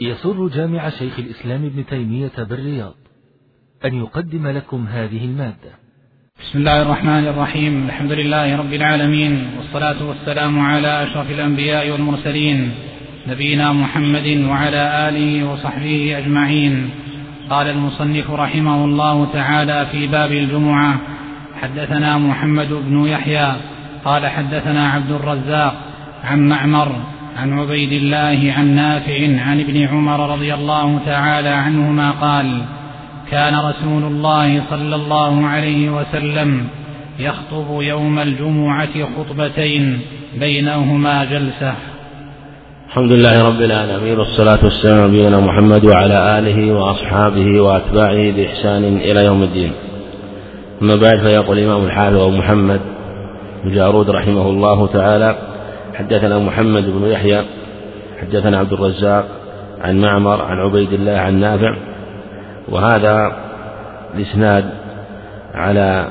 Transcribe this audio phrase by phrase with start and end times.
[0.00, 2.94] يسر جامع شيخ الإسلام ابن تيمية بالرياض
[3.84, 5.72] أن يقدم لكم هذه المادة.
[6.40, 7.86] بسم الله الرحمن الرحيم.
[7.86, 12.74] الحمد لله رب العالمين والصلاة والسلام على أشرف الأنبياء والمرسلين
[13.28, 16.90] نبينا محمد وعلى آله وصحبه أجمعين.
[17.50, 21.00] قال المصنف رحمه الله تعالى في باب الجمعة
[21.60, 23.56] حدثنا محمد بن يحيى
[24.04, 25.74] قال حدثنا عبد الرزاق
[26.24, 32.62] عن معمر عن عبيد الله عن نافع عن ابن عمر رضي الله تعالى عنهما قال
[33.30, 36.66] كان رسول الله صلى الله عليه وسلم
[37.18, 40.00] يخطب يوم الجمعة خطبتين
[40.40, 41.74] بينهما جلسة.
[42.88, 49.24] الحمد لله رب العالمين والصلاة والسلام على نبينا محمد وعلى آله وأصحابه وأتباعه بإحسان إلى
[49.24, 49.72] يوم الدين.
[50.82, 52.80] أما بعد فيقول الإمام الحافظ أبو محمد
[53.64, 55.38] بن جارود رحمه الله تعالى
[55.98, 57.42] حدثنا محمد بن يحيى
[58.20, 59.28] حدثنا عبد الرزاق
[59.80, 61.76] عن معمر عن عبيد الله عن نافع.
[62.68, 63.36] وهذا
[64.14, 64.70] الإسناد
[65.54, 66.08] على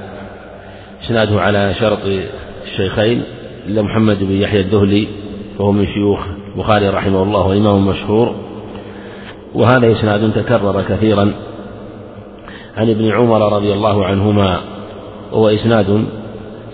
[1.06, 2.00] إسناده على شرط
[2.66, 3.24] الشيخين
[3.68, 5.08] إلا محمد بن يحيى الدهلي
[5.60, 6.20] وهو من شيوخ
[6.56, 8.36] البخاري رحمه الله وإمام مشهور.
[9.54, 11.34] وهذا إسناد تكرر كثيرا
[12.78, 14.60] عن ابن عمر رضي الله عنهما
[15.32, 16.06] وهو إسناد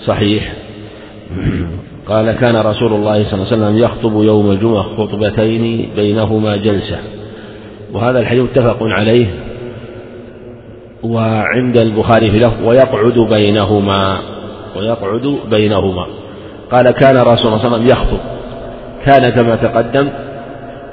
[0.05, 0.53] صحيح.
[2.07, 6.97] قال كان رسول الله صلى الله عليه وسلم يخطب يوم الجمعة خطبتين بينهما جلسة.
[7.93, 9.27] وهذا الحديث متفق عليه
[11.03, 14.17] وعند البخاري في لفظ ويقعد بينهما
[14.77, 16.05] ويقعد بينهما.
[16.71, 18.19] قال كان رسول الله صلى الله عليه وسلم يخطب.
[19.05, 20.09] كان كما تقدم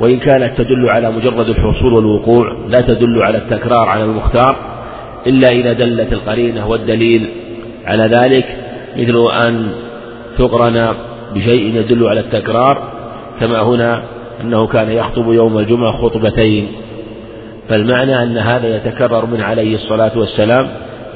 [0.01, 4.57] وإن كانت تدل على مجرد الحصول والوقوع لا تدل على التكرار على المختار
[5.27, 7.31] إلا إذا دلت القرينة والدليل
[7.87, 8.47] على ذلك
[8.97, 9.73] مثل أن
[10.39, 10.95] تقرن
[11.35, 12.83] بشيء يدل على التكرار
[13.41, 14.03] كما هنا
[14.41, 16.69] أنه كان يخطب يوم الجمعة خطبتين.
[17.69, 20.69] فالمعنى أن هذا يتكرر من عليه الصلاة والسلام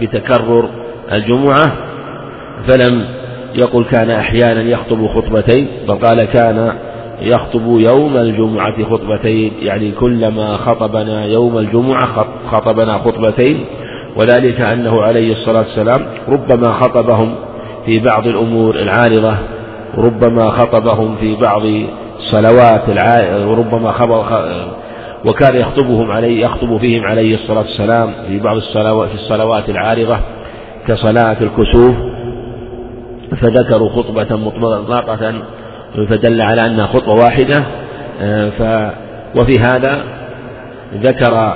[0.03, 0.69] بتكرر
[1.13, 1.73] الجمعة.
[2.69, 3.05] فلم
[3.55, 6.73] يقل كان أحيانا يخطب خطبتين بل قال كان
[7.23, 13.65] يخطب يوم الجمعة خطبتين يعني كلما خطبنا يوم الجمعة خطبنا خطبتين.
[14.17, 17.35] وذلك أنه عليه الصلاة والسلام ربما خطبهم
[17.87, 19.37] في بعض الأمور العارضة
[19.97, 21.63] وربما خطبهم في بعض
[22.19, 22.89] الصلوات
[23.47, 23.91] وربما
[25.25, 30.19] وكان يخطبهم عليه يخطب فيهم عليه الصلاة والسلام في بعض الصلوات في الصلوات العارضة
[30.87, 31.95] كصلاة الكسوف
[33.41, 35.35] فذكروا خطبة مطلقة
[36.09, 37.65] فدل على أنها خطبة واحدة
[38.59, 38.63] ف
[39.37, 40.05] وفي هذا
[40.95, 41.55] ذكر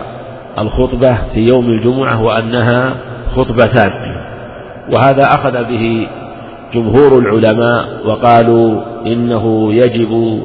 [0.58, 2.94] الخطبة في يوم الجمعة وأنها
[3.36, 3.92] خطبتان
[4.92, 6.08] وهذا أخذ به
[6.74, 10.42] جمهور العلماء وقالوا إنه يجب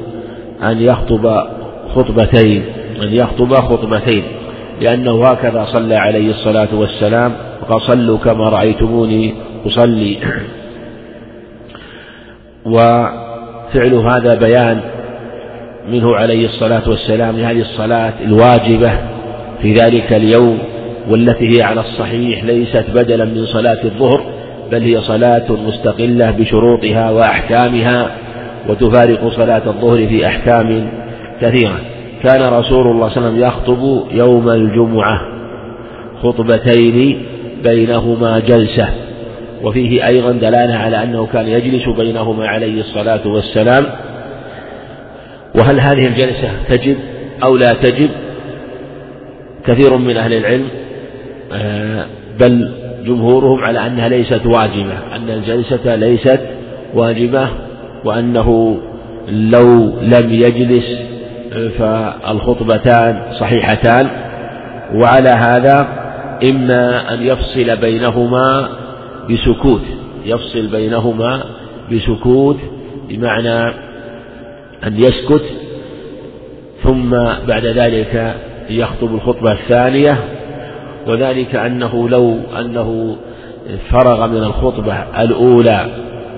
[0.63, 1.43] أن يخطب
[1.95, 2.63] خطبتين
[3.03, 4.23] أن يخطب خطبتين
[4.81, 7.31] لأنه هكذا صلى عليه الصلاة والسلام
[7.61, 9.33] وقال صلوا كما رأيتموني
[9.67, 10.17] أصلي.
[12.65, 14.79] وفعل هذا بيان
[15.91, 18.91] منه عليه الصلاة والسلام لهذه الصلاة الواجبة
[19.61, 20.59] في ذلك اليوم
[21.09, 24.23] والتي هي على الصحيح ليست بدلا من صلاة الظهر
[24.71, 28.11] بل هي صلاة مستقلة بشروطها وأحكامها
[28.69, 30.89] وتفارق صلاة الظهر في أحكام
[31.41, 31.79] كثيرة.
[32.23, 35.21] كان رسول الله صلى الله عليه وسلم يخطب يوم الجمعة
[36.23, 37.25] خطبتين
[37.63, 38.89] بينهما جلسة
[39.63, 43.85] وفيه أيضا دلالة على أنه كان يجلس بينهما عليه الصلاة والسلام.
[45.55, 46.97] وهل هذه الجلسة تجب
[47.43, 48.09] أو لا تجب؟
[49.65, 50.67] كثير من أهل العلم
[51.53, 52.05] آه،
[52.39, 52.71] بل
[53.05, 56.39] جمهورهم على أنها ليست واجبة أن الجلسة ليست
[56.93, 57.47] واجبة
[58.05, 58.77] وأنه
[59.29, 60.85] لو لم يجلس
[61.77, 64.09] فالخطبتان صحيحتان.
[64.93, 65.87] وعلى هذا
[66.43, 68.69] إما أن يفصل بينهما
[69.29, 69.81] بسكوت
[70.25, 71.43] يفصل بينهما
[71.91, 72.57] بسكوت
[73.09, 73.73] بمعنى
[74.87, 75.43] أن يسكت
[76.83, 77.09] ثم
[77.47, 78.35] بعد ذلك
[78.69, 80.17] يخطب الخطبة الثانية
[81.07, 83.15] وذلك أنه لو أنه
[83.89, 85.85] فرغ من الخطبة الأولى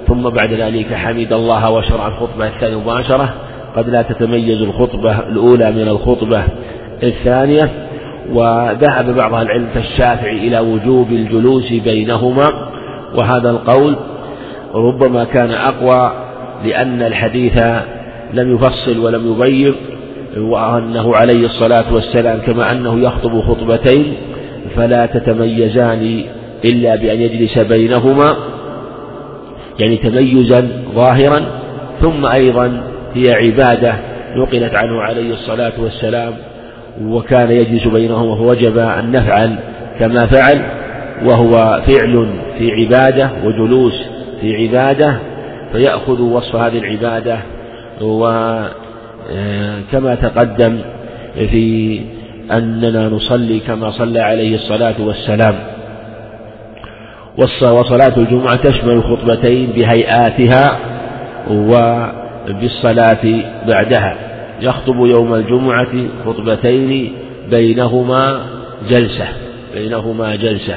[0.08, 3.34] ثم بعد ذلك حمد الله وشرع الخطبة الثانية مباشرة
[3.76, 6.44] قد لا تتميز الخطبة الأولى من الخطبة
[7.04, 7.70] الثانية.
[8.34, 12.52] وذهب بعض العلم كالشافعي إلى وجوب الجلوس بينهما
[13.16, 13.96] وهذا القول
[14.76, 16.12] ربما كان أقوى
[16.66, 17.58] لأن الحديث
[18.34, 19.76] لم يفصل ولم يبين
[20.38, 24.14] وأنه عليه الصلاة والسلام كما أنه يخطب خطبتين
[24.76, 26.24] فلا تتميزان
[26.66, 28.36] إلا بأن يجلس بينهما
[29.80, 31.46] يعني تميزا ظاهرا
[32.02, 32.84] ثم أيضا
[33.14, 33.96] هي عبادة
[34.36, 36.34] نقلت عنه عليه الصلاة والسلام
[37.02, 39.56] وكان يجلس بينهما فوجب أن نفعل
[40.00, 40.62] كما فعل
[41.24, 44.04] وهو فعل في عبادة وجلوس
[44.42, 45.18] في عبادة
[45.72, 47.38] فيأخذ وصف هذه العبادة
[48.02, 48.72] وكما
[50.12, 50.80] آه، تقدم
[51.36, 52.02] في
[52.52, 55.56] أننا نصلي كما صلى عليه الصلاة والسلام.
[57.62, 60.80] وصلاة الجمعة تشمل الخطبتين بهيئاتها
[61.50, 63.26] وبالصلاة
[63.68, 64.16] بعدها.
[64.62, 65.94] يخطب يوم الجمعة
[66.26, 67.14] خطبتين
[67.50, 68.40] بينهما
[68.90, 69.28] جلسة
[69.74, 70.76] بينهما جلسة.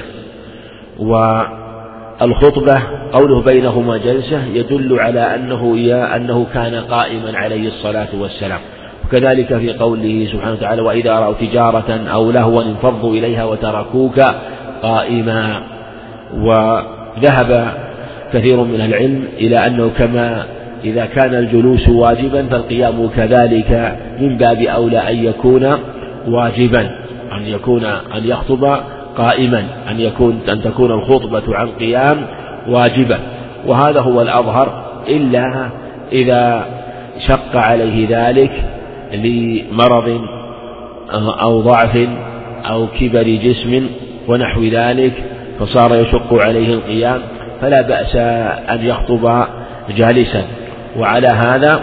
[0.99, 2.83] والخطبة
[3.13, 5.77] قوله بينهما جلسة يدل على أنه
[6.17, 8.61] أنه كان قائما عليه الصلاة والسلام.
[9.09, 14.21] وكذلك في قوله سبحانه وتعالى وإذا رأوا تجارة أو لهوا انفضوا إليها وتركوك
[14.83, 15.63] قائما.
[16.35, 17.75] وذهب
[18.33, 20.45] كثير من العلم إلى أنه كما
[20.85, 25.77] إذا كان الجلوس واجبا فالقيام كذلك من باب أولى أن يكون
[26.29, 26.81] واجبا
[27.33, 28.81] أن يكون أن يخطب
[29.17, 32.27] قائما أن يكون أن تكون الخطبة عن قيام
[32.69, 33.19] واجبة
[33.67, 35.69] وهذا هو الأظهر إلا
[36.13, 36.67] إذا
[37.27, 38.51] شق عليه ذلك
[39.13, 40.21] لمرض
[41.41, 42.09] أو ضعف
[42.65, 43.87] أو كبر جسم
[44.29, 45.13] ونحو ذلك
[45.61, 47.21] فصار يشق عليه القيام
[47.61, 48.17] فلا بأس
[48.71, 49.47] أن يخطب
[49.97, 50.43] جالسا.
[50.97, 51.81] وعلى هذا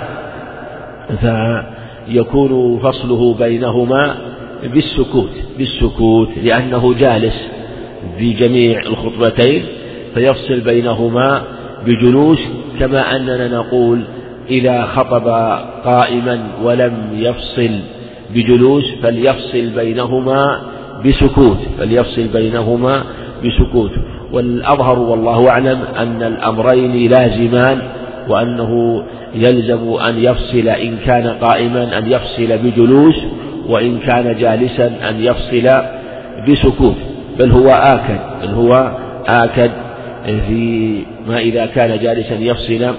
[2.08, 4.16] فيكون فصله بينهما
[4.64, 7.36] بالسكوت بالسكوت لأنه جالس
[8.18, 9.66] في جميع الخطبتين
[10.14, 11.42] فيفصل بينهما
[11.86, 12.40] بجلوس
[12.80, 14.02] كما أننا نقول
[14.50, 15.28] إذا خطب
[15.86, 17.80] قائما ولم يفصل
[18.36, 20.62] بجلوس فليفصل بينهما
[21.06, 23.04] بسكوت فليفصل بينهما
[23.46, 23.92] بسكوت.
[24.32, 27.82] والأظهر والله أعلم أن الأمرين لازمان
[28.30, 29.04] وأنه
[29.36, 33.16] يلزم أن يفصل إن كان قائما أن يفصل بجلوس
[33.68, 35.70] وإن كان جالسا أن يفصل
[36.50, 36.96] بسكوت.
[37.40, 38.92] بل هو آكد بل هو
[39.28, 39.72] آكد
[40.26, 42.94] في ما إذا كان جالسا يفصل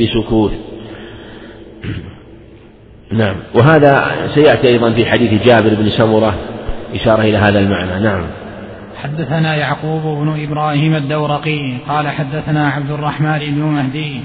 [0.00, 0.52] بسكوت.
[3.12, 3.36] نعم.
[3.54, 4.04] وهذا
[4.34, 6.34] سيأتي أيضا في حديث جابر بن سمرة
[6.94, 8.04] إشارة إلى هذا المعنى.
[8.04, 8.24] نعم.
[9.02, 14.20] حدثنا يعقوب بن إبراهيم الدورقي قال حدثنا عبد الرحمن بن مهدي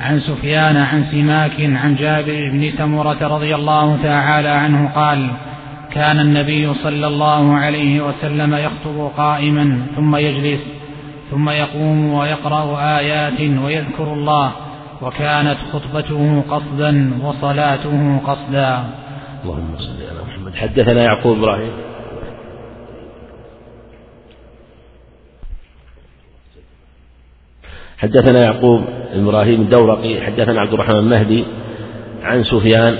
[0.00, 5.30] عن سفيان عن سماك عن جابر بن سمرة رضي الله تعالى عنه قال
[5.92, 10.60] كان النبي صلى الله عليه وسلم يخطب قائما ثم يجلس
[11.30, 14.52] ثم يقوم ويقرأ آيات ويذكر الله
[15.02, 18.84] وكانت خطبته قصدا وصلاته قصدا.
[19.44, 20.54] اللهم صل على محمد.
[20.54, 21.72] حدثنا يعقوب إبراهيم.
[27.98, 30.20] حدثنا يعقوب إبراهيم الدورقي.
[30.20, 31.44] حدثنا عبد الرحمن المهدي
[32.22, 32.96] عن سفيان.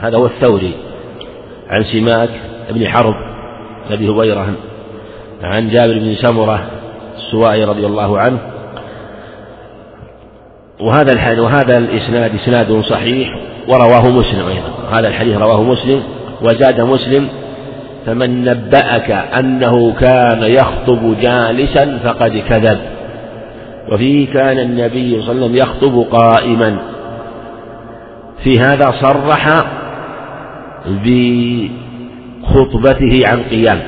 [0.00, 0.74] هذا هو الثوري.
[1.68, 2.30] عن سماك
[2.70, 3.14] بن حرب
[3.90, 4.54] أبي هبيرة
[5.42, 6.70] عن جابر بن سمرة
[7.16, 8.59] السوائي رضي الله عنه.
[10.80, 13.38] وهذا الحديث وهذا الإسناد إسناد صحيح
[13.68, 14.98] ورواه مسلم أيضا.
[14.98, 16.02] هذا الحديث رواه مسلم
[16.42, 17.28] وزاد مسلم
[18.06, 22.78] فمن نبأك أنه كان يخطب جالسا فقد كذب
[23.92, 26.76] وفيه كان النبي صلى الله عليه وسلم يخطب قائما.
[28.44, 29.64] في هذا صرح
[32.44, 33.78] بخطبته عن قيام.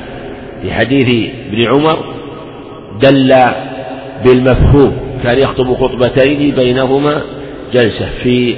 [0.62, 1.98] في حديث ابن عمر
[3.02, 3.34] دل
[4.24, 7.22] بالمفهوم كان يخطب خطبتين بينهما
[7.72, 8.08] جلسة.
[8.22, 8.56] في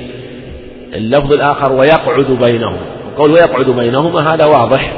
[0.94, 2.78] اللفظ الآخر ويقعد بينهما.
[3.18, 4.92] قول ويقعد بينهما هذا واضح.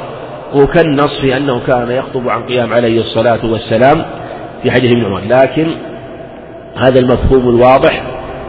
[0.55, 4.05] وكالنص في أنه كان يخطب عن قيام عليه الصلاة والسلام
[4.63, 5.21] في حديث ابن عمر.
[5.29, 5.67] لكن
[6.77, 8.03] هذا المفهوم الواضح.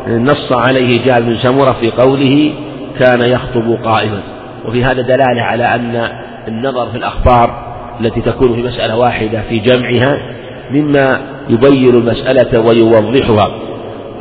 [0.08, 2.54] نص عليه جابر بن سمرة في قوله
[3.00, 4.20] كان يخطب قائما.
[4.66, 6.10] وفي هذا دلالة على أن
[6.48, 7.68] النظر في الأخبار
[8.02, 10.37] التي تكون في مسألة واحدة في جمعها
[10.72, 13.52] مما يبين المسألة ويوضحها.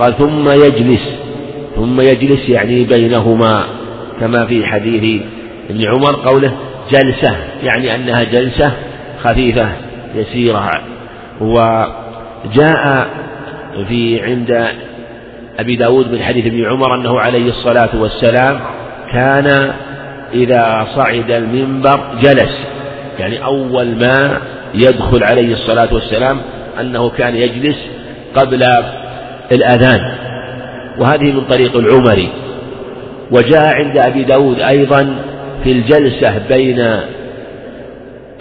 [0.00, 1.02] قال ثم يجلس
[1.76, 3.64] ثم يجلس يعني بينهما
[4.20, 5.22] كما في حديث
[5.70, 6.52] ابن عمر قوله
[6.90, 8.72] جلسة يعني أنها جلسة
[9.22, 9.68] خفيفة
[10.14, 10.70] يسيرة.
[11.40, 13.08] وجاء
[13.88, 14.68] في عند
[15.58, 18.60] أبي داود من حديث ابن عمر أنه عليه الصلاة والسلام
[19.12, 19.72] كان
[20.34, 22.58] إذا صعد المنبر جلس
[23.18, 24.40] يعني أول ما
[24.76, 26.40] يدخل عليه الصلاة والسلام
[26.80, 27.76] أنه كان يجلس
[28.34, 28.64] قبل
[29.52, 30.16] الأذان.
[30.98, 32.28] وهذه من طريق العمري
[33.30, 35.16] وجاء عند أبي داود أيضا
[35.64, 37.00] في الجلسة بين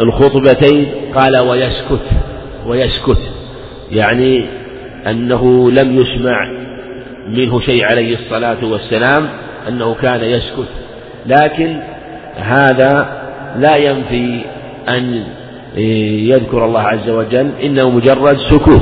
[0.01, 2.01] الخطبتين قال ويسكت
[2.65, 3.19] ويسكت.
[3.91, 4.45] يعني
[5.07, 6.49] أنه لم يسمع
[7.29, 9.29] منه شيء عليه الصلاة والسلام
[9.67, 10.69] أنه كان يسكت.
[11.25, 11.77] لكن
[12.35, 13.09] هذا
[13.57, 14.41] لا ينفي
[14.89, 15.23] أن
[15.77, 18.81] يذكر الله عز وجل إنه مجرد سكوت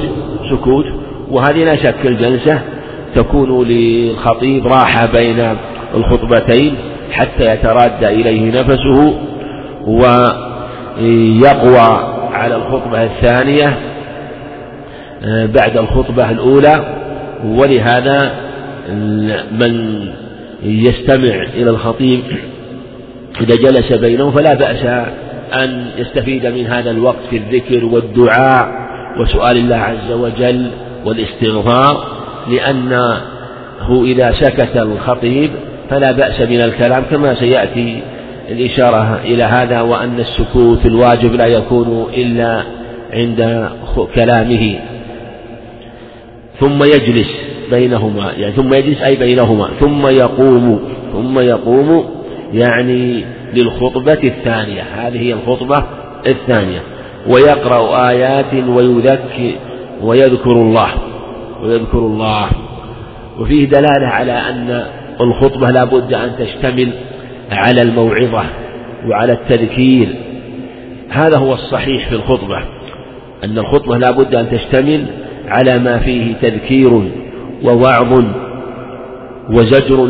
[0.51, 0.85] سكوت.
[1.29, 2.61] وهذه لا شك الجلسة
[3.15, 5.57] تكون للخطيب راحة بين
[5.95, 6.75] الخطبتين
[7.11, 9.19] حتى يترادى إليه نفسه
[10.97, 13.77] ويقوى على الخطبة الثانية
[15.45, 16.85] بعد الخطبة الأولى.
[17.45, 18.31] ولهذا
[19.51, 20.05] من
[20.63, 22.21] يستمع إلى الخطيب
[23.41, 25.07] إذا جلس بينهم فلا بأس
[25.53, 28.67] أن يستفيد من هذا الوقت في الذكر والدعاء
[29.19, 30.71] وسؤال الله عز وجل
[31.05, 32.07] والاستغفار
[32.47, 33.21] لأنه
[34.03, 35.51] إذا سكت الخطيب
[35.89, 38.01] فلا بأس من الكلام كما سيأتي
[38.49, 42.63] الإشارة إلى هذا وأن السكوت الواجب لا يكون إلا
[43.13, 43.69] عند
[44.15, 44.79] كلامه.
[46.59, 47.29] ثم يجلس
[47.71, 50.79] بينهما يعني ثم يجلس أي بينهما ثم يقوم
[51.13, 52.05] ثم يقوم
[52.53, 54.81] يعني للخطبة الثانية.
[54.81, 55.83] هذه هي الخطبة
[56.27, 56.79] الثانية.
[57.27, 59.51] ويقرأ آيات ويذكر
[60.01, 60.89] ويذكر الله.
[61.63, 62.47] ويذكر الله.
[63.39, 64.85] وفيه دلالة على أن
[65.21, 66.91] الخطبة لا بد أن تشتمل
[67.51, 68.43] على الموعظة
[69.07, 70.07] وعلى التذكير.
[71.09, 72.57] هذا هو الصحيح في الخطبة.
[73.43, 75.05] أن الخطبة لا بد أن تشتمل
[75.47, 77.01] على ما فيه تذكير
[77.63, 78.23] ووعظ
[79.49, 80.05] وزجر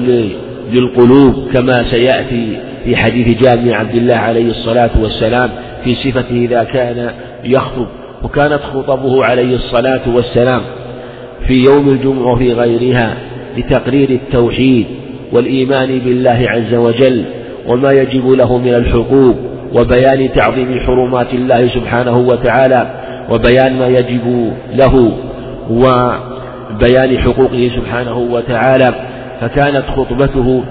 [0.71, 5.49] للقلوب كما سيأتي في حديث جابر بن عبد الله عليه الصلاة والسلام
[5.83, 7.11] في صفته إذا كان
[7.43, 7.87] يخطب
[8.23, 10.61] وكانت خطبه عليه الصلاة والسلام
[11.47, 13.15] في يوم الجمعة وفي غيرها
[13.57, 14.85] لتقرير التوحيد
[15.31, 17.25] والإيمان بالله عز وجل
[17.67, 19.35] وما يجب له من الحقوق
[19.73, 22.87] وبيان تعظيم حرمات الله سبحانه وتعالى
[23.29, 25.11] وبيان ما يجب له
[25.69, 28.93] وبيان حقوقه سبحانه وتعالى
[29.41, 30.63] فكانت خطبته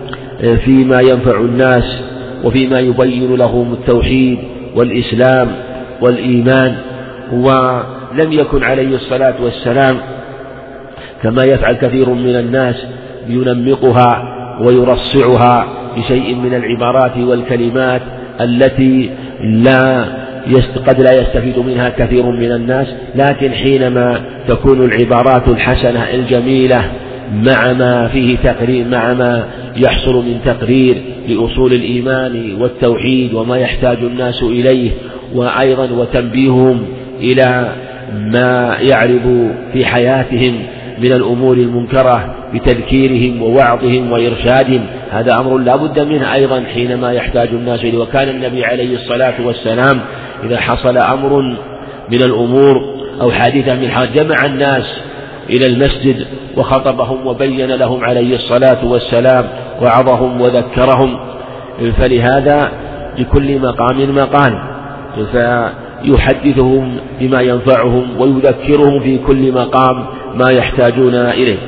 [0.64, 1.98] فيما ينفع الناس
[2.44, 4.38] وفيما يبين لهم التوحيد
[4.76, 5.48] والإسلام
[6.00, 6.74] والإيمان
[7.32, 9.96] ولم يكن عليه الصلاة والسلام
[11.22, 12.76] كما يفعل كثير من الناس
[13.28, 14.22] ينمقها
[14.60, 18.02] ويرصعها بشيء من العبارات والكلمات
[18.40, 19.10] التي
[19.44, 20.04] لا
[20.88, 26.84] قد لا يستفيد منها كثير من الناس لكن حينما تكون العبارات الحسنة الجميلة
[27.32, 29.44] مع ما فيه تقرير مع ما
[29.76, 30.96] يحصل من تقرير
[31.28, 34.90] لأصول الإيمان والتوحيد وما يحتاج الناس إليه
[35.34, 36.84] وأيضا وتنبيههم
[37.20, 37.72] إلى
[38.14, 40.62] ما يعرض في حياتهم
[40.98, 44.80] من الأمور المنكرة بتذكيرهم ووعظهم وإرشادهم.
[45.10, 47.98] هذا أمر لا بد منه أيضا حينما يحتاج الناس إليه.
[47.98, 50.00] وكان النبي عليه الصلاة والسلام
[50.44, 51.42] إذا حصل أمر
[52.10, 54.84] من الأمور أو حادثة من حادث جمع الناس
[55.50, 59.48] إلى المسجد وخطبهم وبين لهم عليه الصلاة والسلام
[59.82, 61.18] وعظهم وذكرهم.
[61.96, 62.72] فلهذا
[63.18, 64.58] لكل مقام مقال.
[65.32, 71.58] فيحدثهم بما ينفعهم ويذكرهم في كل مقام ما يحتاجون إليه.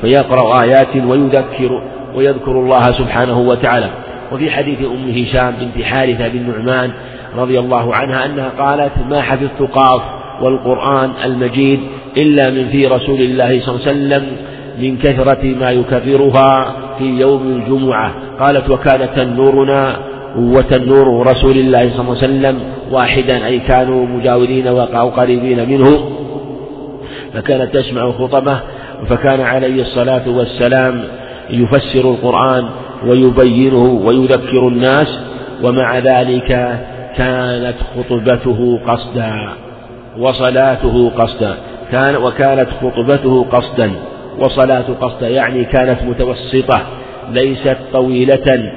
[0.00, 1.82] فيقرأ آيات ويذكر
[2.14, 3.90] ويذكر الله سبحانه وتعالى.
[4.32, 6.92] وفي حديث أم هشام بنت حارثة بن نعمان
[7.36, 10.02] رضي الله عنها أنها قالت ما حفظت قاف
[10.40, 11.80] والقرآن المجيد
[12.16, 14.36] إلا من في رسول الله صلى الله عليه وسلم
[14.78, 18.12] من كثرة ما يكررها في يوم الجمعة.
[18.40, 19.96] قالت وكان تنورنا
[20.36, 22.58] وتنور رسول الله صلى الله عليه وسلم
[22.90, 26.10] واحدا أي كانوا مجاورين أو قريبين منه
[27.34, 28.60] فكانت تسمع خطبه
[29.08, 31.04] فكان عليه الصلاة والسلام
[31.50, 32.64] يفسر القرآن
[33.06, 35.18] ويبينه ويذكر الناس
[35.62, 36.78] ومع ذلك
[37.16, 39.34] كانت خطبته قصدا.
[40.18, 41.54] وصلاته قصدا.
[41.92, 43.92] كان وكانت خطبته قصدا.
[44.38, 46.82] وصلاة قصدا يعني كانت متوسطة.
[47.32, 48.70] ليست طويلة.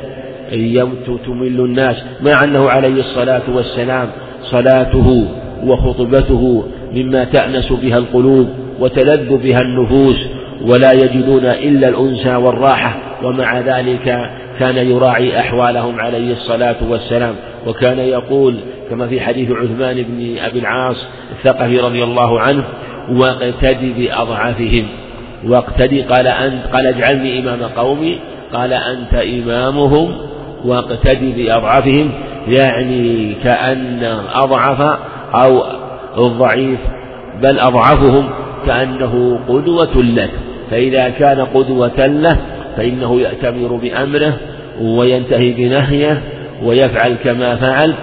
[1.26, 1.96] تمل الناس.
[2.22, 4.08] مع أنه عليه الصلاة والسلام
[4.42, 5.28] صلاته
[5.64, 6.64] وخطبته
[6.94, 8.50] مما تأنس بها القلوب
[8.80, 10.28] وتلذ بها النفوس
[10.62, 12.98] ولا يجدون إلا الأنسى والراحة.
[13.24, 17.36] ومع ذلك كان يراعي أحوالهم عليه الصلاة والسلام.
[17.68, 18.56] وكان يقول
[18.90, 22.64] كما في حديث عثمان بن أبي العاص الثقفي رضي الله عنه
[23.12, 24.86] واقتدي بأضعفهم
[25.46, 28.20] واقتدي قال أنت قال اجعلني إمام قومي
[28.54, 30.14] قال أنت إمامهم
[30.66, 32.12] واقتدي بأضعفهم
[32.48, 35.00] يعني كأن أضعف
[35.34, 35.64] أو
[36.18, 36.80] الضعيف
[37.42, 38.30] بل أضعفهم
[38.66, 40.30] كأنه قدوة له
[40.72, 42.38] فإذا كان قدوة له
[42.78, 44.38] فإنه يأتمر بأمره
[44.82, 46.22] وينتهي بنهيه
[46.64, 47.94] ويفعل كما فعل.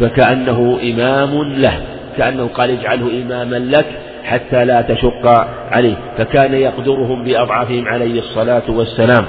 [0.00, 1.80] فكأنه إمام له
[2.18, 3.86] كأنه قال اجعله إماما لك
[4.24, 9.24] حتى لا تشق عليه فكان يقدرهم بأضعافهم عليه الصلاة والسلام.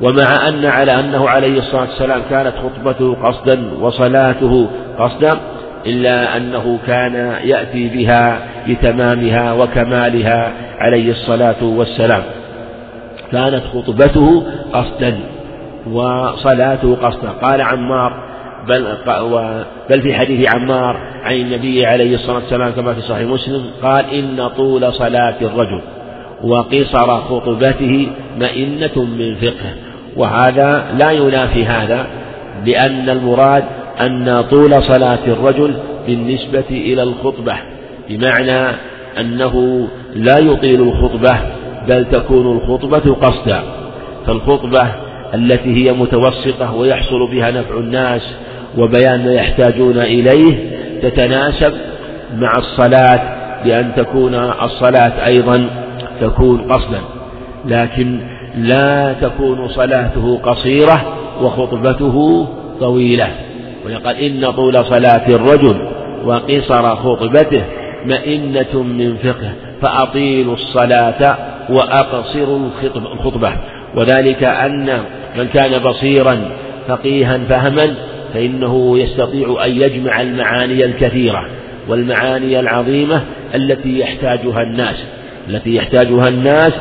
[0.00, 5.40] ومع أن على أنه عليه الصلاة والسلام كانت خطبته قصدا وصلاته قصدا
[5.86, 12.22] إلا أنه كان يأتي بها لتمامها وكمالها عليه الصلاة والسلام.
[13.32, 15.18] كانت خطبته قصدا
[15.86, 17.28] وصلاته قصدا.
[17.28, 18.31] قال عمار
[18.68, 18.96] بل,
[19.90, 24.48] بل في حديث عمار عن النبي عليه الصلاة والسلام كما في صحيح مسلم قال إن
[24.48, 25.80] طول صلاة الرجل
[26.44, 29.74] وقصر خطبته مئنة من فقه.
[30.16, 32.06] وهذا لا ينافي هذا
[32.66, 33.64] لأن المراد
[34.00, 35.74] أن طول صلاة الرجل
[36.06, 37.54] بالنسبة إلى الخطبة
[38.08, 38.76] بمعنى
[39.20, 41.38] أنه لا يطيل الخطبة
[41.88, 43.62] بل تكون الخطبة قصدا.
[44.26, 44.88] فالخطبة
[45.34, 48.34] التي هي متوسطة ويحصل بها نفع الناس
[48.78, 50.70] وبيان ما يحتاجون إليه
[51.02, 51.72] تتناسب
[52.34, 53.20] مع الصلاة
[53.64, 55.66] بأن تكون الصلاة أيضا
[56.20, 57.00] تكون قصدا
[57.64, 58.20] لكن
[58.58, 62.48] لا تكون صلاته قصيرة وخطبته
[62.80, 63.28] طويلة.
[63.86, 65.88] ويقال إن طول صلاة الرجل
[66.24, 67.62] وقصر خطبته
[68.06, 69.52] مئنة من فقه
[69.82, 71.36] فأطيلوا الصلاة
[71.70, 73.52] وأقصروا الخطبة.
[73.96, 74.98] وذلك أن
[75.38, 76.38] من كان بصيرا
[76.88, 77.94] فقيها فهما
[78.34, 81.46] فإنه يستطيع أن يجمع المعاني الكثيرة
[81.88, 83.22] والمعاني العظيمة
[83.54, 85.04] التي يحتاجها الناس
[85.48, 86.72] التي يحتاجها الناس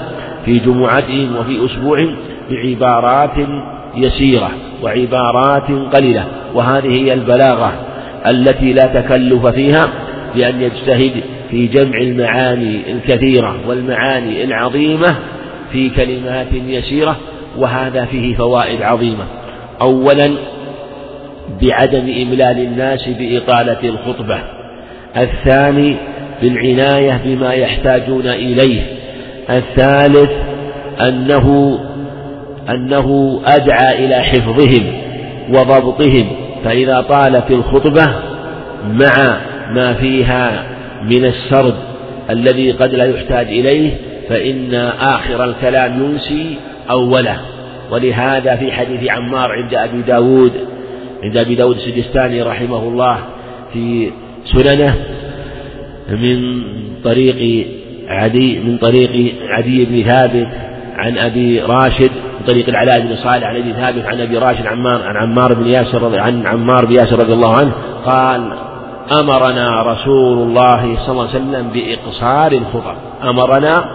[0.45, 2.07] في جمعتهم وفي أسبوع
[2.51, 3.47] بعبارات
[3.95, 4.51] يسيرة
[4.83, 7.73] وعبارات قليلة وهذه هي البلاغة
[8.27, 9.89] التي لا تكلف فيها
[10.35, 11.11] بأن يجتهد
[11.51, 15.15] في جمع المعاني الكثيرة والمعاني العظيمة
[15.71, 17.17] في كلمات يسيرة
[17.57, 19.23] وهذا فيه فوائد عظيمة.
[19.81, 20.31] أولا
[21.61, 24.39] بعدم إملال الناس بإطالة الخطبة.
[25.17, 25.95] الثاني
[26.41, 28.81] بالعناية بما يحتاجون إليه.
[29.49, 30.31] الثالث
[31.01, 31.79] أنه
[32.69, 34.93] أنه أدعى إلى حفظهم
[35.49, 36.27] وضبطهم.
[36.63, 38.13] فإذا طالت الخطبة
[38.87, 39.37] مع
[39.69, 40.63] ما فيها
[41.03, 41.75] من السرد
[42.29, 43.91] الذي قد لا يحتاج إليه
[44.29, 46.57] فإن آخر الكلام ينسي
[46.89, 47.37] أوله.
[47.91, 50.51] ولهذا في حديث عمار عند أبي داود
[51.23, 53.19] عند أبي داود السجستاني رحمه الله
[53.73, 54.11] في
[54.45, 54.95] سننه
[56.09, 56.61] من
[57.03, 57.67] طريق
[58.07, 60.47] عدي من طريق عدي بن ثابت
[60.95, 65.01] عن أبي راشد من طريق العلاء بن صالح عن أبي ثابت عن أبي راشد عمار
[65.03, 67.71] عن عمار بن ياسر عن عمار بن ياسر رضي الله عنه
[68.05, 68.53] قال
[69.11, 73.85] أمرنا رسول الله صلى الله عليه وسلم بإقصار الخطب أمرنا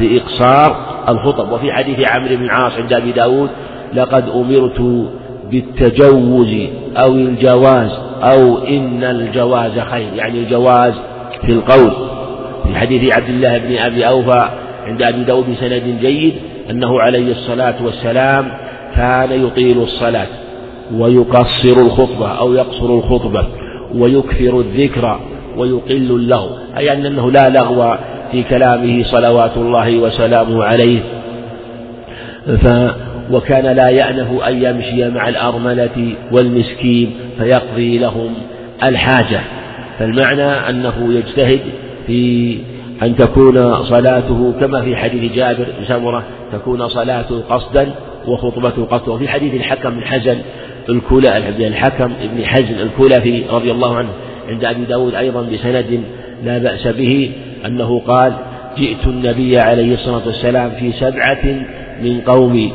[0.00, 0.76] بإقصار
[1.08, 1.52] الخطب.
[1.52, 3.50] وفي حديث عمرو بن العاص عند أبي داود
[3.94, 5.08] لقد أمرت
[5.50, 6.56] بالتجوز
[6.96, 7.90] أو الجواز
[8.22, 10.94] أو إن الجواز خير يعني الجواز
[11.46, 11.90] في القول.
[12.66, 14.48] في حديث عبد الله بن أبي أوفى
[14.86, 16.34] عند أبي داود بسند جيد
[16.70, 18.48] أنه عليه الصلاة والسلام
[18.96, 20.26] كان يطيل الصلاة
[20.94, 23.46] ويقصر الخطبة أو يقصر الخطبة
[23.94, 25.20] ويكثر الذكر
[25.56, 27.96] ويقل اللغو أي أنه لا لغو
[28.32, 31.00] في كلامه صلوات الله وسلامه عليه.
[32.46, 32.68] ف
[33.32, 38.34] وكان لا يأنف أن يمشي مع الأرملة والمسكين فيقضي لهم
[38.84, 39.40] الحاجة.
[39.98, 41.60] فالمعنى أنه يجتهد
[42.06, 42.58] في
[43.02, 47.90] أن تكون صلاته كما في حديث جابر بن سمرة تكون صلاته قصدا
[48.26, 49.12] وخطبته قصدا.
[49.12, 50.38] وفي حديث الحكم بن حزن
[50.88, 54.08] الكلى الحكم بن حزن الكلفي رضي الله عنه
[54.48, 56.00] عند أبي داود أيضا بسند
[56.44, 57.30] لا بأس به
[57.66, 58.32] أنه قال
[58.78, 61.44] جئت النبي عليه الصلاة والسلام في سبعة
[62.02, 62.72] من قومي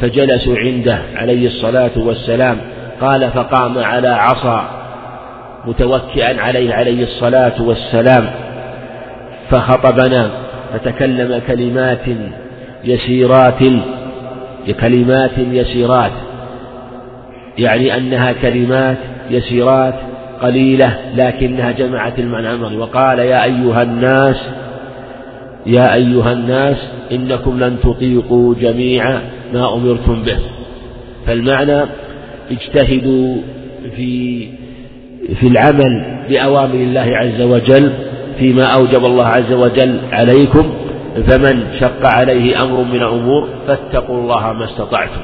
[0.00, 2.56] فجلسوا عنده عليه الصلاة والسلام.
[3.00, 4.70] قال فقام على عصا
[5.66, 8.30] متوكئا عليه عليه الصلاة والسلام.
[9.50, 10.30] فخطبنا
[10.72, 12.04] فتكلم كلمات
[12.84, 13.62] يسيرات
[14.80, 16.12] كلمات يسيرات.
[17.58, 18.96] يعني أنها كلمات
[19.30, 19.94] يسيرات
[20.42, 24.36] قليلة لكنها جمعت المعنى وقال يا أيها الناس
[25.66, 26.76] يا أيها الناس
[27.12, 29.18] إنكم لن تطيقوا جميع
[29.52, 30.38] ما أمرتم به.
[31.26, 31.82] فالمعنى
[32.50, 33.36] اجتهدوا
[33.96, 34.46] في
[35.40, 37.92] في العمل بأوامر الله عز وجل
[38.38, 40.74] فيما أوجب الله عز وجل عليكم
[41.26, 45.20] فمن شق عليه أمر من الأمور فاتقوا الله ما استطعتم.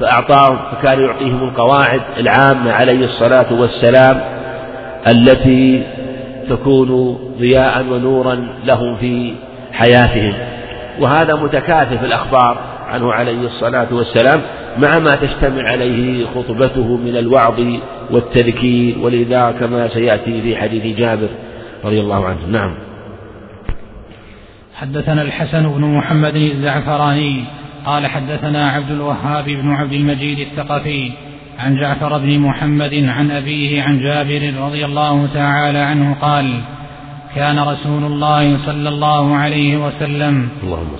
[0.00, 4.20] فأعطاهم فكان يعطيهم القواعد العامة عليه الصلاة والسلام
[5.06, 5.82] التي
[6.50, 9.32] تكون ضياء ونورا لهم في
[9.72, 10.34] حياتهم.
[11.00, 12.58] وهذا متكاثف الأخبار.
[12.88, 14.42] عنه عليه الصلاة والسلام
[14.78, 17.60] مع ما تشتمل عليه خطبته من الوعظ
[18.10, 21.28] والتذكير ولذا كما سيأتي في حديث جابر
[21.84, 22.46] رضي الله عنه.
[22.48, 22.74] نعم.
[24.74, 27.44] حدثنا الحسن بن محمد الزعفراني
[27.86, 31.12] قال حدثنا عبد الوهاب بن عبد المجيد الثقفي
[31.58, 36.60] عن جعفر بن محمد عن أبيه عن جابر رضي الله تعالى عنه قال
[37.34, 40.48] كان رسول الله صلى الله عليه وسلم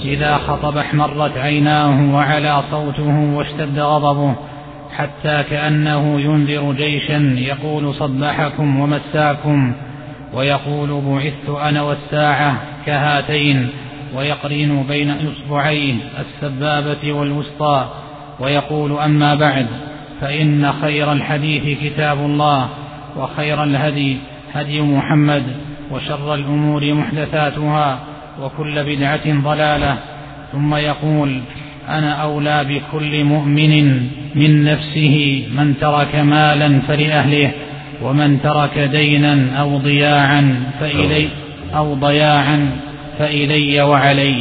[0.05, 4.35] إذا خطب احمرت عيناه وعلى صوته واشتد غضبه
[4.97, 9.75] حتى كأنه ينذر جيشا يقول صبحكم ومساكم
[10.35, 13.69] ويقول بعثت أنا والساعة كهاتين
[14.17, 17.89] ويقرن بين إصبعيه السبابة والوسطى
[18.41, 19.67] ويقول أما بعد
[20.21, 22.69] فإن خير الحديث كتاب الله
[23.17, 24.17] وخير الهدي
[24.55, 25.43] هدي محمد
[25.91, 27.99] وشر الأمور محدثاتها
[28.41, 29.99] وكل بدعة ضلالة.
[30.53, 31.41] ثم يقول
[31.89, 33.75] أنا أولى بكل مؤمن
[34.35, 37.51] من نفسه من ترك مالا فلأهله
[38.03, 41.29] ومن ترك دينا أو ضياعا فإلي
[41.75, 42.71] أو ضياعا
[43.19, 44.37] فإلي وعلي.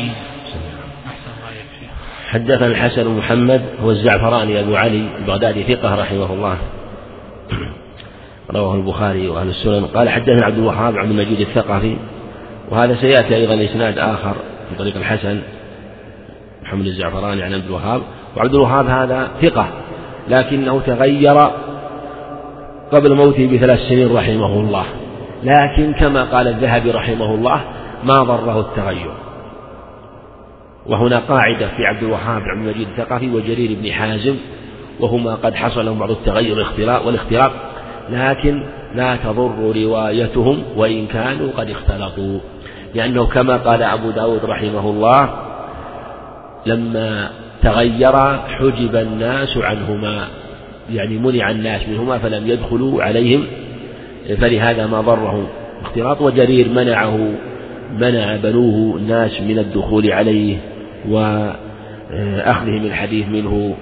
[2.30, 6.58] حدثنا الحسن محمد هو الزعفراني أبو علي البغدادي ثقة رحمه الله.
[8.52, 9.86] رواه البخاري وأهل السنن.
[9.86, 11.98] قال حدثنا عبد الوهاب عبد المجيد الثقفي.
[12.70, 14.36] وهذا سيأتي أيضا إسناد آخر
[14.70, 15.40] في طريق الحسن.
[16.64, 18.02] محمد الزعفراني عن عبد الوهاب.
[18.38, 19.68] وعبد الوهاب هذا ثقة
[20.30, 21.50] لكنه تغير
[22.92, 24.86] قبل موته بثلاث سنين رحمه الله.
[25.44, 27.62] لكن كما قال الذهبي رحمه الله
[28.04, 29.12] ما ضره التغير.
[30.88, 34.36] وهنا قاعدة في عبد الوهاب عبد المجيد الثقفي وجرير بن حازم
[35.00, 36.66] وهما قد حصل لهم بعض التغير
[37.06, 37.52] والاختراق
[38.12, 38.63] لكن
[38.96, 42.39] لا تضر روايتهم وإن كانوا قد اختلطوا.
[42.96, 45.30] لأنه كما قال أبو داود رحمه الله
[46.65, 47.30] لما
[47.63, 48.17] تغير
[48.48, 50.28] حجب الناس عنهما
[50.93, 53.43] يعني منع الناس منهما فلم يدخلوا عليهم
[54.38, 55.50] فلهذا ما ضره
[55.82, 57.17] اختلاط وجرير منعه
[57.93, 60.58] منع بنوه الناس من الدخول عليه
[61.10, 63.76] وأخذهم الحديث منه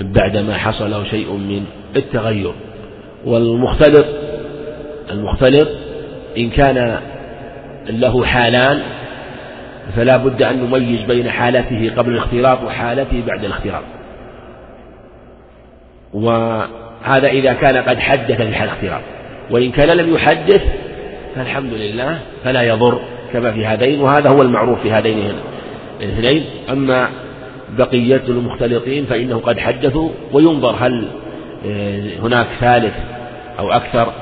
[0.00, 1.64] بعدما حصل شيء من
[1.96, 2.52] التغير.
[3.24, 4.06] والمختلط
[5.10, 5.68] المختلط
[6.38, 6.98] إن كان
[7.88, 8.82] له حالان
[9.96, 13.82] فلا بد أن نميز بين حالته قبل الاختلاط وحالته بعد الاختلاط.
[16.12, 19.00] وهذا إذا كان قد حدث في حال الاختلاط.
[19.50, 20.62] وإن كان لم يحدث
[21.34, 23.00] فالحمد لله فلا يضر
[23.32, 25.32] كما في هذين وهذا هو المعروف في هذين
[26.00, 26.44] الاثنين.
[26.70, 27.08] أما
[27.78, 31.08] بقية المختلطين فإنه قد حدثوا وينظر هل
[32.22, 32.94] هناك ثالث
[33.58, 34.12] أو أكثر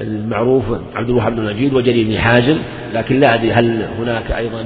[0.00, 2.58] المعروف عبد الوهاب بن المجيد وجرير بن حازم
[2.94, 4.64] لكن لا أدري هل هناك أيضا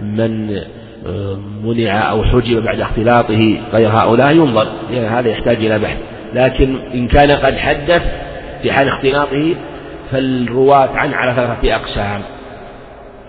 [0.00, 0.60] من
[1.06, 4.66] آه، منع أو حجب بعد اختلاطه غير هؤلاء؟ ينظر.
[4.90, 5.96] يعني هذا يحتاج إلى بحث.
[6.34, 8.02] لكن إن كان قد حدث
[8.62, 9.54] في حال اختلاطه
[10.10, 12.22] فالرواة عنه على ثلاثة أقسام.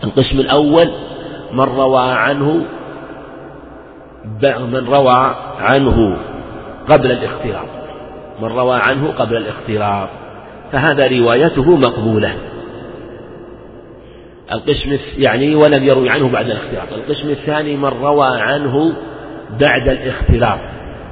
[0.04, 0.89] القسم الأول
[1.54, 2.65] من روى عنه
[4.71, 6.17] من روى عنه
[6.89, 7.67] قبل الاختلاط
[8.41, 10.09] من روى عنه قبل الاختلاط
[10.71, 12.35] فهذا روايته مقبولة.
[14.51, 18.93] القسم يعني ولم يروي عنه بعد الاختلاط القسم الثاني من روى عنه
[19.59, 20.59] بعد الاختلاط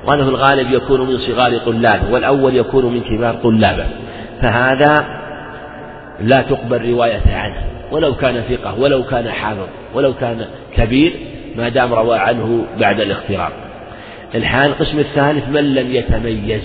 [0.07, 3.85] وأنه الغالب يكون من صغار طلابه والأول يكون من كبار طلابه
[4.41, 5.05] فهذا
[6.21, 11.13] لا تقبل روايته عنه ولو كان ثقة ولو كان حافظ ولو كان كبير
[11.55, 13.51] ما دام روى عنه بعد الاختلاط
[14.35, 16.61] الحال القسم الثالث من لم يتميز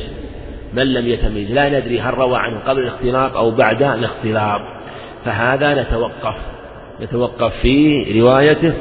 [0.74, 1.50] من لم يتميز.
[1.50, 4.60] لا ندري هل روى عنه قبل الاختلاط أو بعد الاختلاط.
[5.24, 6.34] فهذا نتوقف
[7.00, 8.72] نتوقف في روايته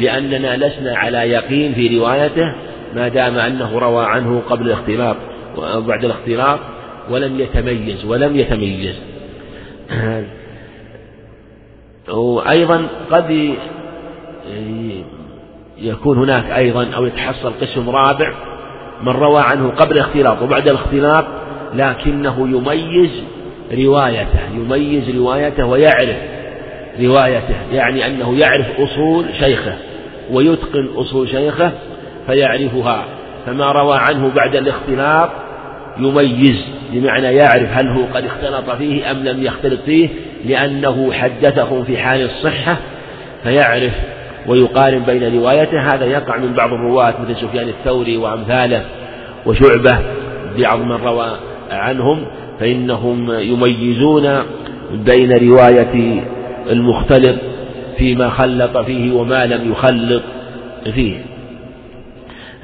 [0.00, 2.54] لأننا لسنا على يقين في روايته
[2.94, 5.16] ما دام أنه روى عنه قبل الاختلاط
[5.56, 6.58] وبعد الاختلاط
[7.10, 8.94] ولم يتميز ولم يتميز.
[12.08, 13.54] وأيضا قد
[15.80, 18.32] يكون هناك أيضا أو يتحصل قسم رابع
[19.02, 21.24] من روى عنه قبل الاختلاط وبعد الاختلاط
[21.74, 23.10] لكنه يميز
[23.72, 26.16] روايته يميز روايته ويعرف
[27.00, 29.74] روايته يعني أنه يعرف أصول شيخه
[30.30, 31.72] ويتقن أصول شيخه
[32.26, 33.04] فيعرفها.
[33.46, 35.30] فما روى عنه بعد الاختلاط
[35.98, 40.08] يميز بمعنى يعرف هل هو قد اختلط فيه أم لم يختلط فيه
[40.44, 42.76] لأنه حدثه في حال الصحة
[43.42, 43.92] فيعرف
[44.46, 48.84] ويقارن بين روايته هذا يقع من بعض الرواة مثل سفيان الثوري وأمثاله
[49.46, 49.98] وشعبة
[50.58, 51.30] بعض من روى
[51.70, 52.26] عنهم
[52.60, 54.42] فإنهم يميزون
[54.92, 56.24] بين رواية
[56.70, 57.36] المختلط
[57.98, 60.22] فيما خلط فيه وما لم يخلط
[60.94, 61.29] فيه.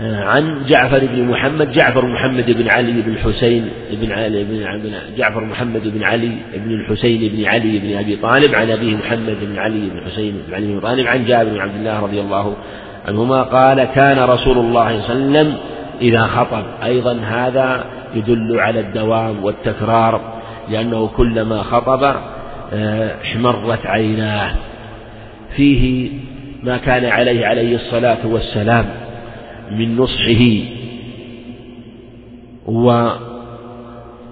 [0.01, 5.83] عن جعفر بن محمد جعفر محمد بن علي بن الحسين بن علي بن جعفر محمد
[5.85, 10.01] بن علي بن الحسين بن علي بن أبي طالب عن أبيه محمد بن علي بن
[10.07, 12.57] حسين بن علي بن طالب عن جابر بن عبد الله رضي الله
[13.09, 15.57] عنهما قال كان رسول الله صلى الله عليه وسلم
[16.03, 16.65] إذا خطب.
[16.85, 20.21] أيضا هذا يدل على الدوام والتكرار
[20.71, 22.17] لأنه كلما خطب
[22.73, 24.51] آه، احمرت عيناه.
[25.57, 26.11] فيه
[26.63, 29.06] ما كان عليه عليه الصلاة والسلام.
[29.71, 30.45] من نصحه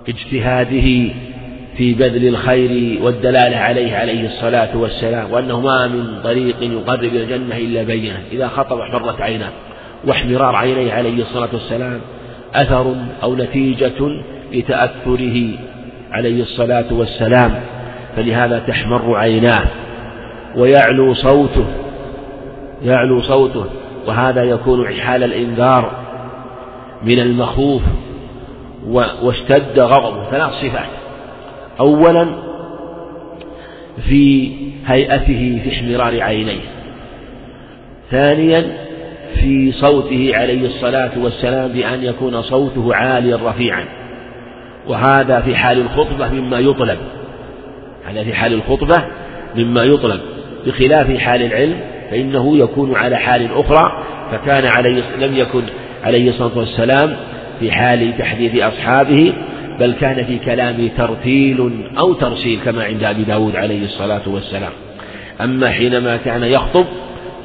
[0.06, 1.12] واجتهاده
[1.76, 7.56] في بذل الخير والدلالة عليه عليه الصلاة والسلام وأنه ما من طريق يقرب إلى الجنة
[7.56, 9.50] إلا بينة إذا خطب احمرت عيناه
[10.06, 12.00] واحمرار عينيه عليه الصلاة والسلام
[12.54, 15.48] أثر أو نتيجة لتأثره
[16.12, 17.60] عليه الصلاة والسلام
[18.16, 19.64] فلهذا تحمر عيناه
[20.56, 21.66] ويعلو صوته
[22.84, 23.64] يعلو صوته
[24.06, 26.04] وهذا يكون حال الإنذار
[27.02, 27.82] من المخوف
[29.22, 30.30] واشتد غضبه.
[30.30, 30.88] ثلاث صفات.
[31.80, 32.28] أولا
[34.08, 34.52] في
[34.86, 36.60] هيئته في احمرار عينيه.
[38.10, 38.64] ثانيا
[39.34, 43.84] في صوته عليه الصلاة والسلام بأن يكون صوته عاليا رفيعا.
[44.88, 46.98] وهذا في حال الخطبة مما يطلب.
[48.04, 49.04] هذا في حال الخطبة
[49.56, 50.20] مما يطلب.
[50.66, 55.62] بخلاف حال العلم فإنه يكون على حال أخرى فكان عليه لم يكن
[56.04, 57.16] عليه الصلاة والسلام
[57.60, 59.32] في حال تحديث أصحابه
[59.80, 64.72] بل كان في كلامه ترتيل أو ترسيل كما عند أبي داود عليه الصلاة والسلام.
[65.40, 66.84] أما حينما كان يخطب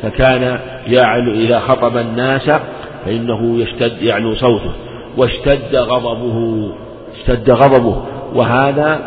[0.04, 2.52] فكان يعلو إذا خطب الناس
[3.06, 4.72] فإنه يشتد يعلو صوته
[5.18, 6.70] واشتد غضبه
[7.18, 9.00] اشتد غضبه وهذا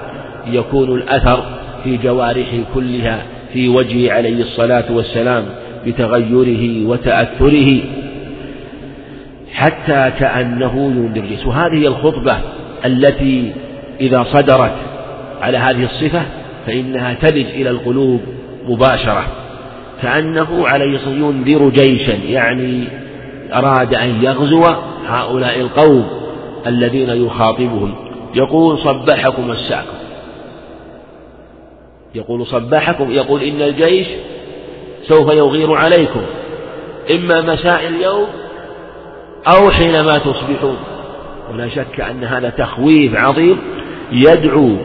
[0.46, 1.44] يكون الأثر
[1.84, 3.22] في جوارحه كلها.
[3.52, 5.44] في وجهه عليه الصلاة والسلام
[5.86, 7.78] بتغيره وتأثره
[9.52, 12.38] حتى كأنه يندرس وهذه الخطبة
[12.84, 13.52] التي
[14.00, 14.74] إذا صدرت
[15.40, 16.22] على هذه الصفة
[16.66, 18.20] فإنها تلج إلى القلوب
[18.68, 19.26] مباشرة.
[20.02, 22.84] كأنه عليه الصلاة ينذر جيشا يعني
[23.54, 24.64] أراد أن يغزو
[25.06, 26.06] هؤلاء القوم
[26.66, 27.94] الذين يخاطبهم.
[28.34, 30.01] يقول صبحكم مساكم
[32.14, 34.06] يقول صبحكم يقول إن الجيش
[35.02, 36.22] سوف يغير عليكم.
[37.10, 38.26] إما مساء اليوم
[39.46, 40.76] أو حينما تصبحون.
[41.52, 43.58] ولا شك أن هذا تخويف عظيم
[44.12, 44.76] يدعو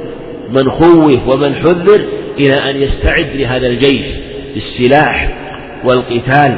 [0.50, 2.02] من خوف ومن حذر
[2.40, 4.06] إلى أن يستعد لهذا الجيش
[4.54, 5.38] بالسلاح
[5.84, 6.58] والقتال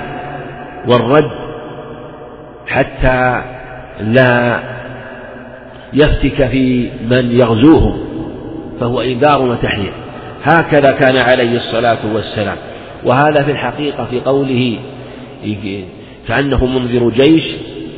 [0.88, 1.32] والرد
[2.68, 3.44] حتى
[4.02, 4.60] لا
[5.94, 8.00] يفتك في من يغزوهم
[8.80, 9.94] فهو إنذار وتحذير.
[10.44, 12.58] هكذا كان عليه الصلاة والسلام.
[13.06, 14.80] وهذا في الحقيقة في قوله
[16.28, 17.44] كأنه منذر جيش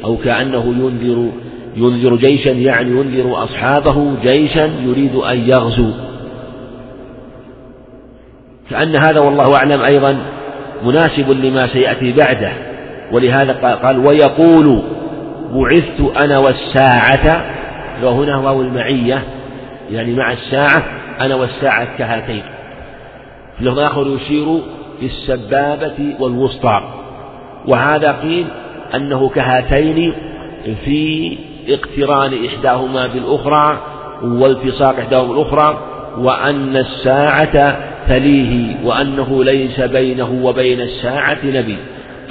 [0.05, 1.31] أو كأنه ينذر
[1.75, 5.91] ينذر جيشا يعني ينذر أصحابه جيشا يريد أن يغزو.
[8.69, 10.17] كأن هذا والله أعلم أيضا
[10.85, 12.51] مناسب لما سيأتي بعده.
[13.11, 14.81] ولهذا قال ويقول
[15.53, 17.45] بعثت أنا والساعة
[18.03, 19.23] وهنا واو المعية
[19.91, 20.83] يعني مع الساعة
[21.19, 22.43] أنا والساعة كهاتين.
[23.55, 24.61] في اللفظ الآخر يشير
[25.01, 26.81] بالسبابة والوسطى.
[27.67, 28.45] وهذا قيل
[28.95, 30.13] أنه كهاتين
[30.85, 31.37] في
[31.69, 33.77] اقتران إحداهما بالأخرى
[34.23, 35.77] والتصاق إحداهما بالأخرى
[36.17, 41.77] وأن الساعة تليه وأنه ليس بينه وبين الساعة نبي.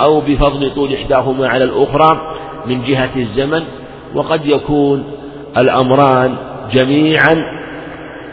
[0.00, 3.62] أو بفضل طول إحداهما على الأخرى من جهة الزمن.
[4.14, 5.04] وقد يكون
[5.56, 6.36] الأمران
[6.72, 7.59] جميعا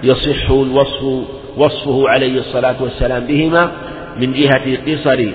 [0.04, 1.04] يصح الوصف
[1.58, 3.72] وصفه عليه الصلاة والسلام بهما
[4.20, 5.26] من جهة قصر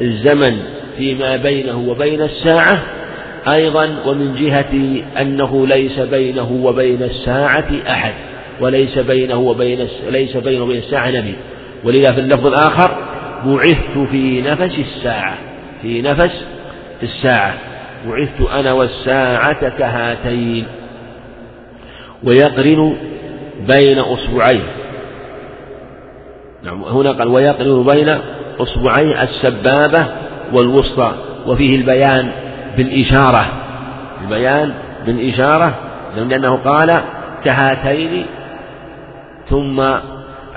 [0.00, 0.58] الزمن
[0.98, 2.82] فيما بينه وبين الساعة
[3.48, 8.12] أيضا ومن جهة أنه ليس بينه وبين الساعة أحد
[8.60, 11.34] وليس بينه وبين ليس بينه وبين الساعة نبي.
[11.84, 12.96] ولذا في اللفظ الآخر
[13.44, 15.38] بعثت في نفس الساعة
[15.82, 16.44] في نفس
[17.02, 17.54] الساعة.
[18.06, 20.66] بعثت أنا والساعة كهاتين.
[22.24, 22.96] ويقرن
[23.60, 24.62] بين أصبعين.
[26.62, 28.18] نعم هنا قال ويقرن بين
[28.60, 30.06] أصبعين السبابة
[30.52, 31.12] والوسطى
[31.46, 32.30] وفيه البيان
[32.76, 33.46] بالإشارة.
[34.24, 34.74] البيان
[35.06, 35.74] بالإشارة
[36.16, 37.00] لأنه قال
[37.44, 38.26] كهاتين
[39.50, 39.82] ثم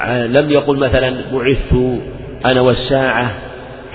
[0.08, 2.00] لم يقل مثلا بعثت
[2.46, 3.32] أنا والساعة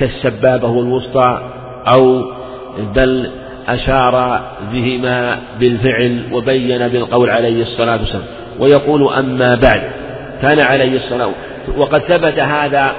[0.01, 1.51] كالسبابة والوسطى
[1.87, 2.33] أو
[2.95, 3.31] بل
[3.69, 4.41] أشار
[4.73, 8.25] بهما بالفعل وبين بالقول عليه الصلاة والسلام.
[8.59, 9.83] ويقول أما بعد.
[10.43, 11.31] كان عليه الصلاة
[11.77, 12.93] وقد ثبت هذا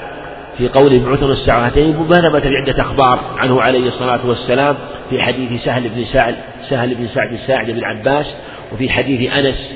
[0.58, 4.76] في قوله بعثنا الساعتين مبالغة في عدة أخبار عنه عليه الصلاة والسلام.
[5.10, 6.36] في حديث سهل بن سعد
[6.70, 8.26] سهل بن سعد الساعد بن عباس
[8.74, 9.70] وفي حديث أنس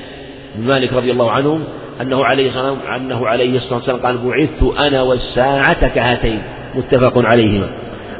[0.54, 1.60] بن مالك رضي الله عنه
[2.00, 6.42] أنه عليه الصلاة أنه عليه الصلاة والسلام قال بعثت أنا والساعة كهاتين.
[6.74, 7.70] متفق عليهما.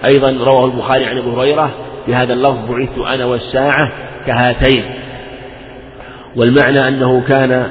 [0.05, 1.70] أيضا رواه البخاري عن أبي هريرة
[2.09, 3.92] بهذا اللفظ بعثت أنا والساعة
[4.27, 4.85] كهاتين.
[6.37, 7.66] والمعنى أنه كان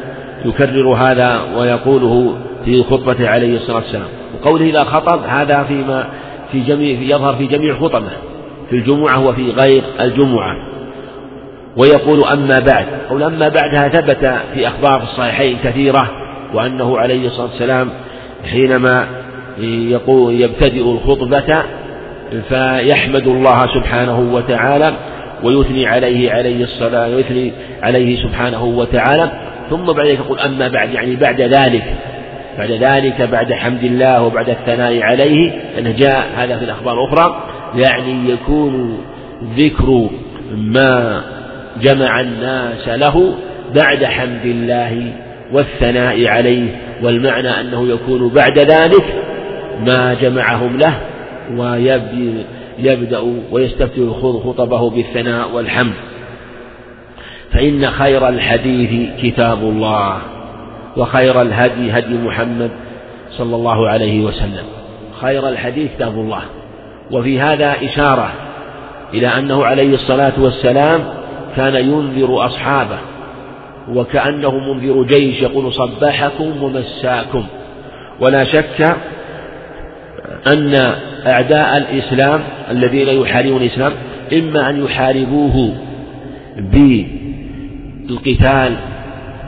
[0.46, 4.08] يكرر هذا ويقوله في خطبته عليه الصلاة والسلام.
[4.34, 6.08] وقوله إذا خطب هذا فيما
[6.52, 8.10] في جميع يظهر في جميع خطبه.
[8.70, 10.56] في الجمعة وفي غير الجمعة.
[11.78, 12.86] ويقول أما بعد.
[13.10, 16.10] قول أما بعدها ثبت في أخبار الصحيحين كثيرة
[16.54, 17.90] وأنه عليه الصلاة والسلام
[18.52, 19.08] حينما
[19.62, 21.64] يقول يبتدئ الخطبة
[22.50, 24.94] فيحمد الله سبحانه وتعالى
[25.44, 27.52] ويثني عليه عليه الصلاة ويثني
[27.84, 29.32] عليه سبحانه وتعالى.
[29.70, 31.84] ثم بعد ذلك يقول أما بعد يعني بعد ذلك
[32.58, 37.44] بعد ذلك بعد حمد الله وبعد الثناء عليه أنه جاء هذا في الأخبار الأخرى
[37.76, 38.98] يعني يكون
[39.58, 40.10] ذكر
[40.56, 41.24] ما
[41.82, 43.34] جمع الناس له
[43.76, 45.14] بعد حمد الله
[45.54, 46.68] والثناء عليه
[47.04, 49.06] والمعنى أنه يكون بعد ذلك
[49.86, 50.94] ما جمعهم له
[52.84, 54.04] ويبدأ ويستفتح
[54.46, 55.94] خطبه بالثناء والحمد.
[57.52, 60.18] فإن خير الحديث كتاب الله
[60.98, 62.72] وخير الهدي هدي محمد
[63.32, 64.66] صلى الله عليه وسلم.
[65.22, 66.42] خير الحديث كتاب الله.
[67.12, 68.32] وفي هذا إشارة
[69.14, 71.04] إلى أنه عليه الصلاة والسلام
[71.56, 72.98] كان ينذر أصحابه
[73.90, 77.46] وكأنه منذر جيش يقول صبحكم ومساكم.
[78.22, 78.96] ولا شك
[80.48, 80.96] أن
[81.28, 83.94] أعداء الإسلام الذين يحاربون الإسلام
[84.34, 85.74] إما أن يحاربوه
[88.08, 88.76] بالقتال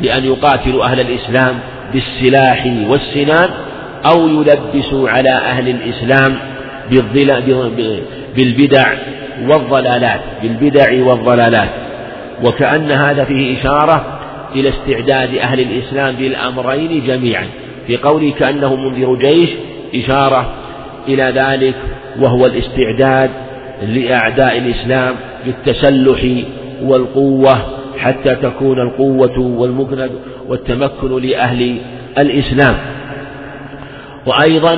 [0.01, 1.59] بأن يقاتلوا أهل الإسلام
[1.93, 3.49] بالسلاح والسنان
[4.05, 6.37] أو يلبسوا على أهل الإسلام
[8.35, 8.93] بالبدع
[9.47, 11.69] والضلالات بالبدع والضلالات.
[12.43, 14.19] وكأن هذا فيه إشارة
[14.55, 17.47] إلى استعداد أهل الإسلام بالأمرين جميعا.
[17.87, 19.49] في قوله كأنه منذر جيش
[19.95, 20.53] إشارة
[21.07, 21.75] إلى ذلك
[22.19, 23.29] وهو الاستعداد
[23.81, 26.43] لأعداء الإسلام بالتسلح
[26.83, 27.57] والقوة
[27.97, 30.11] حتى تكون القوة والمكند
[30.47, 31.77] والتمكن لأهل
[32.17, 32.75] الإسلام.
[34.25, 34.77] وأيضا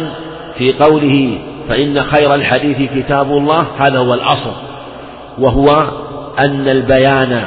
[0.58, 1.38] في قوله
[1.70, 4.52] فإن خير الحديث كتاب الله هذا هو الأصل
[5.40, 5.88] وهو
[6.40, 7.44] أن البيان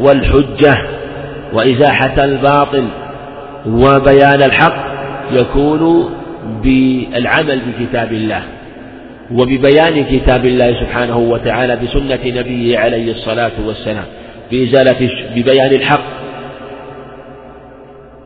[0.00, 0.78] والحجة
[1.52, 2.84] وإزاحة الباطل
[3.66, 4.76] وبيان الحق
[5.32, 6.10] يكون
[6.62, 8.42] بالعمل بكتاب الله
[9.32, 14.04] وببيان كتاب الله سبحانه وتعالى بسنة نبيه عليه الصلاة والسلام
[14.50, 16.04] بإزالة ببيان الحق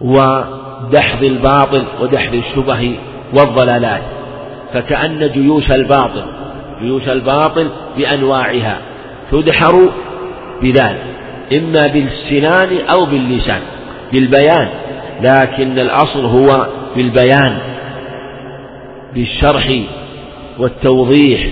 [0.00, 2.94] ودحض الباطل ودحض الشبه
[3.34, 4.02] والضلالات
[4.74, 6.24] فكأن جيوش الباطل
[6.82, 8.78] جيوش الباطل بأنواعها
[9.32, 9.90] تدحر
[10.62, 11.04] بذلك
[11.52, 13.60] إما بالسنان أو باللسان
[14.12, 14.68] بالبيان
[15.22, 17.58] لكن الأصل هو بالبيان.
[19.14, 19.78] بالشرح
[20.58, 21.46] والتوضيح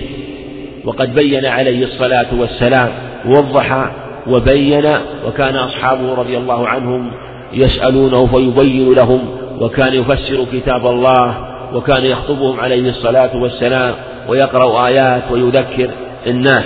[0.85, 2.89] وقد بين عليه الصلاة والسلام
[3.25, 3.91] وضح
[4.27, 4.85] وبين
[5.27, 7.11] وكان أصحابه رضي الله عنهم
[7.53, 9.19] يسألونه فيبين لهم
[9.59, 11.37] وكان يفسر كتاب الله
[11.73, 13.93] وكان يخطبهم عليه الصلاة والسلام
[14.27, 15.89] ويقرأ آيات ويذكر
[16.27, 16.63] الناس.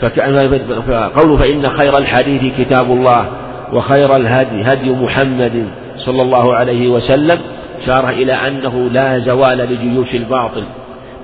[0.00, 3.28] فقوله فإن خير الحديث كتاب الله
[3.72, 7.38] وخير الهدي هدي محمد صلى الله عليه وسلم
[7.86, 10.64] شار إلى أنه لا زوال لجيوش الباطل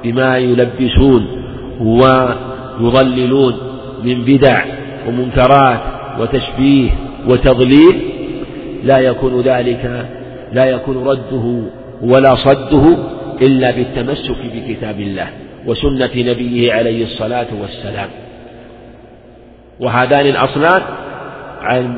[0.05, 1.27] بما يلبسون
[1.81, 3.55] ويضللون
[4.05, 4.65] من بدع
[5.09, 5.81] ومنكرات
[6.21, 6.91] وتشبيه
[7.29, 8.01] وتضليل.
[8.85, 10.09] لا يكون ذلك
[10.53, 11.63] لا يكون رده
[12.03, 12.97] ولا صده
[13.43, 15.27] إلا بالتمسك بكتاب الله
[15.67, 18.09] وسنة نبيه عليه الصلاة والسلام.
[19.81, 20.83] وهذان الأصلان
[21.61, 21.97] عن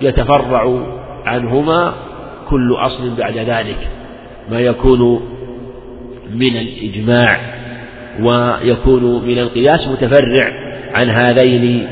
[0.00, 0.78] يتفرع
[1.26, 1.92] عنهما
[2.50, 3.88] كل أصل بعد ذلك
[4.50, 5.20] ما يكون
[6.30, 7.40] من الإجماع
[8.20, 10.52] ويكون من القياس متفرع
[10.94, 11.88] عن هذين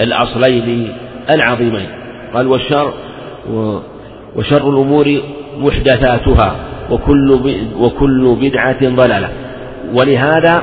[0.00, 0.92] الأصلين
[1.30, 1.88] العظيمين.
[2.34, 2.92] قال والشر
[4.36, 5.20] وشر الأمور
[5.58, 6.56] محدثاتها
[6.90, 7.40] وكل
[7.78, 9.28] وكل بدعة ضلالة.
[9.94, 10.62] ولهذا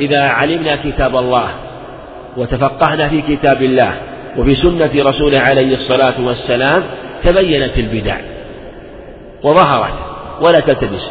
[0.00, 1.48] إذا علمنا كتاب الله
[2.36, 3.92] وتفقهنا في كتاب الله
[4.38, 6.82] وفي سنة رسوله عليه الصلاة والسلام
[7.24, 8.16] تبينت البدع.
[9.42, 9.94] وظهرت
[10.40, 11.02] ولا تلتبس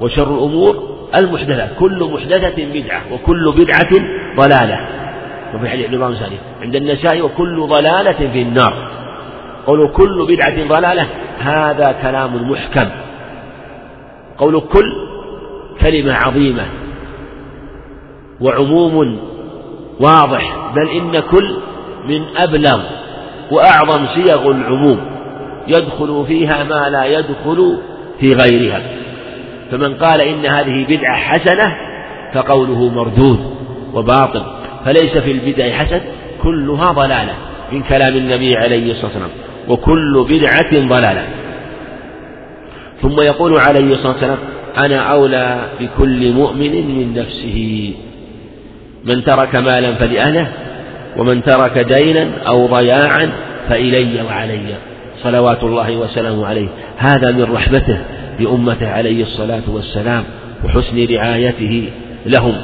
[0.00, 3.90] وشر الأمور المحدثات كل محدثة بدعة وكل بدعة
[4.36, 4.86] ضلالة.
[5.54, 8.74] وفي حديث الإمام سالم عند النساء وكل ضلالة في النار.
[9.66, 11.06] قولوا كل بدعة ضلالة
[11.38, 12.88] هذا كلام محكم.
[14.38, 14.92] قول كل
[15.80, 16.66] كلمة عظيمة
[18.40, 19.20] وعموم
[20.00, 21.50] واضح بل إن كل
[22.08, 22.80] من أبلغ
[23.50, 25.09] وأعظم صيغ العموم.
[25.68, 27.78] يدخل فيها ما لا يدخل
[28.20, 28.82] في غيرها.
[29.70, 31.76] فمن قال إن هذه بدعة حسنة
[32.34, 33.56] فقوله مردود
[33.94, 34.42] وباطل
[34.84, 36.02] فليس في البدع حسد
[36.42, 37.34] كلها ضلالة
[37.72, 39.30] من كلام النبي عليه الصلاة والسلام
[39.68, 41.24] وكل بدعة ضلالة.
[43.02, 44.38] ثم يقول عليه الصلاة والسلام
[44.76, 47.92] أنا أولى بكل مؤمن من نفسه.
[49.04, 50.48] من ترك مالا فلأهله
[51.16, 53.30] ومن ترك دينا أو ضياعا
[53.68, 54.74] فإلي وعلي.
[55.22, 56.68] صلوات الله وسلامه عليه.
[56.96, 57.98] هذا من رحمته
[58.38, 60.24] بأمته عليه الصلاة والسلام
[60.64, 61.88] وحسن رعايته
[62.26, 62.54] لهم.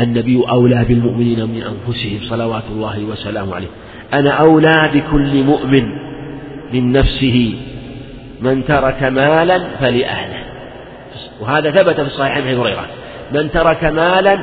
[0.00, 3.66] النبي أولى بالمؤمنين من أنفسهم صلوات الله وسلامه عليه.
[4.14, 5.84] أنا أولى بكل مؤمن
[6.72, 7.54] من نفسه
[8.40, 10.44] من ترك مالا فلأهله.
[11.40, 12.86] وهذا ثبت في الصحيح عن هريرة.
[13.32, 14.38] من ترك مالا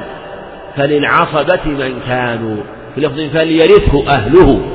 [0.75, 2.57] فللعصبة من كانوا.
[2.95, 4.70] في لفظ فليرثه أهله.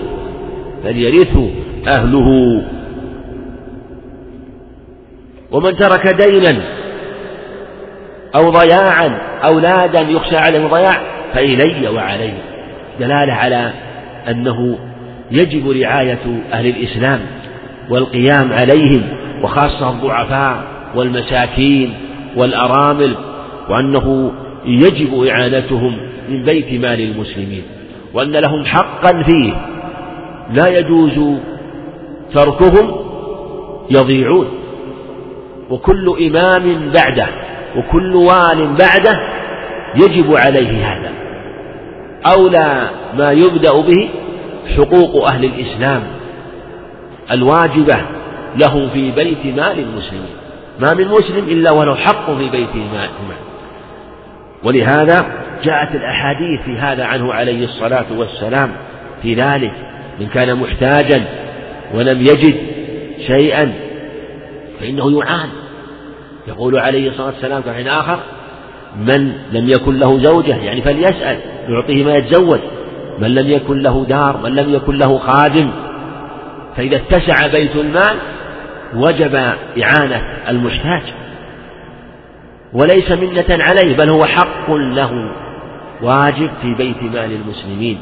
[0.87, 1.51] فليرثه
[1.89, 2.63] أهله.
[5.51, 6.63] ومن ترك دينا
[8.35, 11.01] أو ضياعا أولادا يخشى عليهم الضياع
[11.35, 12.33] فإلي وعلي.
[13.01, 13.73] دلالة على
[14.29, 14.79] أنه
[15.31, 17.21] يجب رعاية أهل الإسلام
[17.91, 19.03] والقيام عليهم
[19.43, 20.65] وخاصة الضعفاء
[20.95, 21.95] والمساكين
[22.37, 23.17] والأرامل
[23.69, 24.33] وأنه
[24.67, 25.97] يجب إعانتهم
[26.29, 27.63] من بيت مال المسلمين
[28.15, 29.76] وأن لهم حقا فيه.
[30.51, 31.39] لا يجوز
[32.35, 33.07] تركهم
[33.91, 34.49] يضيعون.
[35.71, 37.29] وكل إمام بعده
[37.77, 39.21] وكل وال بعده
[39.95, 41.13] يجب عليه هذا.
[42.37, 44.09] أولى ما يبدأ به
[44.77, 46.03] حقوق أهل الإسلام
[47.33, 47.97] الواجبة
[48.57, 50.37] لهم في بيت مال المسلمين.
[50.81, 53.09] ما من مسلم إلا وله حق في بيت مال.
[54.65, 55.27] ولهذا
[55.65, 58.71] جاءت الأحاديث في هذا عنه عليه الصلاة والسلام
[59.23, 59.73] في ذلك.
[60.21, 61.25] من كان محتاجا
[61.95, 62.57] ولم يجد
[63.27, 63.73] شيئا
[64.81, 65.49] فإنه يعان.
[66.49, 68.19] يقول عليه الصلاة والسلام في حين آخر
[68.97, 71.39] من لم يكن له زوجة يعني فليسأل
[71.69, 72.61] يعطيه ما يتزوج.
[73.19, 75.71] من لم يكن له دار من لم يكن له خادم.
[76.77, 78.17] فإذا اتسع بيت المال
[78.95, 79.35] وجب
[79.83, 81.03] إعانة المحتاج.
[82.73, 85.33] وليس منة عليه بل هو حق له
[86.03, 87.99] واجب في بيت مال المسلمين.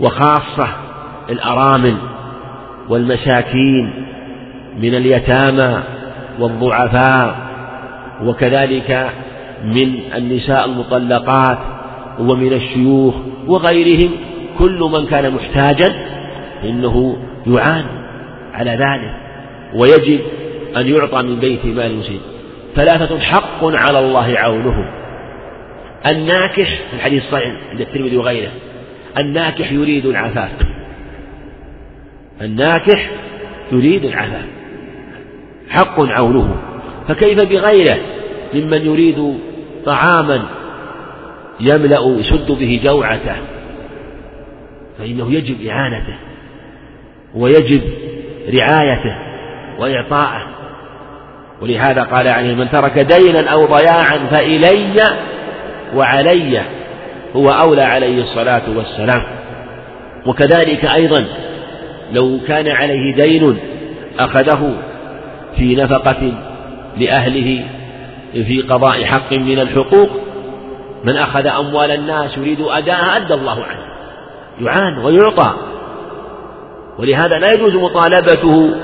[0.00, 0.87] وخاصة
[1.30, 1.96] الأرامل
[2.88, 4.04] والمساكين
[4.78, 5.82] من اليتامى
[6.38, 7.36] والضعفاء
[8.24, 9.10] وكذلك
[9.64, 11.58] من النساء المطلقات
[12.18, 13.14] ومن الشيوخ
[13.46, 14.10] وغيرهم
[14.58, 15.94] كل من كان محتاجا
[16.64, 17.16] إنه
[17.46, 17.84] يعان
[18.52, 19.14] على ذلك
[19.74, 20.20] ويجب
[20.76, 22.20] أن يعطى من بيت مال المسلمين
[22.76, 24.90] ثلاثة حق على الله عونه.
[26.10, 28.50] الناكح في الحديث الصحيح عند الترمذي وغيره
[29.18, 30.50] الناكح يريد العفاف.
[32.42, 33.10] الناكح
[33.72, 34.44] يريد العفاف
[35.68, 36.56] حق عونه.
[37.08, 37.98] فكيف بغيره
[38.54, 39.38] ممن يريد
[39.84, 40.42] طعاما
[41.60, 43.36] يملأ يسد به جوعته؟
[44.98, 46.16] فإنه يجب إعانته
[47.34, 47.82] ويجب
[48.54, 49.16] رعايته
[49.78, 50.42] وإعطاءه.
[51.62, 55.02] ولهذا قال عليه من ترك دينا أو ضياعا فإلي
[55.94, 56.62] وعلي
[57.36, 59.22] هو أولى عليه الصلاة والسلام.
[60.26, 61.24] وكذلك أيضا
[62.12, 63.58] لو كان عليه دين
[64.18, 64.72] أخذه
[65.56, 66.32] في نفقة
[66.96, 67.64] لأهله
[68.32, 70.08] في قضاء حق من الحقوق
[71.04, 73.80] من أخذ أموال الناس يريد أداءها أدى الله عنه
[74.60, 75.54] يعان ويعطى.
[76.98, 78.74] ولهذا لا يجوز مطالبته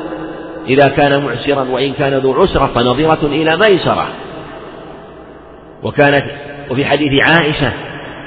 [0.69, 4.09] إذا كان معسرا وإن كان ذو عسرة فنظرة إلى ميسرة.
[5.83, 6.25] وكانت
[6.71, 7.73] وفي حديث عائشة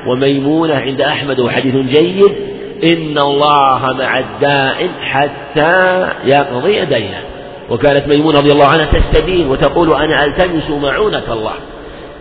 [0.07, 2.35] وميمونة عند أحمد وحديث جيد
[2.83, 7.21] إن الله مع الدائن حتى يقضي دينه
[7.69, 11.53] وكانت ميمونة رضي الله عنها تستدين وتقول أنا ألتمس معونة الله.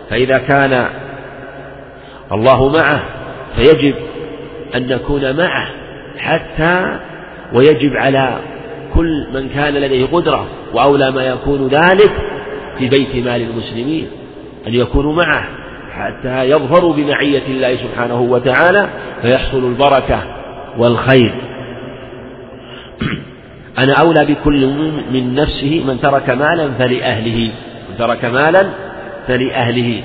[0.09, 0.89] فإذا كان
[2.31, 3.03] الله معه
[3.55, 3.95] فيجب
[4.75, 5.67] أن نكون معه
[6.17, 6.99] حتى
[7.53, 8.37] ويجب على
[8.95, 12.11] كل من كان لديه قدرة وأولى ما يكون ذلك
[12.77, 14.07] في بيت مال المسلمين
[14.67, 15.43] أن يكونوا معه
[15.93, 18.89] حتى يظفروا بمعية الله سبحانه وتعالى
[19.21, 20.36] فيحصل البركة
[20.77, 21.35] والخير.
[23.79, 24.67] أنا أولى بكل
[25.11, 27.51] من نفسه من ترك مالا فلأهله.
[27.89, 28.69] من ترك مالا
[29.27, 30.03] فلأهله.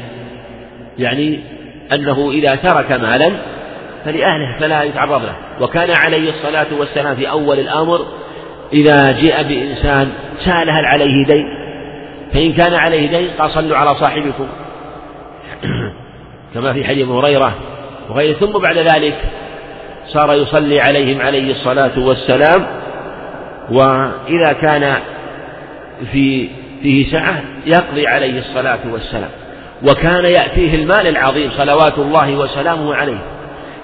[0.98, 1.40] يعني
[1.92, 3.32] أنه إذا ترك مالا
[4.04, 5.36] فلأهله فلا يتعرض له.
[5.60, 8.06] وكان عليه الصلاة والسلام في أول الأمر
[8.72, 10.08] إذا جاء بإنسان
[10.44, 11.46] سأل هل عليه دين.
[12.32, 14.46] فإن كان عليه دين قال صلوا على صاحبكم.
[16.54, 17.54] كما في حديث هريرة
[18.10, 18.32] وغيره.
[18.32, 19.14] ثم بعد ذلك
[20.06, 22.66] صار يصلي عليهم عليه الصلاة والسلام
[23.70, 24.96] وإذا كان
[26.12, 26.48] في
[26.82, 29.30] فيه سعة يقضي عليه الصلاة والسلام.
[29.82, 33.18] وكان يأتيه المال العظيم صلوات الله وسلامه عليه.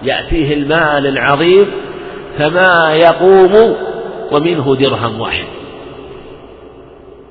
[0.03, 1.67] يأتيه المال العظيم
[2.39, 3.77] فما يقوم
[4.33, 5.47] ومنه درهم واحد.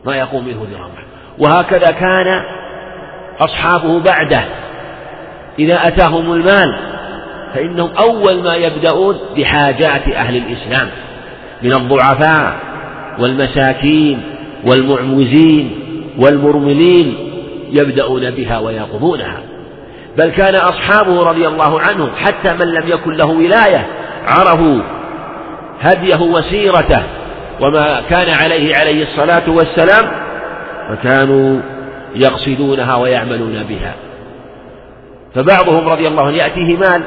[0.06, 1.08] ما يقوم منه درهم واحد.
[1.40, 2.44] وهكذا كان
[3.40, 4.44] أصحابه بعده.
[5.60, 6.97] إذا أتاهم المال
[7.58, 10.90] فإنهم أول ما يبدأون بحاجات أهل الإسلام
[11.64, 12.56] من الضعفاء
[13.20, 14.22] والمساكين
[14.66, 15.80] والمعوزين
[16.18, 17.16] والمرملين
[17.72, 19.40] يبدأون بها ويقضونها
[20.18, 23.88] بل كان أصحابه رضي الله عنهم حتى من لم يكن له ولاية
[24.28, 24.82] عرفوا
[25.82, 27.04] هديه وسيرته
[27.62, 30.12] وما كان عليه عليه الصلاة والسلام
[30.90, 31.60] فكانوا
[32.16, 33.94] يقصدونها ويعملون بها.
[35.36, 37.02] فبعضهم رضي الله عنه يأتيه مال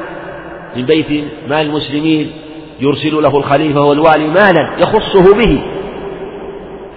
[0.75, 2.31] من بيت مال المسلمين
[2.81, 5.61] يرسل له الخليفة والوالي مالا يخصه به.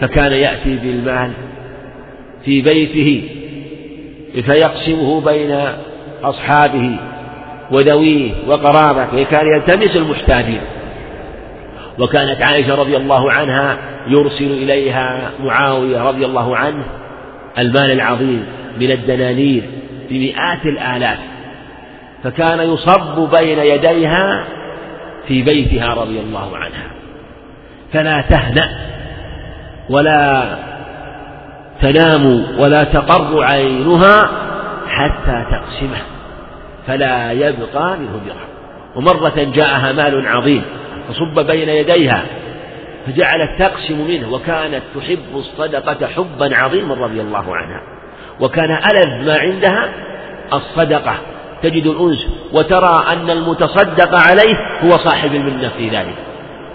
[0.00, 1.30] فكان يأتي بالمال
[2.44, 3.28] في بيته
[4.42, 5.58] فيقسمه بين
[6.22, 6.96] أصحابه
[7.70, 10.60] وذويه وقرابته وكان يلتمس المحتاجين.
[11.98, 16.84] وكانت عائشة رضي الله عنها يرسل إليها معاوية رضي الله عنه
[17.58, 18.46] المال العظيم
[18.80, 19.62] من الدنانير
[20.10, 21.18] بمئات الآلاف.
[22.24, 24.44] فكان يصب بين يديها
[25.28, 26.86] في بيتها رضي الله عنها.
[27.92, 28.68] فلا تهنأ
[29.90, 30.44] ولا
[31.82, 34.30] تنام ولا تقر عينها
[34.88, 36.02] حتى تقسمه
[36.86, 38.48] فلا يبقى منه درهم.
[38.96, 40.64] ومرة جاءها مال عظيم
[41.08, 42.24] فصب بين يديها
[43.06, 47.80] فجعلت تقسم منه وكانت تحب الصدقة حبا عظيما رضي الله عنها.
[48.40, 49.88] وكان ألذ ما عندها
[50.52, 51.14] الصدقة
[51.62, 56.14] تجد الأنس وترى أن المتصدق عليه هو صاحب المنة في ذلك.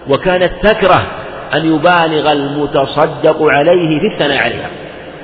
[0.10, 1.08] وكانت تكره
[1.56, 4.70] أن يبالغ المتصدق عليه في الثناء عليها.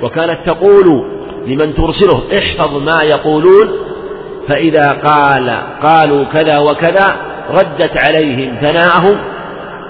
[0.02, 1.04] وكانت تقول
[1.46, 3.68] لمن ترسله احفظ ما يقولون.
[4.48, 7.16] فإذا قال قالوا كذا وكذا
[7.50, 9.16] ردت عليهم ثناءهم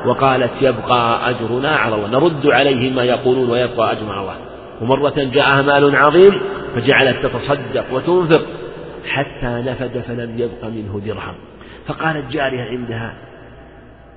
[0.06, 2.08] وقالت يبقى أجرنا على الله.
[2.08, 4.34] نرد عليهم ما يقولون ويبقى أجرنا على الله.
[4.82, 6.40] ومرة جاءها مال عظيم
[6.74, 8.42] فجعلت تتصدق وتنفق.
[9.06, 11.34] حتى نفد فلم يبق منه درهم.
[11.86, 13.14] فقالت جارها عندها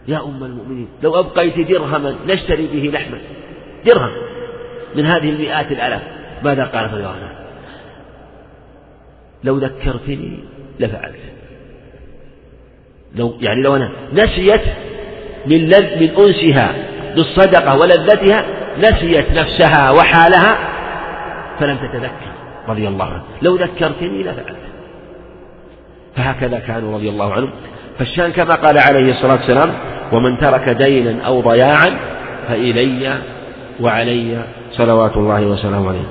[0.08, 3.18] يا أم المؤمنين لو أبقيت درهما نشتري به لحما.
[3.86, 4.12] درهم
[4.96, 6.02] من هذه المئات الآلاف.
[6.44, 7.32] ماذا رضي الله
[9.44, 10.40] لو ذكرتني
[10.80, 11.20] لفعلت.
[13.16, 14.62] لو يعني لو أنا نسيت
[15.46, 15.66] من
[16.00, 16.76] من أنسها
[17.16, 18.46] بالصدقة ولذتها
[18.78, 20.58] نسيت نفسها وحالها
[21.60, 22.32] فلم تتذكر.
[22.68, 23.24] رضي الله عنه.
[23.42, 24.69] لو ذكرتني لفعلت.
[26.20, 27.50] فهكذا كانوا رضي الله عنهم.
[28.00, 29.70] فالشان كما قال عليه الصلاة والسلام
[30.14, 31.90] ومن ترك دينا أو ضياعا
[32.48, 33.18] فإلي
[33.80, 36.08] وعلي صلوات الله وسلامه عليه.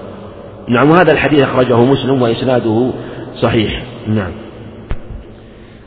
[0.68, 2.92] نعم وهذا الحديث أخرجه مسلم وإسناده
[3.42, 3.82] صحيح.
[4.06, 4.32] نعم.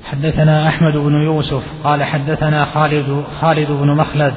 [0.04, 4.34] حدثنا أحمد بن يوسف قال حدثنا خالد خالد بن مخلد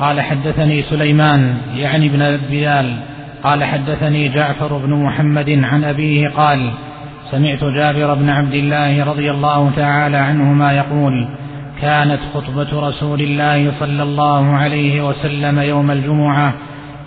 [0.00, 2.96] قال حدثني سليمان يعني بن بلال
[3.44, 6.70] قال حدثني جعفر بن محمد عن أبيه قال
[7.32, 11.28] سمعت جابر بن عبد الله رضي الله تعالى عنهما يقول
[11.80, 16.54] كانت خطبة رسول الله صلى الله عليه وسلم يوم الجمعة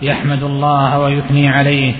[0.02, 1.94] يحمد الله ويثني عليه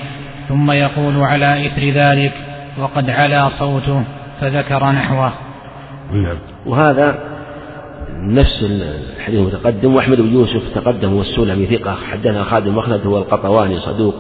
[0.49, 2.33] ثم يقول على إثر ذلك
[2.79, 4.05] وقد علا صوته
[4.41, 5.33] فذكر نحوه.
[6.13, 6.39] نعم.
[6.67, 7.19] وهذا
[8.23, 14.15] نفس الحديث المتقدم وأحمد بن يوسف تقدم والسلمي ثقة حدثنا خالد مخلد هو القطواني صدوق.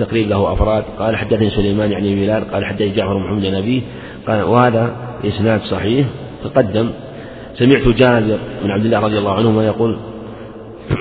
[0.00, 0.84] التقريب له أفراد.
[0.98, 3.82] قال حدثني سليمان يعني بلال قال حدثني جعفر محمد النبي.
[4.26, 6.06] قال وهذا إسناد صحيح
[6.44, 6.90] تقدم.
[7.58, 9.98] سمعت جابر بن عبد الله رضي الله عنهما يقول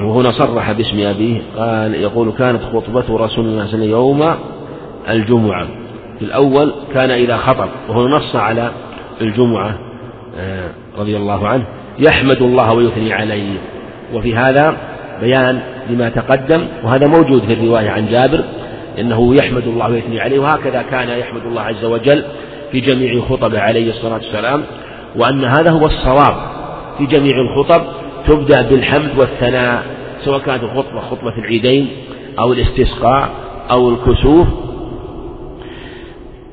[0.03, 1.41] وهنا صرح باسم أبيه.
[1.57, 4.35] قال يقول كانت خطبة رسول الله صلى الله عليه وسلم يوم
[5.09, 5.67] الجمعة.
[6.19, 8.71] في الأول كان إذا خطب وهو نص على
[9.21, 9.79] الجمعة
[10.37, 10.69] آه،
[10.99, 11.65] رضي الله عنه.
[11.99, 13.57] يحمد الله ويثني عليه.
[14.13, 14.77] وفي هذا
[15.21, 18.43] بيان لما تقدم وهذا موجود في الرواية عن جابر.
[18.99, 22.23] إنه يحمد الله ويثني عليه وهكذا كان يحمد الله عز وجل
[22.71, 24.63] في جميع خطبه عليه الصلاة والسلام
[25.15, 26.35] وأن هذا هو الصواب
[26.97, 27.83] في جميع الخطب
[28.27, 29.83] تبدأ بالحمد والثناء
[30.25, 31.87] سواء كانت الخطبة خطبة العيدين
[32.39, 33.29] أو الاستسقاء
[33.71, 34.47] أو الكسوف.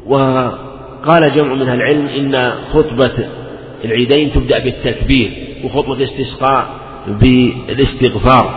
[0.07, 3.12] وقال جمع من العلم إن خطبة
[3.84, 5.30] العيدين تبدأ بالتكبير
[5.64, 6.66] وخطبة الاستسقاء
[7.09, 8.55] بالاستغفار.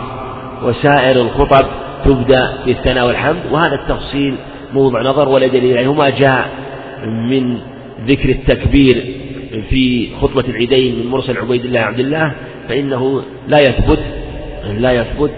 [0.64, 1.66] وسائر الخطب
[2.04, 4.34] تبدأ بالثناء والحمد وهذا التفصيل
[4.72, 6.48] موضع نظر ولا دليل عليه وما جاء
[7.06, 7.58] من
[8.06, 9.04] ذكر التكبير
[9.70, 12.32] في خطبة العيدين من مرسل عبيد الله عبد الله
[12.68, 13.98] فإنه لا يثبت
[14.78, 15.30] لا يثبت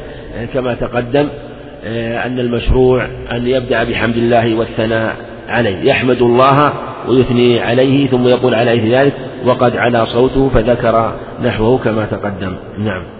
[0.55, 1.29] كما تقدم
[2.27, 5.17] أن المشروع أن يبدأ بحمد الله والثناء
[5.49, 5.83] عليه.
[5.83, 6.73] يحمد الله
[7.09, 9.13] ويثني عليه ثم يقول عليه ذلك
[9.45, 11.15] وقد علا صوته فذكر
[11.45, 12.55] نحوه كما تقدم.
[12.79, 13.16] نعم.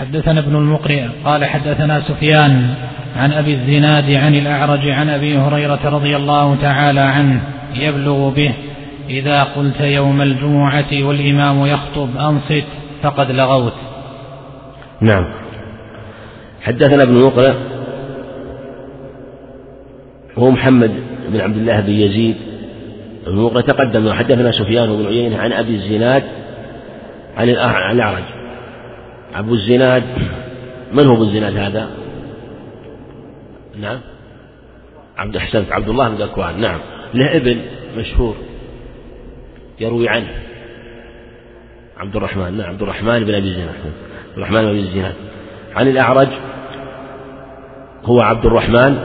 [0.00, 2.74] حدثنا ابن المقرئ قال حدثنا سفيان
[3.16, 7.40] عن أبي الزناد عن الأعرج عن أبي هريرة رضي الله تعالى عنه
[7.74, 8.52] يبلغ به
[9.10, 12.64] إذا قلت يوم الجمعة والإمام يخطب أنصت
[13.02, 13.72] فقد لغوت.
[15.00, 15.24] نعم.
[16.62, 17.54] حدثنا ابن مقرئ
[20.36, 20.90] وهو محمد
[21.28, 22.36] بن عبد الله بن يزيد.
[23.26, 26.22] بن مقرئ تقدم حدثنا سفيان بن عيينة عن أبي الزناد
[27.36, 28.35] عن الأعرج.
[29.34, 30.04] أبو الزناد
[30.92, 31.90] من هو أبو الزناد هذا؟
[33.80, 34.00] نعم.
[35.16, 36.80] عبد أحسنت عبد الله بن ذكوان نعم.
[37.14, 37.60] له ابن
[37.96, 38.36] مشهور
[39.80, 40.28] يروي عنه.
[41.96, 43.74] عبد الرحمن نعم عبد الرحمن بن أبي الزناد.
[44.28, 45.14] عبد الرحمن بن أبي الزناد.
[45.74, 46.28] عن الأعرج
[48.04, 48.98] هو عبد الرحمن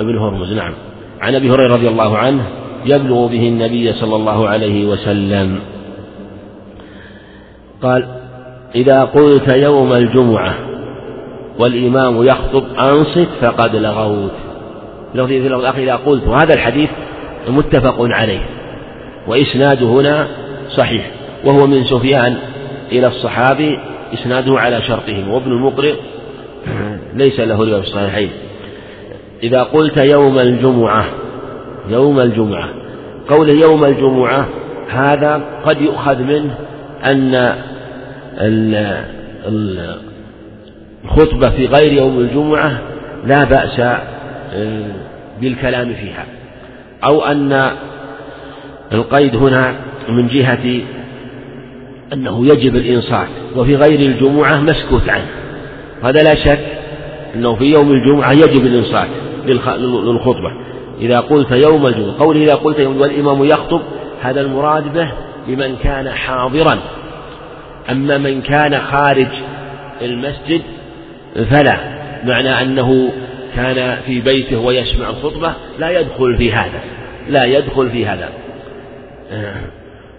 [0.00, 0.74] بن هرمز نعم.
[1.20, 2.48] عن أبي هريرة رضي الله عنه
[2.84, 5.60] يبلغ به النبي صلى الله عليه وسلم.
[7.82, 8.17] قال
[8.74, 10.54] إذا قلت يوم الجمعة
[11.58, 14.32] والإمام يخطب أنصت فقد لغوت.
[15.14, 16.90] لفظ الأخ إذا قلت هذا الحديث
[17.48, 18.40] متفق عليه
[19.26, 20.28] وإسناده هنا
[20.70, 21.10] صحيح
[21.44, 22.36] وهو من سفيان
[22.92, 23.78] إلى الصحابي
[24.14, 25.94] إسناده على شرطهم وابن المقرئ
[27.14, 28.30] ليس له رواية في الصحيحين.
[29.42, 31.04] إذا قلت يوم الجمعة
[31.88, 32.68] يوم الجمعة
[33.28, 34.48] قول يوم الجمعة
[34.88, 36.54] هذا قد يؤخذ منه
[37.04, 37.54] أن
[41.04, 42.78] الخطبة في غير يوم الجمعة
[43.24, 44.92] لا بأس آه،
[45.40, 46.24] بالكلام فيها.
[47.04, 47.70] أو أن
[48.92, 49.74] القيد هنا
[50.08, 50.80] من جهة
[52.12, 55.28] أنه يجب الإنصات وفي غير الجمعة مسكوت عنه.
[56.02, 56.66] هذا لا شك
[57.34, 59.08] أنه في يوم الجمعة يجب الإنصات
[59.46, 60.52] للخطبة.
[61.00, 63.80] إذا قلت يوم الجمعة قوله إذا قلت يوم والإمام يخطب
[64.22, 65.12] هذا المراد به
[65.48, 66.78] لمن كان حاضرا.
[67.90, 69.28] أما من كان خارج
[70.02, 70.62] المسجد
[71.50, 71.78] فلا
[72.24, 73.12] معنى أنه
[73.56, 76.80] كان في بيته ويسمع الخطبة لا يدخل في هذا
[77.28, 78.28] لا يدخل في هذا.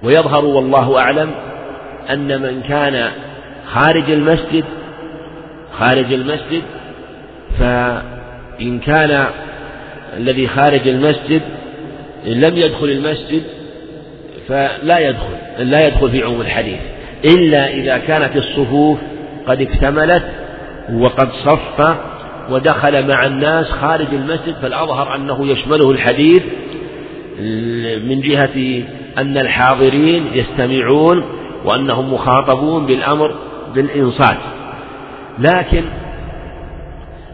[0.04, 1.32] ويظهر والله أعلم
[2.10, 3.12] أن من كان
[3.68, 4.64] خارج المسجد
[5.80, 6.62] خارج المسجد
[7.60, 9.26] فإن كان
[10.18, 11.42] الذي خارج المسجد
[12.26, 13.44] لم يدخل المسجد
[14.48, 16.80] فلا يدخل لا يدخل في عموم الحديث.
[17.26, 18.98] إلا إذا كانت الصفوف
[19.48, 20.24] قد اكتملت
[20.94, 21.98] وقد صف
[22.50, 26.44] ودخل مع الناس خارج المسجد فالأظهر أنه يشمله الحديث
[28.06, 28.84] من جهة
[29.18, 31.24] أن الحاضرين يستمعون
[31.66, 33.36] وأنهم مخاطبون بالأمر
[33.76, 34.38] بالإنصات.
[35.40, 35.84] لكن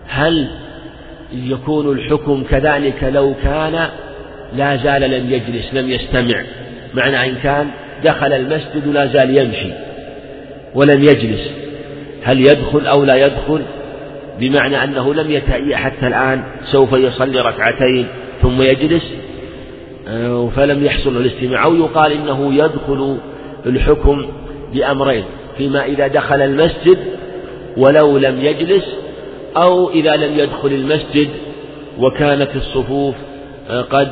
[0.07, 0.47] هل
[1.33, 3.89] يكون الحكم كذلك لو كان
[4.55, 6.43] لا زال لم يجلس لم يستمع؟
[6.93, 7.69] معنى إن كان
[8.05, 9.73] دخل المسجد لا زال يمشي
[10.75, 11.51] ولم يجلس.
[12.23, 13.61] هل يدخل أو لا يدخل؟
[14.39, 18.07] بمعنى أنه لم يتهيأ حتى الآن سوف يصلي ركعتين
[18.41, 19.03] ثم يجلس.
[20.07, 21.63] آه، فلم يحصل الاستماع.
[21.63, 23.17] أو يقال إنه يدخل
[23.65, 24.25] الحكم
[24.73, 25.23] بأمرين
[25.57, 26.97] فيما إذا دخل المسجد
[27.77, 28.85] ولو لم يجلس
[29.57, 31.29] أو إذا لم يدخل المسجد
[31.99, 33.15] وكانت الصفوف
[33.69, 34.11] آه، قد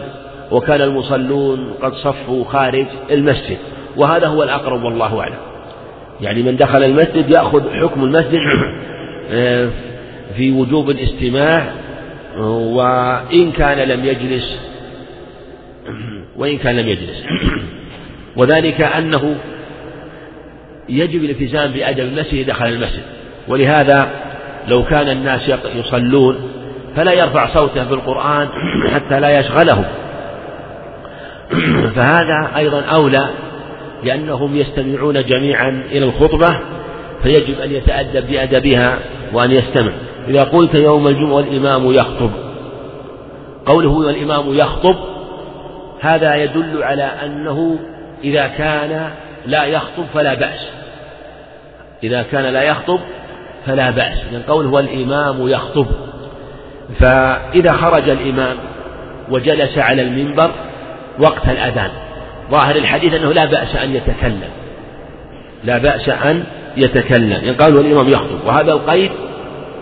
[0.51, 3.57] وكان المصلون قد صفوا خارج المسجد.
[3.97, 5.37] وهذا هو الأقرب والله أعلم.
[6.21, 8.39] يعني من دخل المسجد يأخذ حكم المسجد
[9.31, 9.69] آه،
[10.37, 11.65] في وجوب الاستماع
[12.37, 14.59] وإن كان لم يجلس
[16.37, 17.23] وإن كان لم يجلس.
[18.35, 19.35] وذلك أنه
[20.89, 23.03] يجب الالتزام بأدب المسجد دخل المسجد.
[23.47, 24.09] ولهذا
[24.67, 26.49] لو كان الناس يصلون
[26.95, 28.47] فلا يرفع صوته بالقرآن
[28.93, 29.85] حتى لا يشغلهم
[31.95, 33.29] فهذا أيضا أولى
[34.03, 36.59] لأنهم يستمعون جميعا إلى الخطبة
[37.23, 38.99] فيجب أن يتأدب بأدبها
[39.33, 39.91] وأن يستمع.
[40.27, 42.31] إذا قلت يوم الجمعة والإمام يخطب
[43.65, 44.95] قوله والإمام يخطب
[46.01, 47.79] هذا يدل على أنه
[48.23, 49.09] إذا كان
[49.45, 50.67] لا يخطب فلا بأس.
[52.03, 52.99] إذا كان لا يخطب
[53.65, 54.17] فلا بأس.
[54.31, 55.87] من قوله والإمام يخطب.
[56.99, 58.57] فإذا خرج الإمام
[59.29, 60.51] وجلس على المنبر
[61.19, 61.89] وقت الأذان
[62.51, 64.49] ظاهر الحديث أنه لا بأس أن يتكلم.
[65.63, 66.43] لا بأس أن
[66.77, 67.31] يتكلم.
[67.31, 69.11] يعني قال والإمام يخطب وهذا القيد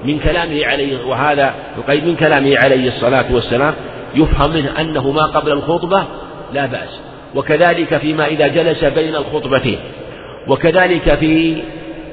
[0.06, 3.74] من كلامه عليه وهذا القيد من كلامه عليه الصلاة والسلام
[4.16, 6.04] يفهم منه أنه ما قبل الخطبة
[6.54, 7.00] لا بأس.
[7.36, 9.80] وكذلك فيما إذا جلس بين الخطبتين.
[10.48, 11.64] وكذلك في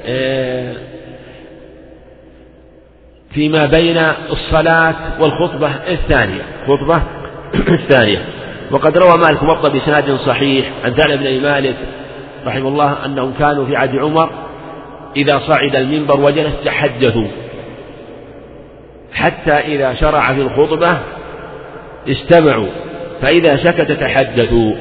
[0.07, 0.74] آه،
[3.30, 3.99] فيما بين
[4.30, 6.42] الصلاة والخطبة الثانية.
[6.66, 7.03] خطبة
[7.80, 8.38] الثانية.
[8.70, 11.76] وقد روى مالك موطأ بسناد صحيح عن ثعلب بن مالك
[12.46, 14.30] رحمه الله أنهم كانوا في عهد عمر
[15.16, 17.26] إذا صعد المنبر وجلس تحدثوا.
[19.12, 20.98] حتى إذا شرع في الخطبة
[22.08, 22.68] استمعوا
[23.22, 24.72] فإذا سكت تحدثوا.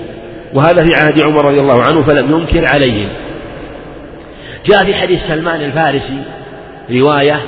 [0.53, 3.09] وهذا في عهد عمر رضي الله عنه فلم ينكر عليهم.
[4.65, 6.23] جاء في حديث سلمان الفارسي
[6.91, 7.41] رواية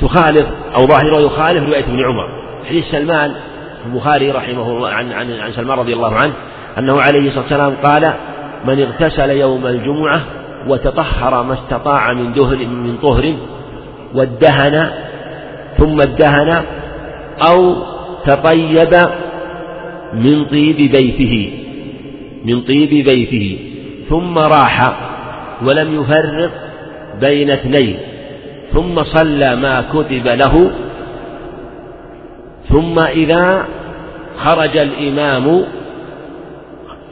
[0.00, 2.28] تخالف أو ظاهره يخالف رواية ابن عمر.
[2.68, 3.34] حديث سلمان
[3.86, 6.32] البخاري رحمه الله عن عن عن سلمان رضي الله عنه
[6.78, 8.12] أنه عليه الصلاة والسلام قال
[8.64, 10.20] من اغتسل يوم الجمعة
[10.68, 13.34] وتطهر ما استطاع من دهر من طهر
[14.14, 14.90] وادهن
[15.78, 16.62] ثم ادهن
[17.48, 17.76] أو
[18.26, 18.94] تطيب
[20.12, 21.52] من طيب بيته
[22.44, 23.58] من طيب بيته
[24.08, 24.92] ثم راح
[25.64, 26.50] ولم يفرق
[27.20, 27.96] بين اثنين
[28.72, 30.70] ثم صلى ما كتب له
[32.68, 33.64] ثم إذا
[34.38, 35.64] خرج الإمام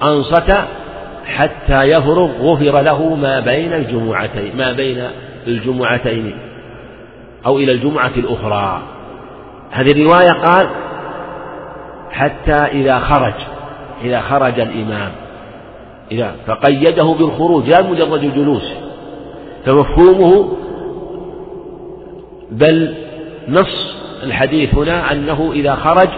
[0.02, 0.54] أنصت
[1.26, 5.08] حتى يفرغ غفر له ما بين الجمعتين ما بين
[5.46, 6.34] الجمعتين
[7.46, 8.82] أو إلى الجمعة الأخرى.
[9.70, 10.68] هذه الرواية قال
[12.10, 13.34] حتى إذا خرج
[14.04, 15.10] إذا خرج الإمام
[16.12, 18.72] إذا فقيده بالخروج لا مجرد الجلوس
[19.66, 20.52] فمفهومه
[22.50, 22.94] بل
[23.48, 26.08] نص الحديث هنا أنه إذا خرج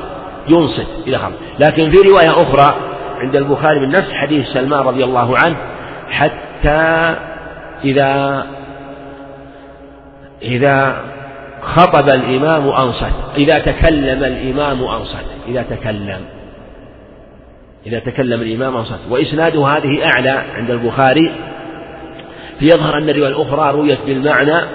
[0.48, 1.32] ينصت إذا خرج.
[1.58, 2.74] لكن في رواية أخرى
[3.18, 5.56] عند البخاري من نفس حديث سلمان رضي الله عنه
[6.10, 7.14] حتى
[7.84, 8.46] إذا
[10.42, 10.96] إذا
[11.62, 16.20] خطب الإمام أنصت إذا تكلم الإمام أنصت إذا تكلم
[17.86, 18.98] إذا تكلم الإمام أنصت.
[19.10, 21.32] وإسناد هذه أعلى عند البخاري.
[22.58, 24.66] فيظهر أن الرواية الأخرى رويت بالمعنى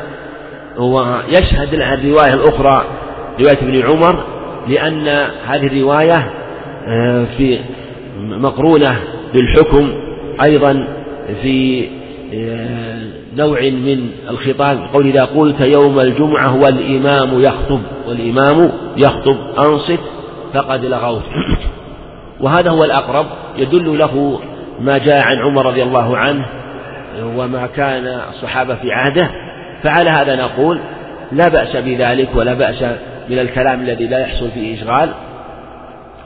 [0.77, 2.85] ويشهد لها الرواية الأخرى
[3.39, 4.23] رواية ابن عمر
[4.67, 5.07] لأن
[5.45, 6.31] هذه الرواية
[6.87, 7.59] آه، في
[8.19, 8.99] مقرونة
[9.33, 9.89] بالحكم
[10.43, 10.87] أيضا
[11.41, 11.87] في
[12.33, 13.01] آه،
[13.37, 19.99] نوع من الخطاب قول إذا قلت يوم الجمعة والإمام يخطب والإمام يخطب أنصت
[20.53, 21.23] فقد لغوت.
[22.41, 23.25] وهذا هو الأقرب
[23.57, 24.39] يدل له
[24.79, 26.45] ما جاء عن عمر رضي الله عنه
[27.23, 29.29] وما كان الصحابة في عهده.
[29.83, 30.79] فعلى هذا نقول
[31.31, 32.83] لا بأس بذلك ولا بأس
[33.29, 35.09] من الكلام الذي لا يحصل فيه إشغال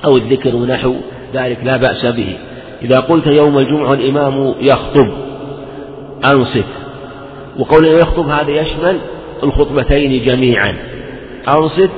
[0.06, 0.96] أو الذكر ونحو
[1.34, 2.38] ذلك لا بأس به.
[2.82, 5.08] إذا قلت يوم الجمعة الإمام يخطب
[6.26, 6.66] أنصت.
[7.60, 9.00] وقول يخطب هذا يشمل
[9.44, 10.74] الخطبتين جميعا.
[11.48, 11.90] أنصت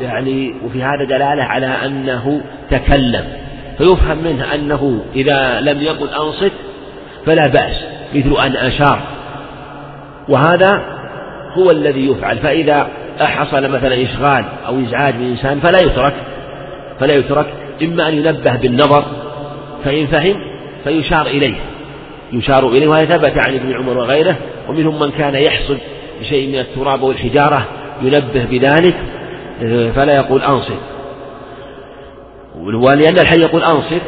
[0.00, 2.40] يعني وفي هذا دلالة على أنه
[2.70, 3.24] تكلم.
[3.78, 6.52] فيفهم منه أنه إذا لم يقل أنصت
[7.26, 7.84] فلا بأس
[8.14, 9.00] مثل أن أشار.
[10.28, 10.82] وهذا
[11.52, 12.38] هو الذي يفعل.
[12.38, 12.88] فإذا
[13.26, 16.14] حصل مثلا إشغال أو إزعاج من إنسان فلا يترك
[17.00, 17.46] فلا يترك.
[17.82, 19.04] إما أن ينبه بالنظر
[19.84, 20.36] فإن فهم
[20.84, 21.54] فيشار إليه.
[22.32, 24.36] يشار إليه وهذا ثبت عن ابن عمر وغيره.
[24.68, 25.78] ومنهم من كان يحصل
[26.20, 27.64] بشيء من التراب والحجارة
[28.02, 28.94] ينبه بذلك
[29.94, 30.80] فلا يقول أنصت.
[32.56, 34.02] ولأن الحي يقول أنصت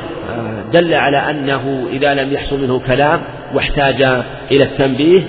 [0.73, 3.21] دل على أنه إذا لم يحصل منه كلام
[3.55, 4.03] واحتاج
[4.51, 5.23] إلى التنبيه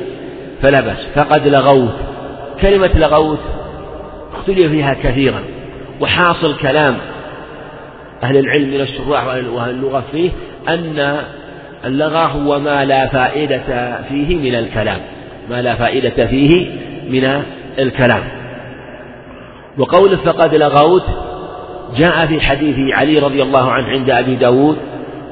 [0.61, 1.07] فلا بأس.
[1.15, 1.95] فقد لغوت.
[2.61, 3.39] كلمة لغوت
[4.41, 5.43] اختلف فيها كثيرا
[6.01, 6.97] وحاصل كلام
[8.23, 10.29] أهل العلم من الشراح وأهل اللغة فيه
[10.69, 11.17] أن
[11.85, 14.99] اللغة هو ما لا فائدة فيه من الكلام
[15.49, 16.67] ما لا فائدة فيه
[17.09, 17.43] من
[17.79, 18.23] الكلام.
[19.77, 21.03] وقوله فقد لغوت
[21.97, 24.77] جاء في حديث علي رضي الله عنه عند أبي داود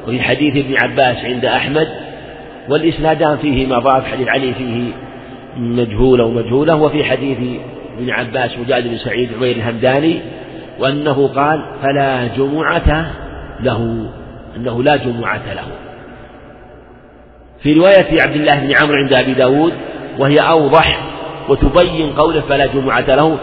[0.07, 1.87] وفي حديث ابن عباس عند أحمد
[2.69, 4.91] والإسنادان فيه مضاف حديث علي فيه
[5.57, 7.37] مجهولة ومجهولة وفي حديث
[7.99, 10.21] ابن عباس مجاهد بن سعيد عمير الهمداني
[10.79, 13.11] وأنه قال فلا جمعة
[13.59, 14.09] له
[14.55, 15.65] أنه لا جمعة له.
[17.63, 19.73] في رواية عبد الله بن عمرو عند أبي داود
[20.19, 20.99] وهي أوضح
[21.49, 23.37] وتبين قوله فلا جمعة له.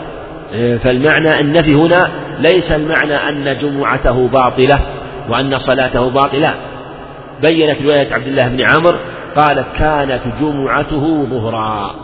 [0.84, 4.80] فالمعنى النفي هنا ليس المعنى أن جمعته باطلة
[5.28, 6.54] وأن صلاته باطلة.
[7.42, 8.98] بينت رواية عبد الله بن عمرو
[9.36, 11.94] قالت كانت جمعته ظهرا.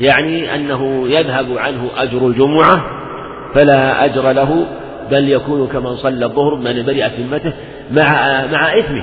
[0.00, 2.84] يعني أنه يذهب عنه أجر الجمعة
[3.54, 4.66] فلا أجر له
[5.10, 7.52] بل يكون كمن صلى الظهر من برئت ذمته
[7.90, 8.12] مع
[8.52, 9.02] مع إثمه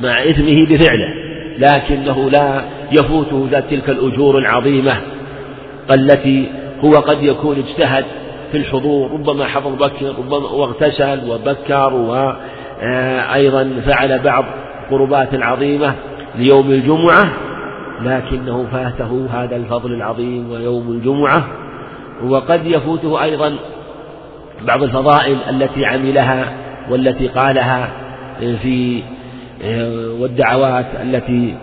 [0.00, 1.14] مع إثمه بفعله
[1.58, 4.96] لكنه لا يفوته ذات تلك الأجور العظيمة
[5.90, 6.48] التي
[6.84, 8.04] هو قد يكون اجتهد
[8.52, 14.44] في الحضور ربما حضر بكر ربما واغتسل وبكر وأيضا فعل بعض
[14.90, 15.94] قربات عظيمة
[16.38, 17.32] ليوم الجمعة.
[18.04, 21.46] لكنه فاته هذا الفضل العظيم ويوم الجمعة
[22.24, 23.56] وقد يفوته أيضا
[24.62, 26.52] بعض الفضائل التي عملها
[26.90, 27.88] والتي قالها
[28.40, 29.02] في
[30.20, 31.54] والدعوات التي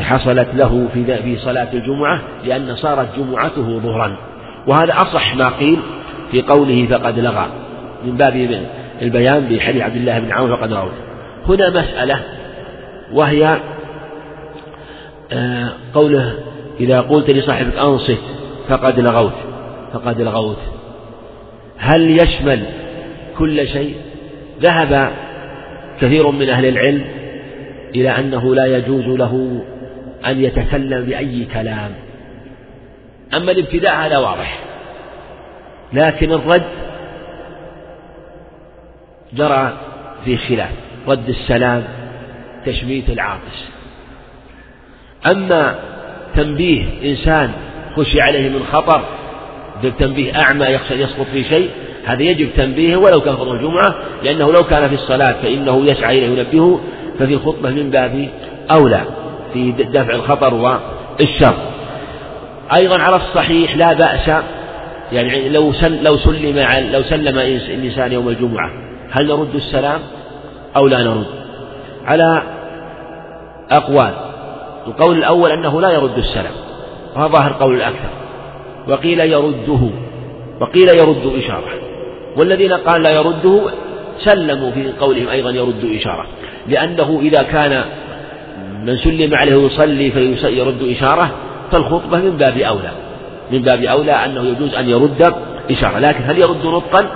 [0.00, 4.16] حصلت له في في صلاة الجمعة لأن صارت جمعته ظهرا.
[4.66, 5.78] وهذا أصح ما قيل
[6.30, 7.46] في قوله فقد لغى
[8.04, 8.64] من باب
[9.02, 10.90] البيان بحديث عبد الله بن عون فقد لغوا
[11.48, 12.20] هنا مسألة
[13.12, 13.58] وهي
[15.94, 16.38] قوله
[16.80, 18.18] إذا قلت لصاحبك أنصت
[18.68, 19.32] فقد لغوت
[19.92, 20.58] فقد لغوت.
[21.78, 22.64] هل يشمل
[23.38, 23.96] كل شيء؟
[24.60, 25.12] ذهب
[26.00, 27.04] كثير من أهل العلم
[27.94, 29.64] إلى أنه لا يجوز له
[30.26, 31.90] أن يتكلم بأي كلام.
[33.34, 34.60] أما الابتداء هذا واضح.
[35.92, 36.62] لكن الرد
[39.32, 39.78] جرى
[40.24, 40.72] في خلاف
[41.08, 41.84] رد السلام
[42.66, 43.75] تشميت العاطس.
[45.26, 45.74] أما
[46.36, 47.50] تنبيه إنسان
[47.96, 49.02] خشي عليه من خطر
[49.98, 51.70] تنبيه أعمى يسقط في شيء
[52.04, 56.26] هذا يجب تنبيهه ولو كان خطبة الجمعة لأنه لو كان في الصلاة فإنه يسعى إليه
[56.26, 56.80] ينبهه
[57.18, 58.28] ففي الخطبة من باب
[58.70, 59.00] أولى
[59.52, 61.54] في دفع الخطر والشر.
[62.76, 64.42] أيضا على الصحيح لا بأس
[65.12, 66.58] يعني لو سل لو سلم
[66.92, 68.70] لو سلم الإنسان يوم الجمعة
[69.10, 70.00] هل نرد السلام
[70.76, 71.26] أو لا نرد؟
[72.04, 72.42] على
[73.70, 74.14] أقوال.
[74.86, 76.52] القول الأول أنه لا يرد السلام
[77.16, 78.10] وهذا ظاهر قول الأكثر
[78.88, 79.90] وقيل يرده
[80.60, 81.68] وقيل يرد إشارة
[82.36, 83.60] والذين قال لا يرده
[84.18, 86.26] سلموا في قولهم أيضا يرد إشارة
[86.68, 87.84] لأنه إذا كان
[88.84, 91.30] من سلم عليه يصلي فيرد إشارة
[91.72, 92.90] فالخطبة من باب أولى
[93.52, 95.34] من باب أولى أنه يجوز أن يرد
[95.70, 97.06] إشارة لكن هل يرد نطقا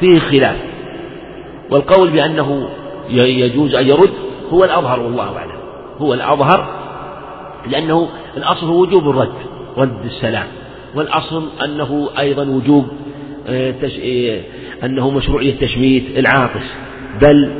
[0.00, 0.56] فيه خلاف
[1.70, 2.68] والقول بأنه
[3.10, 4.12] يجوز أن يرد
[4.52, 5.55] هو الأظهر والله أعلم.
[5.98, 6.86] هو الأظهر
[7.66, 9.34] لأنه الأصل هو وجوب الرد
[9.76, 10.46] رد السلام
[10.94, 12.88] والأصل أنه أيضا وجوب
[13.48, 14.40] آه، آه،
[14.84, 16.66] أنه مشروعية تشميت العاطس
[17.20, 17.50] بل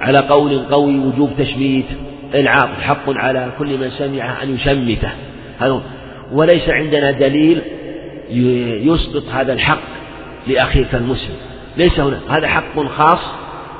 [0.00, 1.86] على قول قوي وجوب تشميت
[2.34, 5.10] العاطس حق على كل من سمع أن يشمته.
[6.32, 7.62] وليس عندنا دليل
[8.86, 9.82] يسقط هذا الحق
[10.46, 11.36] لأخيك المسلم.
[11.76, 12.20] ليس هنا.
[12.28, 13.20] هذا حق خاص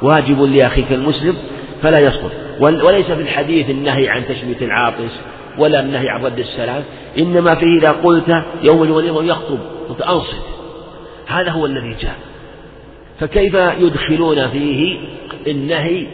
[0.03, 1.35] واجب لأخيك المسلم
[1.83, 2.33] فلا يسقط.
[2.61, 5.21] وليس في الحديث النهي عن تشميت العاطس
[5.59, 6.83] ولا النهي عن رد السلام
[7.19, 10.43] إنما فيه إذا قلت يوم الوليمة يخطب قلت أنصت
[11.27, 12.17] هذا هو الذي جاء.
[13.21, 14.99] فكيف يدخلون فيه
[15.47, 16.07] النهي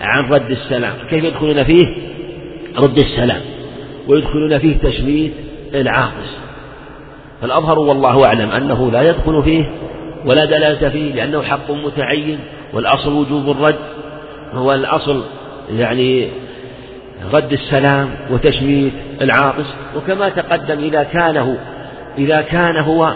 [0.00, 1.86] عن رد السلام؟ كيف يدخلون فيه
[2.78, 3.40] رد السلام؟
[4.08, 5.32] ويدخلون فيه تشميت
[5.74, 6.38] العاطس.
[7.42, 9.70] فالأظهر والله أعلم أنه لا يدخل فيه
[10.26, 12.38] ولا دلالة فيه لأنه حق متعين
[12.72, 13.78] والأصل وجوب الرد
[14.52, 15.22] هو الأصل
[15.78, 16.28] يعني
[17.32, 21.56] رد السلام وتشميت العاطس وكما تقدم إذا كان
[22.18, 23.14] إذا كان هو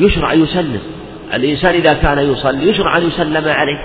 [0.00, 0.80] يشرع يسلم
[1.34, 3.78] الإنسان إذا كان يصلي يشرع أن يسلم عليه.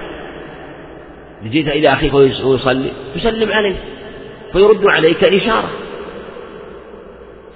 [1.43, 3.75] جيت إلى أخيك ويصلي تسلم عليه
[4.53, 5.69] فيرد عليك إشارة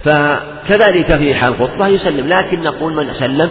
[0.04, 3.50] فكذلك في حال الخطبة يسلم لكن نقول من سلم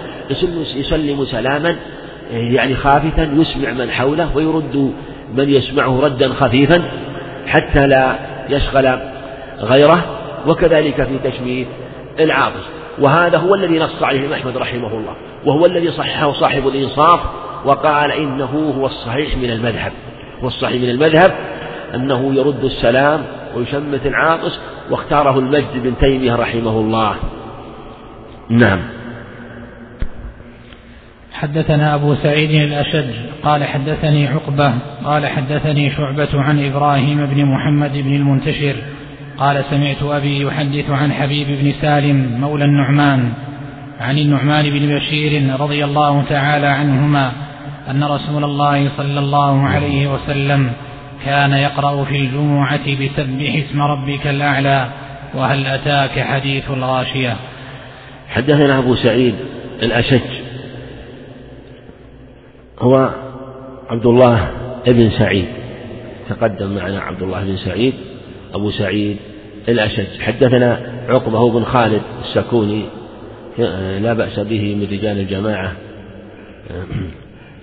[0.76, 1.76] يسلم سلاما
[2.32, 4.94] يعني خافتا يسمع من حوله ويرد
[5.34, 6.82] من يسمعه ردا خفيفا
[7.46, 8.16] حتى لا
[8.48, 8.98] يشغل
[9.60, 10.04] غيره
[10.46, 11.66] وكذلك في تشميت
[12.20, 12.64] العاطس.
[12.98, 15.16] وهذا هو الذي نص عليه أحمد رحمه الله
[15.46, 17.20] وهو الذي صححه صاحب الإنصاف
[17.64, 19.92] وقال إنه هو الصحيح من المذهب.
[20.42, 21.34] هو الصحيح من المذهب
[21.94, 23.22] أنه يرد السلام
[23.56, 24.60] ويشمت العاطس
[24.90, 27.14] واختاره المجد بن تيمية رحمه الله.
[28.48, 28.80] نعم.
[31.44, 34.74] حدثنا أبو سعيد الأشج قال حدثني عقبة
[35.04, 38.76] قال حدثني شعبة عن إبراهيم بن محمد بن المنتشر
[39.38, 43.32] قال سمعت أبي يحدث عن حبيب بن سالم مولى النعمان
[44.00, 47.32] عن النعمان بن بشير رضي الله تعالى عنهما
[47.90, 50.72] أن رسول الله صلى الله عليه وسلم
[51.24, 54.88] كان يقرأ في الجمعة بسبح اسم ربك الأعلى
[55.34, 57.36] وهل أتاك حديث الغاشية؟
[58.28, 59.34] حدثنا أبو سعيد
[59.82, 60.33] الأشج
[62.78, 63.10] هو
[63.88, 64.50] عبد الله
[64.86, 65.46] بن سعيد.
[66.28, 67.94] تقدم معنا عبد الله بن سعيد
[68.54, 69.16] أبو سعيد
[69.68, 70.20] الأشج.
[70.20, 72.84] حدثنا عقبة بن خالد السكوني
[74.00, 75.72] لا بأس به من رجال الجماعة.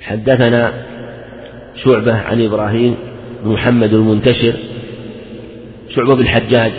[0.02, 0.74] حدثنا
[1.76, 2.96] شعبة عن إبراهيم
[3.44, 4.54] بن محمد المنتشر
[5.90, 6.72] شعبة بن الحجاج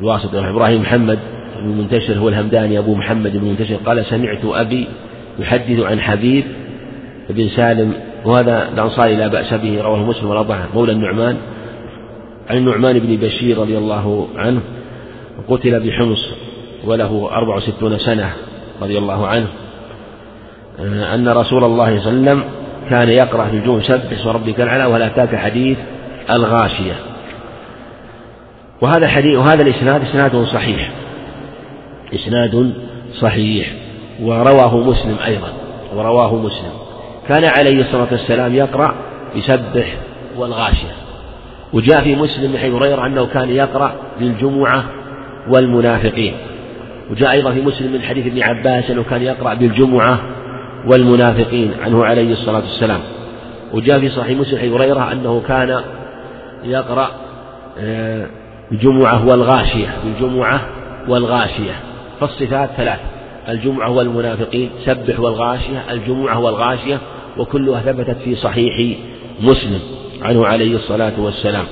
[0.00, 1.18] الواسط إبراهيم محمد
[1.58, 3.76] بن المنتشر هو الهمداني أبو محمد بن المنتشر.
[3.76, 4.86] قال سمعت أبي
[5.38, 6.44] يحدث عن حبيب
[7.30, 7.92] بن سالم
[8.24, 11.36] وهذا الأنصاري لا بأس به رواه مسلم والأربعة مولى النعمان
[12.50, 14.60] عن النعمان بن بشير رضي الله عنه
[15.48, 16.28] قتل بحمص
[16.84, 18.32] وله أربع وستون سنة
[18.82, 19.46] رضي الله عنه.
[21.14, 22.44] أن رسول الله صلى الله عليه وسلم
[22.90, 25.78] كان يقرأ في الجمعة سبح اسم ربك الأعلى ولا أتاك حديث
[26.30, 26.94] الغاشية؟
[28.80, 30.90] وهذا الحديث وهذا الإسناد إسناد صحيح.
[32.14, 32.72] إسناد
[33.20, 33.83] صحيح.
[34.22, 35.48] ورواه مسلم أيضا
[35.94, 36.72] ورواه مسلم.
[37.28, 38.94] كان عليه الصلاة والسلام يقرأ
[39.34, 39.96] يسبح
[40.36, 40.92] والغاشية.
[41.72, 44.84] وجاء في مسلم من حيث هريرة أنه كان يقرأ بالجمعة
[45.48, 46.34] والمنافقين.
[47.10, 50.18] وجاء أيضا في مسلم من حديث ابن عباس أنه كان يقرأ بالجمعة
[50.86, 53.00] والمنافقين عنه عليه الصلاة والسلام.
[53.72, 55.80] وجاء في صحيح مسلم حديث هريرة أنه كان
[56.64, 57.10] يقرأ
[58.72, 60.60] الجمعة والغاشية بالجمعة
[61.08, 61.72] والغاشية.
[62.20, 62.98] فالصفات ثلاث
[63.48, 66.98] الجمعة والمنافقين سبح والغاشية الجمعة والغاشية
[67.38, 68.98] وكلها ثبتت في صحيح
[69.40, 69.80] مسلم
[70.22, 71.64] عنه عليه الصلاة والسلام.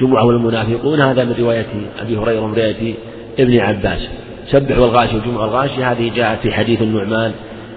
[0.00, 1.66] جمعة والمنافقون هذا من رواية
[2.00, 2.94] أبي هريرة من رواية
[3.38, 4.08] ابن عباس.
[4.46, 7.32] سبح والغاشية والجمعة والغاشية هذه جاءت في حديث النعمان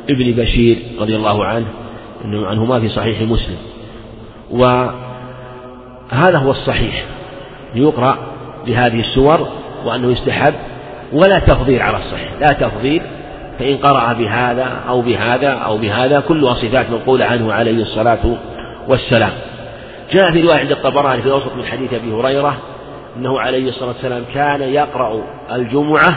[0.10, 1.68] ابن بشير رضي الله عنه
[2.26, 3.58] عنهما في صحيح مسلم.
[4.52, 7.06] وهذا هو الصحيح.
[7.76, 8.18] يقرأ
[8.66, 9.48] بهذه السور
[9.86, 10.54] وأنه يستحب
[11.14, 12.30] ولا تفضيل على الصحيح.
[12.42, 13.02] لا تفضيل
[13.60, 18.38] فإن قرأ بهذا أو بهذا أو بهذا كلها صفات منقولة عنه عليه الصلاة
[18.88, 19.32] والسلام.
[20.12, 22.58] جاء في رواية عند الطبراني في الأوسط من حديث أبي هريرة
[23.18, 26.16] أنه عليه الصلاة والسلام كان يقرأ الجمعة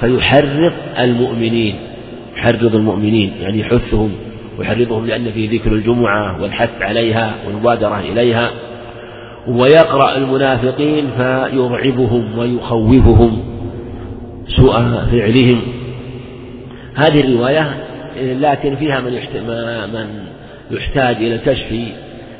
[0.00, 1.76] فيحرض المؤمنين
[2.36, 4.12] يحرض المؤمنين يعني يحثهم
[4.58, 8.50] ويحرضهم لأن فيه ذكر الجمعة والحث عليها والمبادرة إليها.
[9.48, 13.51] ويقرأ المنافقين فيرعبهم ويخوفهم.
[14.48, 14.72] سوء
[15.10, 15.60] فعلهم.
[16.94, 17.74] هذه الرواية
[18.16, 19.12] لكن فيها من
[19.92, 20.24] من
[20.70, 21.74] يحتاج إلى الكشف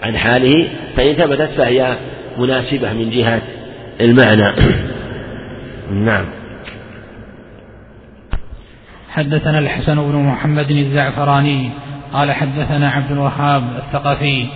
[0.02, 1.96] عن حاله فإن ثبتت فهي
[2.38, 3.42] مناسبة من جهة
[4.00, 4.52] المعنى.
[6.06, 6.24] نعم.
[9.10, 11.70] حدثنا الحسن بن محمد الزعفراني
[12.12, 14.46] قال حدثنا عبد الوهاب الثقفي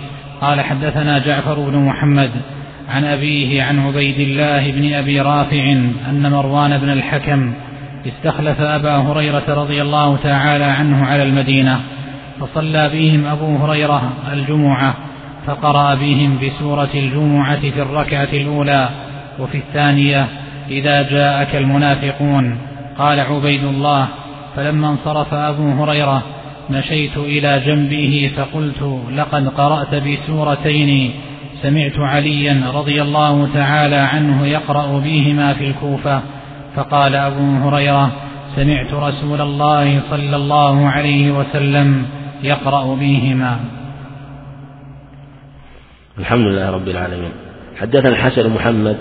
[0.41, 2.31] قال حدثنا جعفر بن محمد
[2.89, 5.63] عن أبيه عن عبيد الله بن أبي رافع
[6.09, 7.53] أن مروان بن الحكم
[8.07, 11.79] استخلف أبا هريرة رضي الله تعالى عنه على المدينة
[12.39, 14.93] فصلى بهم أبو هريرة الجمعة
[15.47, 18.89] فقرأ بهم بسورة الجمعة في الركعة الأولى
[19.39, 20.27] وفي الثانية
[20.69, 22.57] إذا جاءك المنافقون.
[22.97, 24.07] قال عبيد الله
[24.55, 26.23] فلما انصرف أبو هريرة
[26.69, 31.11] مشيت إلى جنبه فقلت لقد قرأت بسورتين
[31.61, 36.21] سمعت عليا رضي الله تعالى عنه يقرأ بهما في الكوفة
[36.75, 38.11] فقال أبو هريرة
[38.55, 42.05] سمعت رسول الله صلى الله عليه وسلم
[42.43, 43.59] يقرأ بهما.
[46.19, 47.31] الحمد لله رب العالمين.
[47.79, 48.97] حدثنا الحسن محمد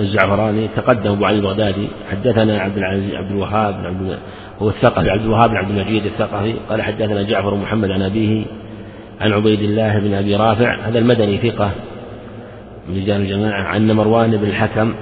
[0.00, 1.88] الزعفراني تقدم أبو علي البغدادي.
[2.10, 4.18] حدثنا عبد العزيز عبد الوهاب بن عبد
[4.62, 5.10] هو الثقفي.
[5.10, 6.54] عبد الوهاب بن عبد المجيد الثقفي.
[6.68, 8.44] قال حدثنا جعفر محمد عن أبيه
[9.20, 10.88] عن عبيد الله بن أبي رافع.
[10.88, 11.70] هذا المدني ثقة.
[12.96, 14.94] رجال الجماعة عن مروان بن الحكم.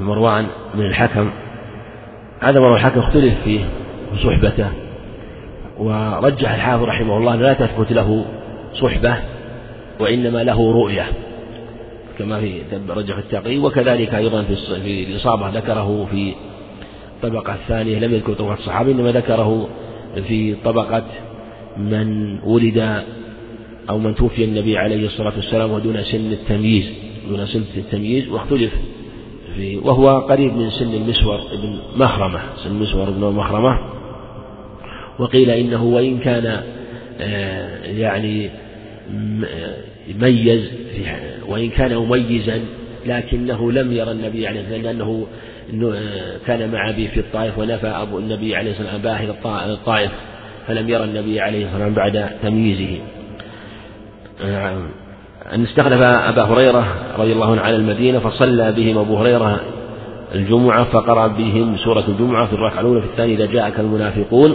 [0.00, 1.30] مروان بن الحكم
[2.40, 3.60] هذا مروان الحكم اختلف فيه
[4.12, 4.68] وصحبته
[5.78, 8.24] ورجح الحافظ رحمه الله لا تثبت له
[8.74, 9.16] صحبة
[10.00, 11.06] وإنما له رؤية
[12.18, 13.58] كما في رجح التقي.
[13.58, 16.34] وكذلك أيضا في الإصابة ذكره في
[17.16, 19.68] الطبقة الثانية لم يذكر طبقة الصحابة إنما ذكره
[20.28, 21.04] في طبقة
[21.76, 23.02] من ولد
[23.90, 26.84] أو من توفي النبي عليه الصلاة والسلام ودون سن التمييز
[27.28, 28.72] دون سن التمييز واختلف
[29.56, 33.78] في وهو قريب من سن المسور ابن مخرمة سن المسور ابن مخرمة
[35.18, 36.62] وقيل إنه وإن كان
[37.20, 38.50] آه، يعني
[40.20, 40.70] ميز
[41.48, 42.60] وإن كان مميزا
[43.06, 45.26] لكنه لم يرى النبي عليه الصلاة والسلام لأنه
[46.46, 50.10] كان مع أبي في الطائف ونفى أبو النبي عليه الصلاة والسلام أباه إلى الطائف
[50.66, 52.98] فلم يرى النبي عليه الصلاة والسلام بعد تمييزه.
[55.54, 56.84] أن استخلف أبا هريرة
[57.18, 59.60] رضي الله عنه على المدينة فصلى بهم أبو هريرة
[60.34, 64.54] الجمعة فقرأ بهم سورة الجمعة في الركعة الأولى في الثانية إذا جاءك المنافقون.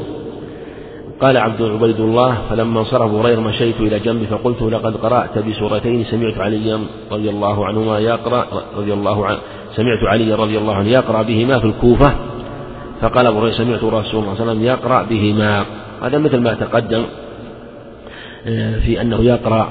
[1.22, 6.04] قال عبد عبيد الله فلما انصرف أبو هريرة مشيت إلى جنبي فقلت لقد قرأت بسورتين
[6.04, 6.80] سمعت عليا
[7.12, 8.46] رضي الله عنهما يقرأ
[8.78, 9.38] رضي الله عنه
[9.76, 12.14] سمعت علي رضي الله عنه يقرأ بهما في الكوفة.
[13.02, 15.66] فقال أبو هريرة سمعت رسول الله صلى الله عليه وسلم يقرأ بهما.
[16.04, 17.04] هذا مثل ما تقدم.
[18.80, 19.70] في أنه يقرأ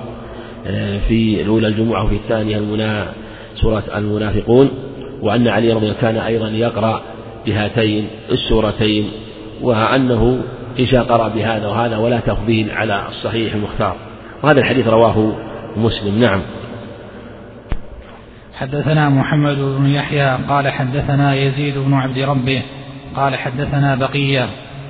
[0.66, 3.08] آه، في الأولى الجمعة وفي الثانية المنا
[3.54, 4.70] سورة المنافقون
[5.22, 7.02] وأن علي رضي الله كان أيضا يقرأ
[7.46, 9.10] بهاتين السورتين
[9.62, 10.42] وأنه
[10.78, 13.96] إن قرأ بهذا وهذا ولا تفضيل على الصحيح المختار.
[14.42, 15.32] وهذا الحديث رواه
[15.76, 16.20] مسلم.
[16.20, 16.40] نعم.
[18.54, 22.62] حدثنا محمد بن يحيى قال حدثنا يزيد بن عبد ربه
[23.16, 24.48] قال حدثنا بقية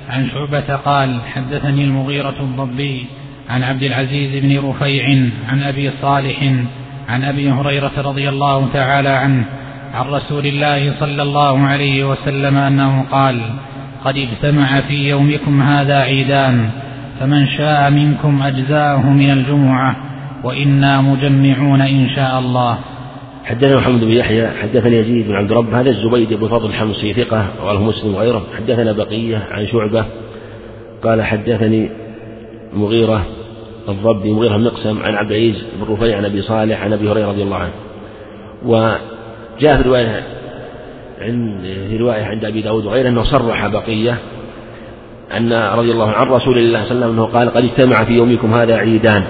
[0.09, 3.05] عن شعبة قال حدثني المغيرة الضبي
[3.49, 5.03] عن عبد العزيز بن رفيع
[5.49, 6.53] عن أبي صالح
[7.09, 9.45] عن أبي هريرة رضي الله تعالى عنه
[9.93, 13.41] عن رسول الله صلى الله عليه وسلم أنه قال
[14.05, 16.69] قد اجتمع في يومكم هذا عيدان
[17.19, 19.95] فمن شاء منكم أجزاءه من الجمعة
[20.43, 22.77] وإنا مجمعون إن شاء الله.
[23.45, 27.45] حدثنا محمد بن يحيى حدثني يزيد بن عبد رب هذا الزبيد بن فضل الحمصي ثقة
[27.61, 28.43] رواه مسلم وغيره.
[28.57, 30.05] حدثنا بقية عن شعبة
[31.03, 31.89] قال حدثني
[32.73, 33.25] مغيرة
[33.89, 37.43] الضبي مغيرة مقسم عن عبد العزيز بن رفيع عن أبي صالح عن أبي هريرة رضي
[37.43, 37.73] الله عنه.
[38.65, 40.23] وجاء في رواية
[41.21, 44.17] عند في رواية عند أبي داود وغيره أنه صرح بقية
[45.37, 48.13] أن رضي الله عن رسول الله صلى الله عليه وسلم أنه قال قد اجتمع في
[48.13, 49.23] يومكم هذا عيدان.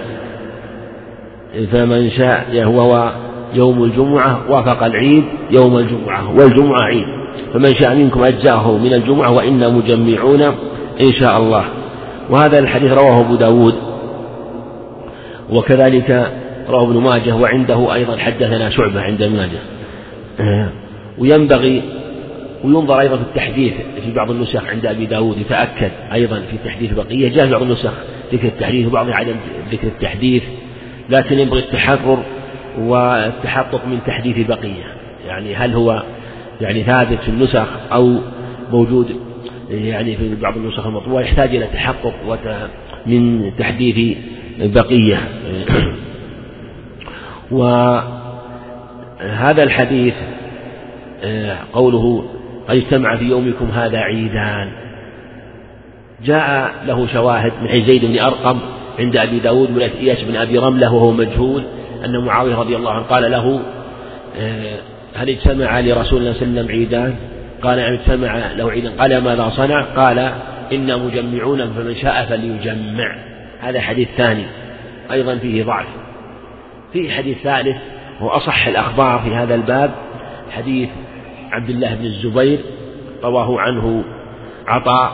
[1.72, 3.12] فمن شاء هو
[3.54, 7.06] يوم الجمعة وافق العيد يوم الجمعة والجمعة عيد.
[7.54, 10.42] فمن شاء منكم أجزاه من الجمعة وإنا مجمعون
[11.02, 11.66] إن شاء الله.
[12.30, 13.87] وهذا الحديث رواه أبو داود
[15.50, 16.32] وكذلك
[16.70, 19.60] رواه ابن ماجه وعنده أيضا حدثنا شعبة عند ابن ماجه.
[21.18, 21.82] وينبغي
[22.64, 23.74] وينظر أيضا في التحديث
[24.04, 27.94] في بعض النسخ عند أبي داود يتأكد أيضا في تحديث بقية جاء بعض النسخ
[28.34, 29.36] ذكر التحديث وبعض عدم
[29.72, 30.44] ذكر التحديث
[31.10, 32.24] لكن ينبغي التحرر
[32.80, 34.84] والتحقق من تحديث بقية
[35.28, 36.04] يعني هل هو
[36.62, 38.16] يعني ثابت في النسخ أو
[38.72, 39.16] موجود
[39.70, 42.14] يعني في بعض النسخ المطبوعة يحتاج إلى تحقق
[43.06, 44.18] من تحديث
[44.60, 45.20] بقية.
[47.52, 48.14] وهذا
[49.64, 50.14] الحديث
[51.74, 52.26] قوله
[52.68, 54.72] قد أجتمع في يومكم هذا عيدان.
[56.26, 58.60] جاء له شواهد من حيث زيد بن أرقم
[59.00, 61.64] عند أبي داود من إياس بن أبي رملة وهو مجهول
[62.06, 63.62] أن معاوية رضي الله عنه قال له
[65.16, 67.16] هل اجتمع لرسول الله صلى الله عليه وسلم عيدان؟
[67.62, 68.92] قال نعم اجتمع له عيدان.
[68.94, 70.32] قال ماذا صنع؟ قال
[70.74, 73.16] إنا مجمعون فمن شاء فليجمع.
[73.60, 74.46] هذا حديث ثاني
[75.12, 75.88] أيضا فيه ضعف.
[76.94, 77.78] فيه حديث ثالث
[78.20, 79.92] هو أصح الأخبار في هذا الباب
[80.52, 80.90] حديث
[81.52, 82.60] عبد الله بن الزبير
[83.24, 84.04] رواه عنه
[84.68, 85.12] عطاء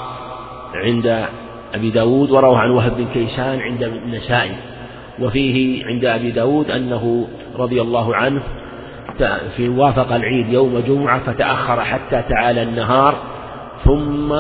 [0.74, 1.26] عند
[1.74, 4.56] أبي داود ورواه عن وهب بن كيسان عند النسائي.
[5.20, 8.42] وفيه عند أبي داود أنه رضي الله عنه
[9.58, 13.16] في وافق العيد يوم جمعة فتأخر حتى تعالى النهار
[13.86, 14.34] ثم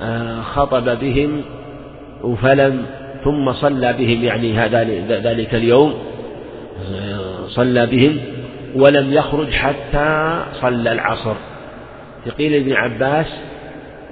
[0.00, 1.44] آه، خطب بهم
[2.42, 2.82] فلم
[3.24, 4.52] ثم صلى بهم يعني
[5.08, 5.94] ذلك اليوم
[7.48, 8.16] صلى بهم
[8.74, 11.34] ولم يخرج حتى صلى العصر.
[12.26, 13.26] فقيل ابن عباس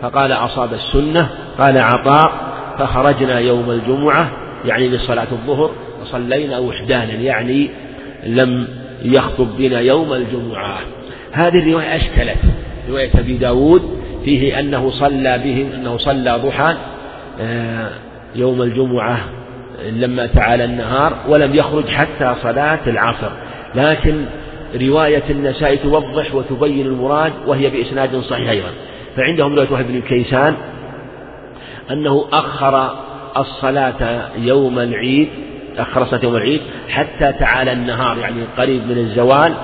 [0.02, 1.28] فقال أصاب السنة
[1.58, 2.32] قال عطاء
[2.78, 4.30] فخرجنا يوم الجمعة
[4.64, 5.70] يعني لصلاة الظهر
[6.02, 7.68] وصلينا وحدانا يعني
[8.26, 8.68] لم
[9.02, 10.78] يخطب بنا يوم الجمعة.
[11.32, 12.38] هذه الرواية أشكلت.
[12.88, 13.82] رواية أبي داود
[14.24, 16.76] فيه أنه صلى بهم أنه صلى ضحى
[18.34, 19.18] يوم الجمعة
[19.90, 23.30] لما تعالى النهار ولم يخرج حتى صلاة العصر.
[23.74, 24.24] لكن
[24.80, 28.68] رواية النساء توضح وتبين المراد وهي بإسناد صحيح أيضا.
[29.16, 30.56] فعندهم رواية وهب بن كيسان
[31.90, 32.90] أنه أخر
[33.36, 35.28] الصلاة يوم العيد
[35.78, 39.54] أخر الصلاة يوم العيد حتى تعالى النهار يعني قريب من الزوال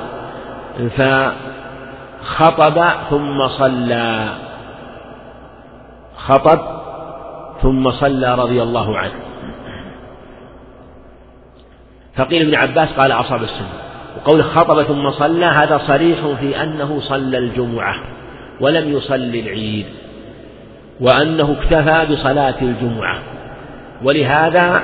[0.97, 4.29] فخطب ثم صلى.
[6.17, 6.82] خطب
[7.63, 9.13] ثم صلى رضي الله عنه.
[12.17, 13.73] فقيل ابن عباس قال أصاب السنة.
[14.17, 17.95] وقول خطب ثم صلى هذا صريح في أنه صلى الجمعة
[18.61, 19.87] ولم يصلي العيد
[21.01, 23.19] وأنه اكتفى بصلاة الجمعة.
[24.03, 24.83] ولهذا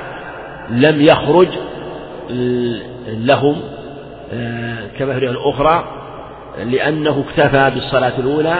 [0.69, 1.47] لم يخرج
[3.07, 3.61] لهم
[4.99, 5.83] كما في الأخرى
[6.65, 8.55] لأنه اكتفى بالصلاة الأولى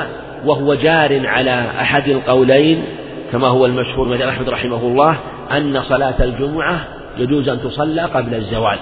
[0.46, 2.84] وهو جار على أحد القولين
[3.32, 5.18] كما هو المشهور من أحمد رحمه الله
[5.52, 6.80] أن صلاة الجمعة
[7.18, 8.78] يجوز أن تصلى قبل الزوال.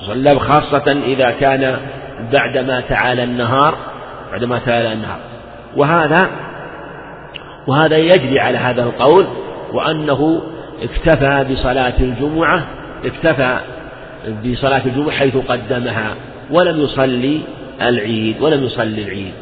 [0.00, 1.76] تصلى خاصة إذا كان
[2.32, 3.74] بعدما تعالى النهار
[4.32, 5.18] بعدما تعالى النهار.
[5.76, 6.30] وهذا
[7.66, 9.26] وهذا يجري على هذا القول
[9.72, 10.42] وأنه
[10.82, 12.66] اكتفى بصلاة الجمعة
[13.04, 13.58] اكتفى
[14.44, 16.14] بصلاة الجمعة حيث قدمها
[16.50, 17.40] ولم يصلي
[17.82, 19.32] العيد ولم يصلي العيد.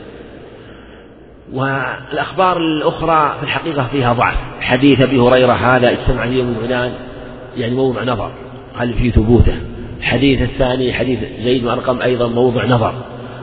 [1.52, 4.34] والأخبار الأخرى في الحقيقة فيها ضعف.
[4.60, 6.92] حديث أبي هريرة هذا اجتمع فيه المؤمنان
[7.56, 8.32] يعني موضع نظر
[8.76, 9.54] هل في ثبوته.
[9.98, 12.94] الحديث الثاني حديث زيد بن أرقم أيضا موضع نظر.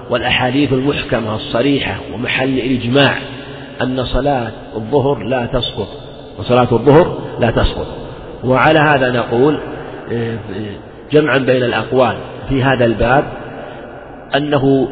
[0.09, 3.17] والأحاديث المحكمة الصريحة ومحل الإجماع
[3.81, 5.87] أن صلاة الظهر لا تسقط.
[6.39, 7.87] وصلاة الظهر لا تسقط.
[8.43, 9.59] وعلى هذا نقول
[10.11, 10.37] آه،
[11.11, 12.17] جمعا بين الأقوال
[12.49, 13.23] في هذا الباب
[14.35, 14.89] أنه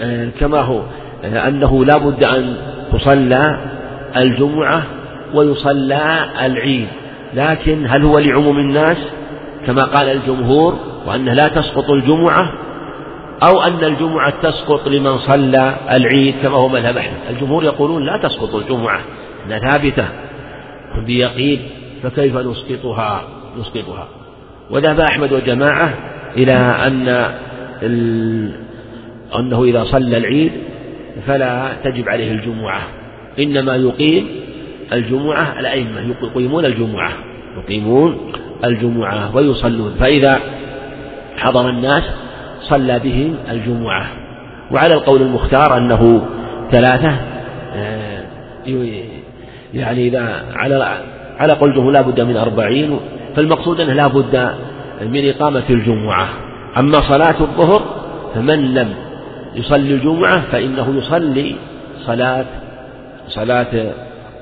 [0.00, 0.82] آه، كما هو آه،
[1.24, 2.56] أنه لا بد أن
[2.92, 3.60] تصلى
[4.16, 4.82] الجمعة
[5.34, 6.88] ويصلى العيد.
[7.34, 8.96] لكن هل هو لعموم الناس؟
[9.66, 12.52] كما قال الجمهور وأنه لا تسقط الجمعة
[13.42, 17.16] أو أن الجمعة تسقط لمن صلى العيد كما هو مذهب أحمد.
[17.30, 19.00] الجمهور يقولون لا تسقط الجمعة
[19.46, 20.08] أنها ثابتة.
[21.06, 21.60] بيقين
[22.02, 23.22] فكيف نسقطها؟
[23.58, 24.08] نسقطها.
[24.70, 25.94] وذهب أحمد وجماعة
[26.36, 26.52] إلى
[26.86, 27.08] أن
[29.38, 30.52] أنه إذا صلى العيد
[31.26, 32.82] فلا تجب عليه الجمعة.
[33.38, 34.26] إنما يقيم
[34.92, 37.12] الجمعة الأئمة يقيمون الجمعة.
[37.56, 38.32] يقيمون
[38.64, 39.94] الجمعة ويصلون.
[40.00, 40.38] فإذا
[41.36, 42.02] حضر الناس
[42.60, 44.06] صلى بهم الجمعة.
[44.70, 46.22] وعلى القول المختار أنه
[46.70, 47.16] ثلاثة
[47.74, 48.24] آه،
[49.74, 50.98] يعني إذا على
[51.38, 53.00] على قول لا بد من أربعين
[53.36, 54.54] فالمقصود أنه لا بد
[55.02, 56.28] من إقامة الجمعة.
[56.78, 57.82] أما صلاة الظهر
[58.34, 58.94] فمن لم
[59.54, 61.56] يصلي الجمعة فإنه يصلي
[62.06, 62.44] صلاة
[63.28, 63.92] صلاة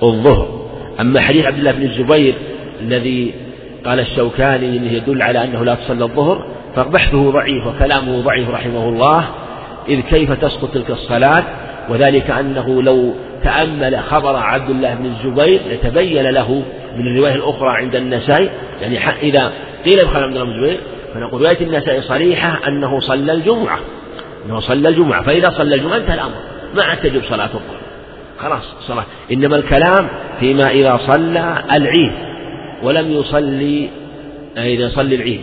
[0.02, 0.70] الظهر.
[1.00, 2.34] أما حديث عبد الله بن الزبير
[2.80, 3.34] الذي
[3.84, 6.46] قال الشوكاني إنه يدل على أنه لا تصلى الظهر
[6.76, 9.24] فبحثه ضعيف وكلامه ضعيف رحمه الله
[9.88, 11.44] إذ كيف تسقط تلك الصلاة؟
[11.88, 13.14] وذلك أنه لو
[13.44, 16.62] تأمل خبر عبد الله بن الزبير لتبين له
[16.96, 18.50] من الرواية الأخرى عند النسائي.
[18.82, 19.52] يعني إذا
[19.84, 20.80] قيل بخبر عبد الله بن الزبير
[21.14, 23.78] فنقول رواية النسائي صريحة أنه صلى الجمعة.
[24.50, 26.34] إنه صلى الجمعة فإذا صلى الجمعة انتهى الأمر
[26.74, 27.80] ما عاد تجب صلاة الظهر.
[28.38, 29.04] خلاص صلاة.
[29.32, 30.08] إنما الكلام
[30.40, 32.12] فيما إذا صلى العيد
[32.82, 33.88] ولم يصلي
[34.56, 35.40] إذا صلي العيد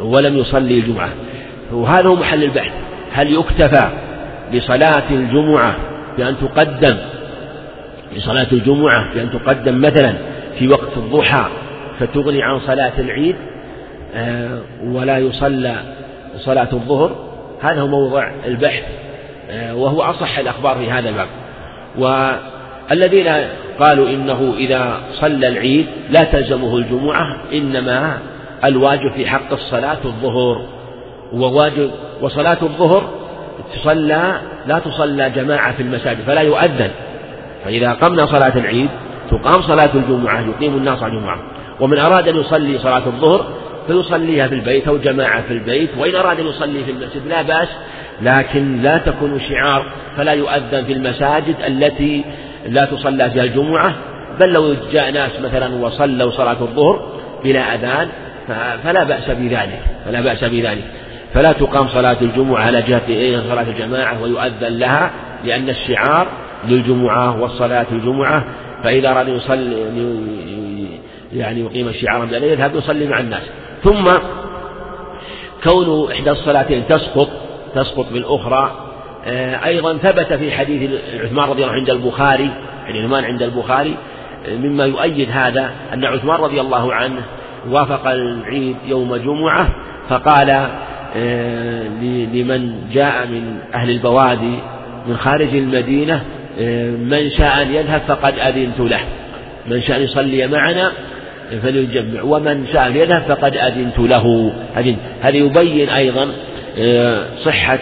[0.00, 1.08] ولم يصلي الجمعة.
[1.72, 2.72] وهذا هو محل البحث.
[3.12, 3.90] هل يكتفى
[4.54, 5.76] بصلاة الجمعة
[6.18, 6.96] بأن تقدم
[8.16, 10.14] بصلاة الجمعة بأن تقدم مثلا
[10.58, 11.44] في وقت الضحى
[12.00, 13.36] فتغني عن صلاة العيد
[14.14, 15.76] آه، ولا يصلى
[16.38, 17.29] صلاة الظهر؟
[17.62, 18.84] هذا هو موضع البحث
[19.50, 21.26] آه، وهو أصح الأخبار في هذا الباب.
[21.98, 23.48] والذين
[23.80, 28.18] قالوا إنه إذا صلى العيد لا تلزمه الجمعة إنما
[28.64, 30.66] الواجب في حق الصلاة الظهر.
[31.32, 33.10] وواجب وصلاة الظهر
[33.74, 36.90] تصلى لا تصلى جماعة في المساجد فلا يؤذن.
[37.64, 38.88] فإذا قمنا صلاة العيد
[39.30, 41.38] تقام صلاة الجمعة يقيم الناس على الجمعة
[41.80, 43.46] ومن أراد أن يصلي صلاة الظهر
[43.86, 47.68] فيصليها في البيت أو جماعة في البيت وإن أراد أن يصلي في المسجد لا بأس
[48.22, 49.84] لكن لا تكون شعار
[50.16, 52.24] فلا يؤذن في المساجد التي
[52.68, 53.94] لا تصلى فيها الجمعة.
[54.40, 58.08] بل لو جاء ناس مثلا وصلوا صلاة الظهر بلا أذان
[58.84, 60.84] فلا بأس بذلك فلا بأس بذلك.
[61.34, 65.10] فلا تقام صلاة الجمعة على جهة إيه صلاة الجماعة ويؤذن لها
[65.44, 66.28] لأن الشعار
[66.68, 68.44] للجمعة والصلاة الجمعة.
[68.82, 69.74] فإذا أراد يصلي
[71.32, 73.42] يعني يقيم شعارا بأن يذهب يصلي مع الناس.
[73.84, 74.10] ثم
[75.64, 77.28] كون إحدى الصلاتين تسقط
[77.74, 78.90] تسقط بالأخرى.
[79.26, 80.90] آه، أيضا ثبت في حديث
[81.20, 82.50] عثمان رضي الله عنه عند البخاري
[82.86, 83.96] يعني عثمان عند البخاري
[84.48, 87.22] آه، مما يؤيد هذا أن عثمان رضي الله عنه
[87.70, 89.68] وافق العيد يوم جمعة
[90.08, 90.50] فقال
[91.16, 91.88] آه،
[92.32, 94.58] لمن جاء من أهل البوادي
[95.06, 96.22] من خارج المدينة
[97.10, 99.00] من شاء أن يذهب فقد أذنت له
[99.66, 100.92] من شاء أن يصلي معنا
[101.62, 102.22] فليجمع.
[102.22, 104.52] ومن أن يذهب فقد أذنت له.
[105.22, 106.26] هذا يبين أيضا
[107.44, 107.78] صحة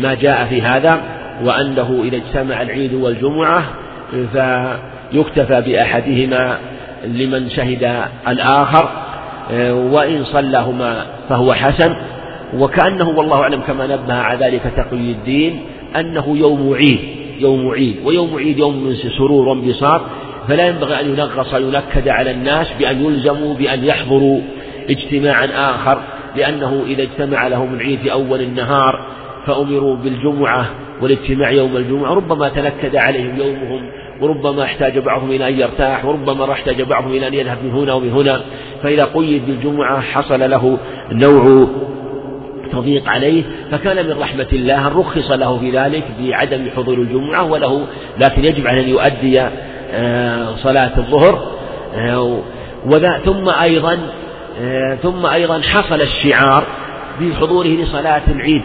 [0.00, 1.00] ما جاء في هذا
[1.44, 3.64] وأنه إذا اجتمع العيد والجمعة
[4.32, 6.58] فيكتفى بأحدهما
[7.04, 8.88] لمن شهد الآخر
[9.70, 11.96] وإن صلاهما فهو حسن.
[12.58, 15.60] وكأنه والله أعلم كما نبه على ذلك تقي الدين
[15.96, 16.98] أنه يوم عيد
[17.40, 20.00] يوم عيد ويوم عيد يوم سرور وانبساط.
[20.48, 24.40] فلا ينبغي أن ينغص ينكد على الناس بأن يلزموا بأن يحضروا
[24.90, 26.00] اجتماعا آخر
[26.36, 29.06] لأنه إذا اجتمع لهم العيد في أول النهار
[29.46, 30.66] فأمروا بالجمعة
[31.02, 33.90] والاجتماع يوم الجمعة ربما تنكد عليهم يومهم
[34.20, 38.10] وربما احتاج بعضهم إلى أن يرتاح وربما احتاج بعضهم إلى أن يذهب من هنا ومن
[38.10, 38.40] هنا.
[38.82, 40.78] فإذا قيد بالجمعة حصل له
[41.12, 41.68] نوع
[42.72, 47.86] تضييق عليه فكان من رحمة الله أن رخص له في ذلك بعدم حضور الجمعة وله
[48.18, 49.42] لكن يجب عليه أن يؤدي
[50.56, 51.56] صلاة الظهر
[51.94, 52.40] آه،
[52.86, 53.98] وذا ثم أيضا
[54.60, 56.64] آه، ثم أيضا حصل الشعار
[57.20, 58.62] بحضوره لصلاة العيد.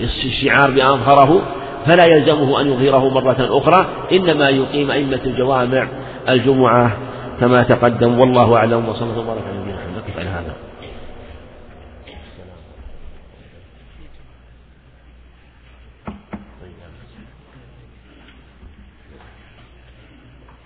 [0.00, 1.42] الشعار بأظهره
[1.86, 5.88] فلا يلزمه أن يظهره مرة أخرى إنما يقيم أئمة الجوامع
[6.28, 6.96] الجمعة
[7.40, 8.20] كما تقدم.
[8.20, 10.02] والله أعلم وصلى الله وبارك على نبينا محمد.
[10.18, 10.54] على هذا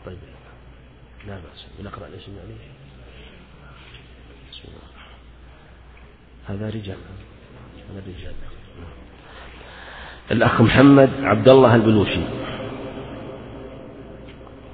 [0.07, 0.19] طيب
[1.27, 2.33] لا بأس نقرأ الاسم
[4.65, 4.83] الله.
[6.49, 6.97] هذا رجال.
[7.91, 8.35] هذا رجال.
[10.31, 12.21] الأخ محمد عبد الله البلوشي.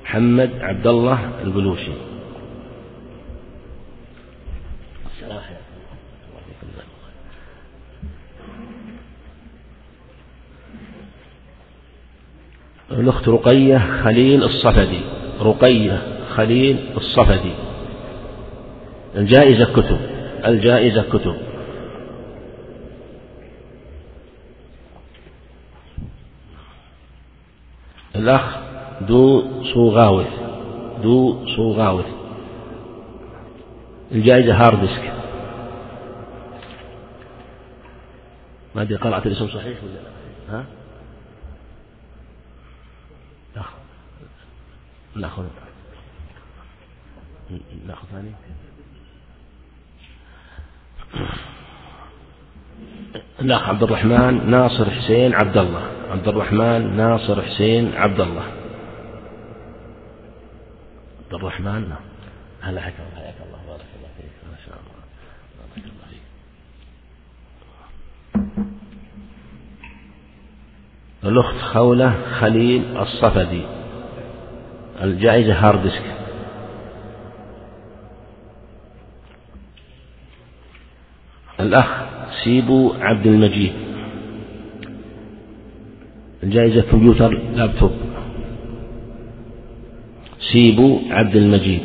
[0.04, 1.92] محمد عبد الله البلوشي
[12.90, 15.00] الأخت رقية خليل الصفدي.
[15.40, 16.17] رقية.
[16.38, 17.54] خليل الصفدي.
[19.16, 19.98] الجائزة كتب
[20.44, 21.36] الجائزة كتب.
[28.16, 28.56] الأخ
[29.00, 30.26] دو صوغاوث
[31.02, 32.06] دو صوغاوث
[34.12, 35.12] الجائزة hard disk
[38.74, 40.58] ما أدري قرأت الاسم صحيح ولا لا.
[40.58, 40.64] ها؟
[45.16, 45.44] ناخذ
[47.86, 48.30] ناخذ ثاني
[53.40, 55.90] الأخ عبد الرحمن ناصر حسين عبد الله.
[56.10, 58.44] عبد الرحمن ناصر حسين عبد الله.
[61.24, 61.98] عبد الرحمن نعم.
[62.60, 64.94] هلا الله حياك الله بارك الله فيك ما شاء الله.
[65.58, 66.22] بارك الله فيك.
[71.24, 73.66] الأخت خولة خليل الصفدي.
[75.02, 76.18] الجائزة hard disk
[81.60, 82.02] الأخ
[82.44, 83.72] سيبو عبد المجيد.
[86.42, 87.92] الجائزة كمبيوتر لابتوب.
[90.52, 91.82] سيبو عبد المجيد.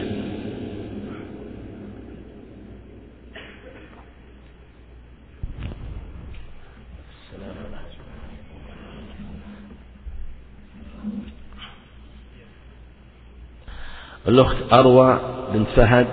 [14.27, 15.19] الأخت أروى
[15.53, 16.07] بنت فهد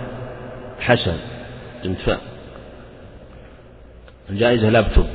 [0.81, 1.17] حسن.
[1.85, 2.30] بنت فهد.
[4.31, 5.07] الجائزة لابتوب.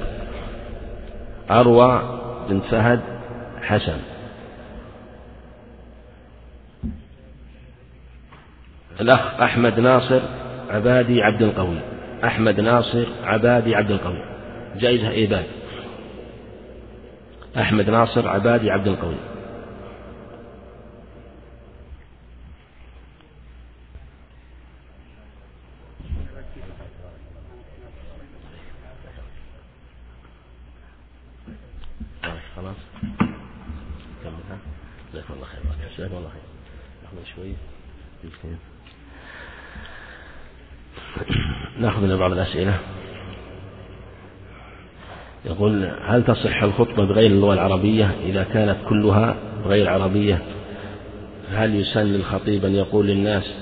[1.52, 2.20] أروى
[2.50, 3.02] بنت فهد
[3.62, 3.98] حسن.
[9.02, 10.22] الأخ أحمد ناصر
[10.70, 11.80] عبادي عبد القوي.
[12.24, 14.22] أحمد ناصر عبادي عبد القوي.
[14.76, 15.46] جائزة إيباد.
[17.58, 19.16] أحمد ناصر عبادي عبد القوي
[41.80, 42.80] ناخذ لنا بعض الأسئلة
[45.68, 49.36] يقول هل تصح الخطبة بغير اللغة العربية؟ إذا كانت كلها
[49.66, 50.42] بغير عربية
[51.52, 53.54] هل يسن للخطيب أن يقول للناس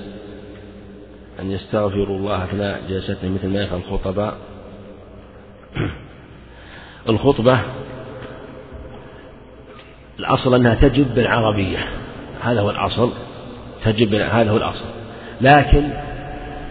[1.40, 4.34] أن يستغفروا الله أثناء جلستهم مثل ما يفعل الخطباء؟
[7.08, 7.60] الخطبة
[10.18, 11.78] الأصل أنها تجب بالعربية.
[12.42, 13.10] هذا هو الأصل
[13.84, 14.84] تجب هذا هو الأصل.
[15.40, 15.90] لكن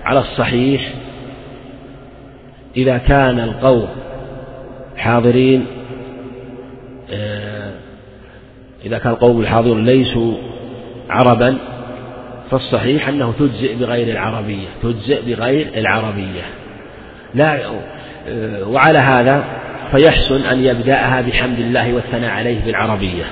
[0.04, 0.94] على الصحيح
[2.78, 3.88] إذا كان القوم
[4.98, 5.66] حاضرين
[7.12, 7.72] آه،
[8.86, 10.34] إذا كان القوم الحاضرون ليسوا
[11.10, 11.58] عربا
[12.52, 16.42] فالصحيح أنه تجزئ بغير العربية تجزئ بغير العربية.
[17.36, 17.60] لا
[18.28, 19.46] آه، وعلى هذا
[19.92, 23.24] فيحسن أن يبدأها بحمد الله والثناء عليه بالعربية.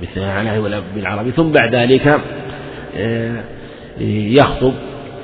[0.00, 1.30] بالثناء عليه بالعربية.
[1.30, 2.20] ثم بعد ذلك
[2.96, 3.44] آه،
[4.00, 4.72] يخطب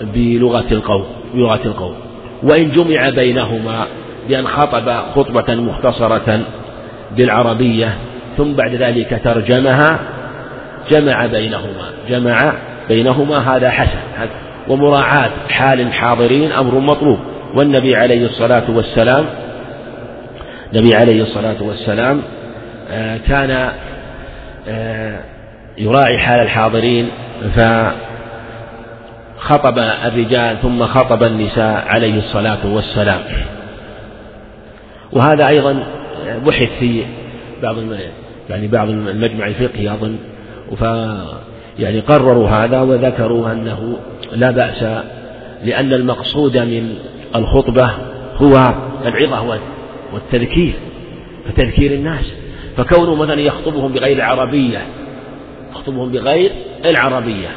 [0.00, 1.94] بلغة القوم بلغة القوم.
[2.42, 3.86] وإن جمع بينهما
[4.28, 6.40] بأن خطب خطبة مختصرة
[7.16, 7.94] بالعربية
[8.36, 9.98] ثم بعد ذلك ترجمها
[10.90, 12.52] جمع بينهما جمع
[12.88, 14.28] بينهما هذا حسن
[14.68, 17.18] ومراعاة حال الحاضرين أمر مطلوب.
[17.54, 19.24] والنبي عليه الصلاة والسلام
[20.72, 22.22] النبي عليه الصلاة والسلام
[22.90, 23.70] آه، كان
[24.68, 25.20] آه،
[25.78, 27.08] يراعي حال الحاضرين
[27.56, 27.60] ف
[29.38, 33.20] خطب الرجال ثم خطب النساء عليه الصلاة والسلام.
[35.12, 35.82] وهذا أيضا
[36.46, 37.04] بحث في
[37.62, 37.76] بعض
[38.50, 40.16] يعني بعض المجمع الفقهي أظن
[40.76, 40.82] ف
[41.78, 43.98] يعني قرروا هذا وذكروا أنه
[44.32, 44.82] لا بأس
[45.64, 46.94] لأن المقصود من
[47.36, 47.90] الخطبة
[48.36, 48.74] هو
[49.06, 49.60] العظة
[50.12, 50.74] والتذكير
[51.48, 52.32] فتذكير الناس.
[52.76, 54.86] فكونه مثلا يخطبهم بغير العربية
[55.70, 56.50] يخطبهم بغير
[56.84, 57.48] العربية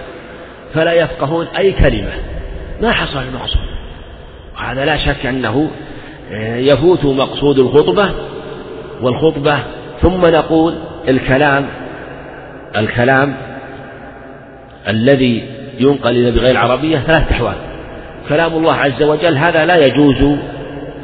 [0.74, 2.14] فلا يفقهون أي كلمة.
[2.82, 3.62] ما حصل المقصود.
[4.56, 5.72] وهذا لا شك أنه
[6.40, 8.12] يفوت مقصود الخطبة
[9.02, 9.60] والخطبة
[10.02, 10.74] ثم نقول
[11.08, 11.68] الكلام
[12.78, 13.36] الكلام
[14.88, 15.44] الذي
[15.80, 17.56] ينقل إلى بغير العربية ثلاث أحوال.
[18.30, 20.38] كلام الله عز وجل هذا لا يجوز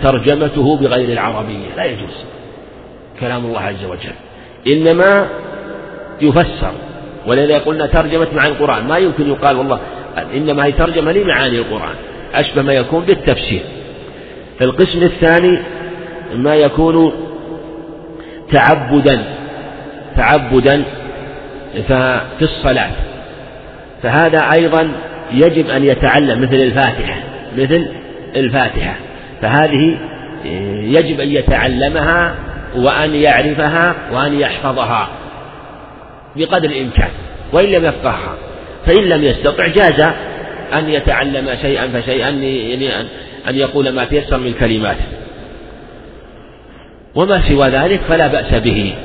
[0.03, 2.25] ترجمته بغير العربية لا يجوز.
[3.19, 4.15] كلام الله عز وجل.
[4.67, 5.27] إنما
[6.21, 6.71] يفسر
[7.27, 8.87] ولذا قلنا ترجمة مع القرآن.
[8.87, 9.79] ما يمكن يقال والله
[10.33, 11.95] إنما هي ترجمة لمعاني القرآن.
[12.33, 13.61] أشبه ما يكون بالتفسير.
[14.61, 15.59] القسم الثاني
[16.35, 17.13] ما يكون
[18.53, 19.23] تعبدا
[20.17, 20.83] تعبدا
[22.39, 22.91] في الصلاة.
[24.03, 24.91] فهذا أيضا
[25.31, 27.15] يجب أن يتعلم مثل الفاتحة
[27.57, 27.87] مثل
[28.35, 28.95] الفاتحة.
[29.41, 29.97] فهذه
[30.81, 32.35] يجب أن يتعلمها
[32.75, 35.09] وأن يعرفها وأن يحفظها
[36.35, 37.09] بقدر الإمكان
[37.53, 38.35] وإن لم يفقهها.
[38.85, 40.01] فإن لم يستطع جاز
[40.73, 42.89] أن يتعلم شيئا فشيئا يعني
[43.47, 44.97] أن يقول ما تيسر من كلمات.
[47.15, 48.95] وما سوى ذلك فلا بأس به.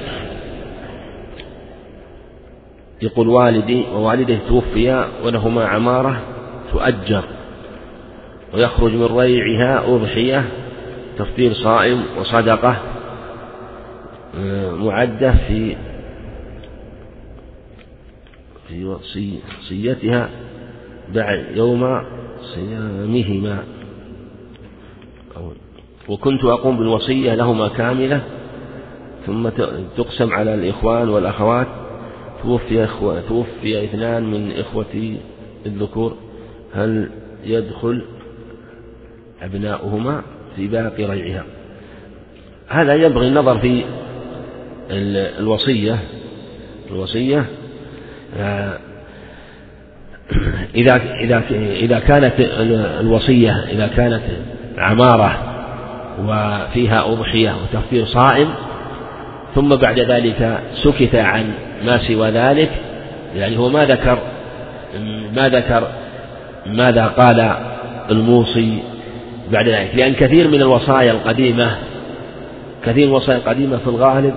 [3.02, 6.20] يقول والدي ووالده توفيا ولهما عمارة
[6.72, 7.24] تؤجر
[8.54, 10.44] ويخرج من ريعها أضحية
[11.18, 12.76] تفطير صائم وصدقة
[14.38, 15.76] آه، معدة في
[18.68, 20.28] في وصيتها
[21.14, 22.02] بعد يوم
[22.54, 23.64] صيامهما.
[26.08, 28.20] وكنت أقوم بالوصية لهما كاملة
[29.26, 29.48] ثم
[29.96, 31.66] تقسم على الإخوان والأخوات.
[32.42, 35.16] توفي أخوة توفي اثنان من إخوتي
[35.66, 36.16] الذكور
[36.74, 37.10] هل
[37.44, 38.02] يدخل
[39.42, 40.22] أبناؤهما
[40.56, 41.44] في باقي ريعها؟
[42.68, 43.84] هذا ينبغي النظر في
[44.90, 45.98] الوصية.
[46.90, 47.46] الوصية
[48.36, 48.78] آه،
[50.74, 52.34] إذا إذا إذا كانت
[53.00, 54.22] الوصية إذا كانت
[54.78, 55.51] عمارة
[56.20, 58.48] وفيها أضحية وتفطير صائم
[59.54, 61.52] ثم بعد ذلك سكت عن
[61.84, 62.70] ما سوى ذلك
[63.36, 64.18] يعني هو ما ذكر
[65.36, 65.88] ما ذكر
[66.66, 67.54] ماذا قال
[68.10, 68.78] الموصي
[69.52, 69.94] بعد ذلك.
[69.94, 71.76] لأن كثير من الوصايا القديمة
[72.84, 74.34] كثير من الوصايا القديمة في الغالب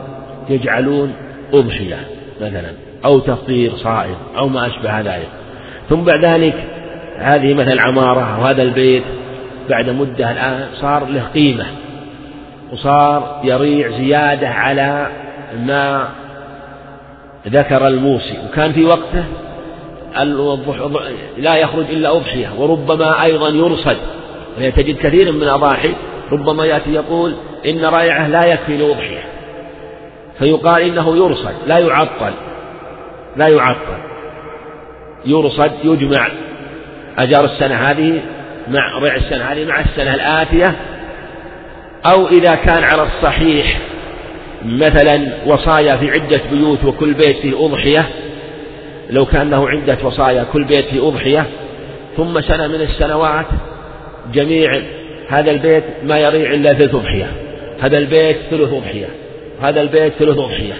[0.50, 1.14] يجعلون
[1.54, 2.00] أضحية
[2.42, 2.72] مثلا
[3.06, 5.28] أو تفطير صائم أو ما أشبه ذلك.
[5.90, 6.54] ثم بعد ذلك
[7.18, 9.04] هذه مثل عمارة وهذا البيت
[9.70, 11.66] بعد مدة الآن صار له قيمة
[12.72, 15.08] وصار يريع زيادة على
[15.66, 16.08] ما
[17.48, 18.38] ذكر الموصي.
[18.50, 19.24] وكان في وقته
[21.38, 23.98] لا يخرج إلا أضحية وربما أيضا يرصد.
[24.58, 25.94] تجد كثير من الأضاحي
[26.32, 27.36] ربما يأتي يقول
[27.66, 29.24] إن رائعة لا يكفي لأضحية.
[30.40, 32.34] فيقال إنه يرصد لا يعطل
[33.38, 33.98] لا يعطل
[35.26, 36.28] يرصد يجمع
[37.18, 38.22] أجار السنة هذه
[38.68, 40.76] مع رع السنة هذه مع السنة الآتية.
[42.06, 43.80] أو إذا كان على الصحيح
[44.66, 48.06] مثلا وصايا في عدة بيوت وكل بيت فيه أضحية
[49.10, 51.46] لو كان له عدة وصايا كل بيت فيه أضحية
[52.18, 53.46] ثم سنة من السنوات
[54.34, 54.82] جميع
[55.30, 57.28] هذا البيت ما يريع إلا ثلث أضحية.
[57.82, 59.08] هذا البيت ثلث أضحية.
[59.62, 60.74] هذا البيت ثلث أضحية.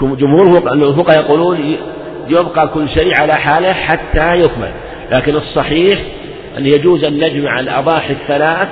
[0.00, 1.76] جمهور الفقهاء يقولون
[2.28, 4.70] يبقى كل شيء على حاله حتى يكمل.
[5.12, 6.00] لكن الصحيح
[6.58, 8.68] أن يجوز أن نجمع الأضاحي الثلاث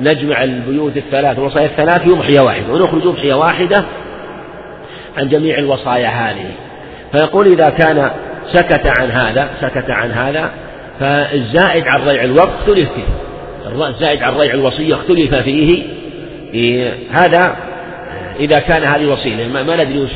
[0.00, 3.84] نجمع البيوت الثلاث والوصايا الثلاث يضحية واحدة ونخرج أضحية واحدة
[5.18, 6.50] عن جميع الوصايا هذه.
[7.12, 8.10] فيقول إذا كان
[8.52, 10.50] سكت عن هذا سكت عن هذا
[11.00, 13.86] فالزائد عن ريع الوقت اختلف فيه.
[13.86, 15.82] الزائد عن ريع الوصية اختلف فيه.
[16.54, 17.56] إيه، هذا
[18.40, 20.08] إذا كان هذه وصية ما ندري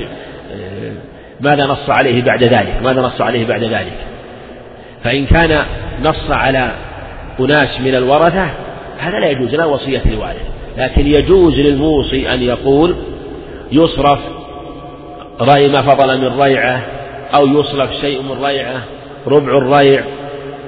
[1.41, 3.93] ماذا نص عليه بعد ذلك ماذا نص عليه بعد ذلك.
[5.05, 5.65] فإن كان
[6.05, 6.71] نص على
[7.41, 8.51] أناس من الورثة
[8.99, 10.47] هذا لا يجوز لا وصية لوارث
[10.79, 12.95] لكن يجوز للموصي أن يقول
[13.73, 14.19] يصرف
[15.41, 16.83] رأي ما فضل من ريعه
[17.35, 18.83] أو يصرف شيء من ريعه
[19.27, 20.05] ربع الريع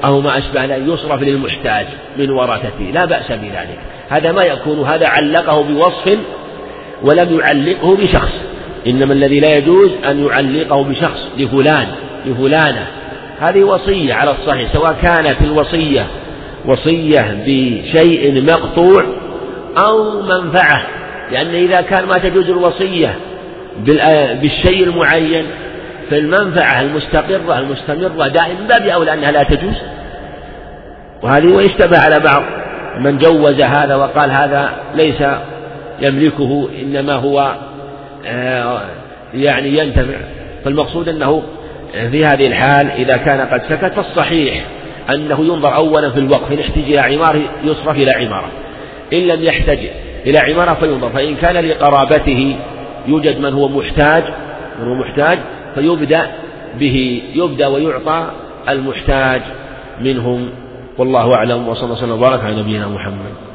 [0.05, 1.86] أو ما أشبه ذلك يصرف للمحتاج
[2.19, 2.85] من ورثته.
[2.93, 3.78] لا بأس بذلك.
[4.09, 6.19] هذا ما يكون هذا علقه بوصف
[7.02, 8.32] ولم يعلقه بشخص.
[8.86, 11.86] إنما الذي لا يجوز أن يعلقه بشخص لفلان
[12.27, 12.86] لفلانة.
[13.41, 16.07] هذه وصية على الصحيح سواء كانت الوصية
[16.67, 19.05] وصية بشيء مقطوع
[19.85, 20.87] أو منفعة
[21.31, 23.17] لأن إذا كان ما تجوز الوصية
[24.43, 25.47] بالشيء المعين
[26.11, 29.75] فالمنفعة المستقرة المستمرة دائما باب أولى أنها لا تجوز.
[31.23, 32.43] وهذه ويشتبه على بعض
[32.99, 35.23] من جوز هذا وقال هذا ليس
[36.01, 37.55] يملكه إنما هو
[38.27, 38.83] آه،
[39.35, 40.19] يعني ينتفع.
[40.65, 41.43] فالمقصود أنه
[41.93, 44.65] في هذه الحال إذا كان قد سكت فالصحيح
[45.11, 48.49] أنه ينظر أولا في الوقف إن احتج إلى عمارة يصرف إلى عمارة.
[49.12, 49.79] إن لم يحتج
[50.27, 52.57] إلى عمارة فينظر فإن كان لقرابته
[53.07, 54.25] يوجد من هو محتاج
[54.81, 55.39] من هو محتاج
[55.75, 56.31] فيبدأ
[56.79, 58.31] به يبدأ ويعطى
[58.69, 59.43] المحتاج
[60.01, 60.51] منهم.
[60.99, 63.49] والله أعلم وصلى الله وسلم وبارك على نبينا محمد.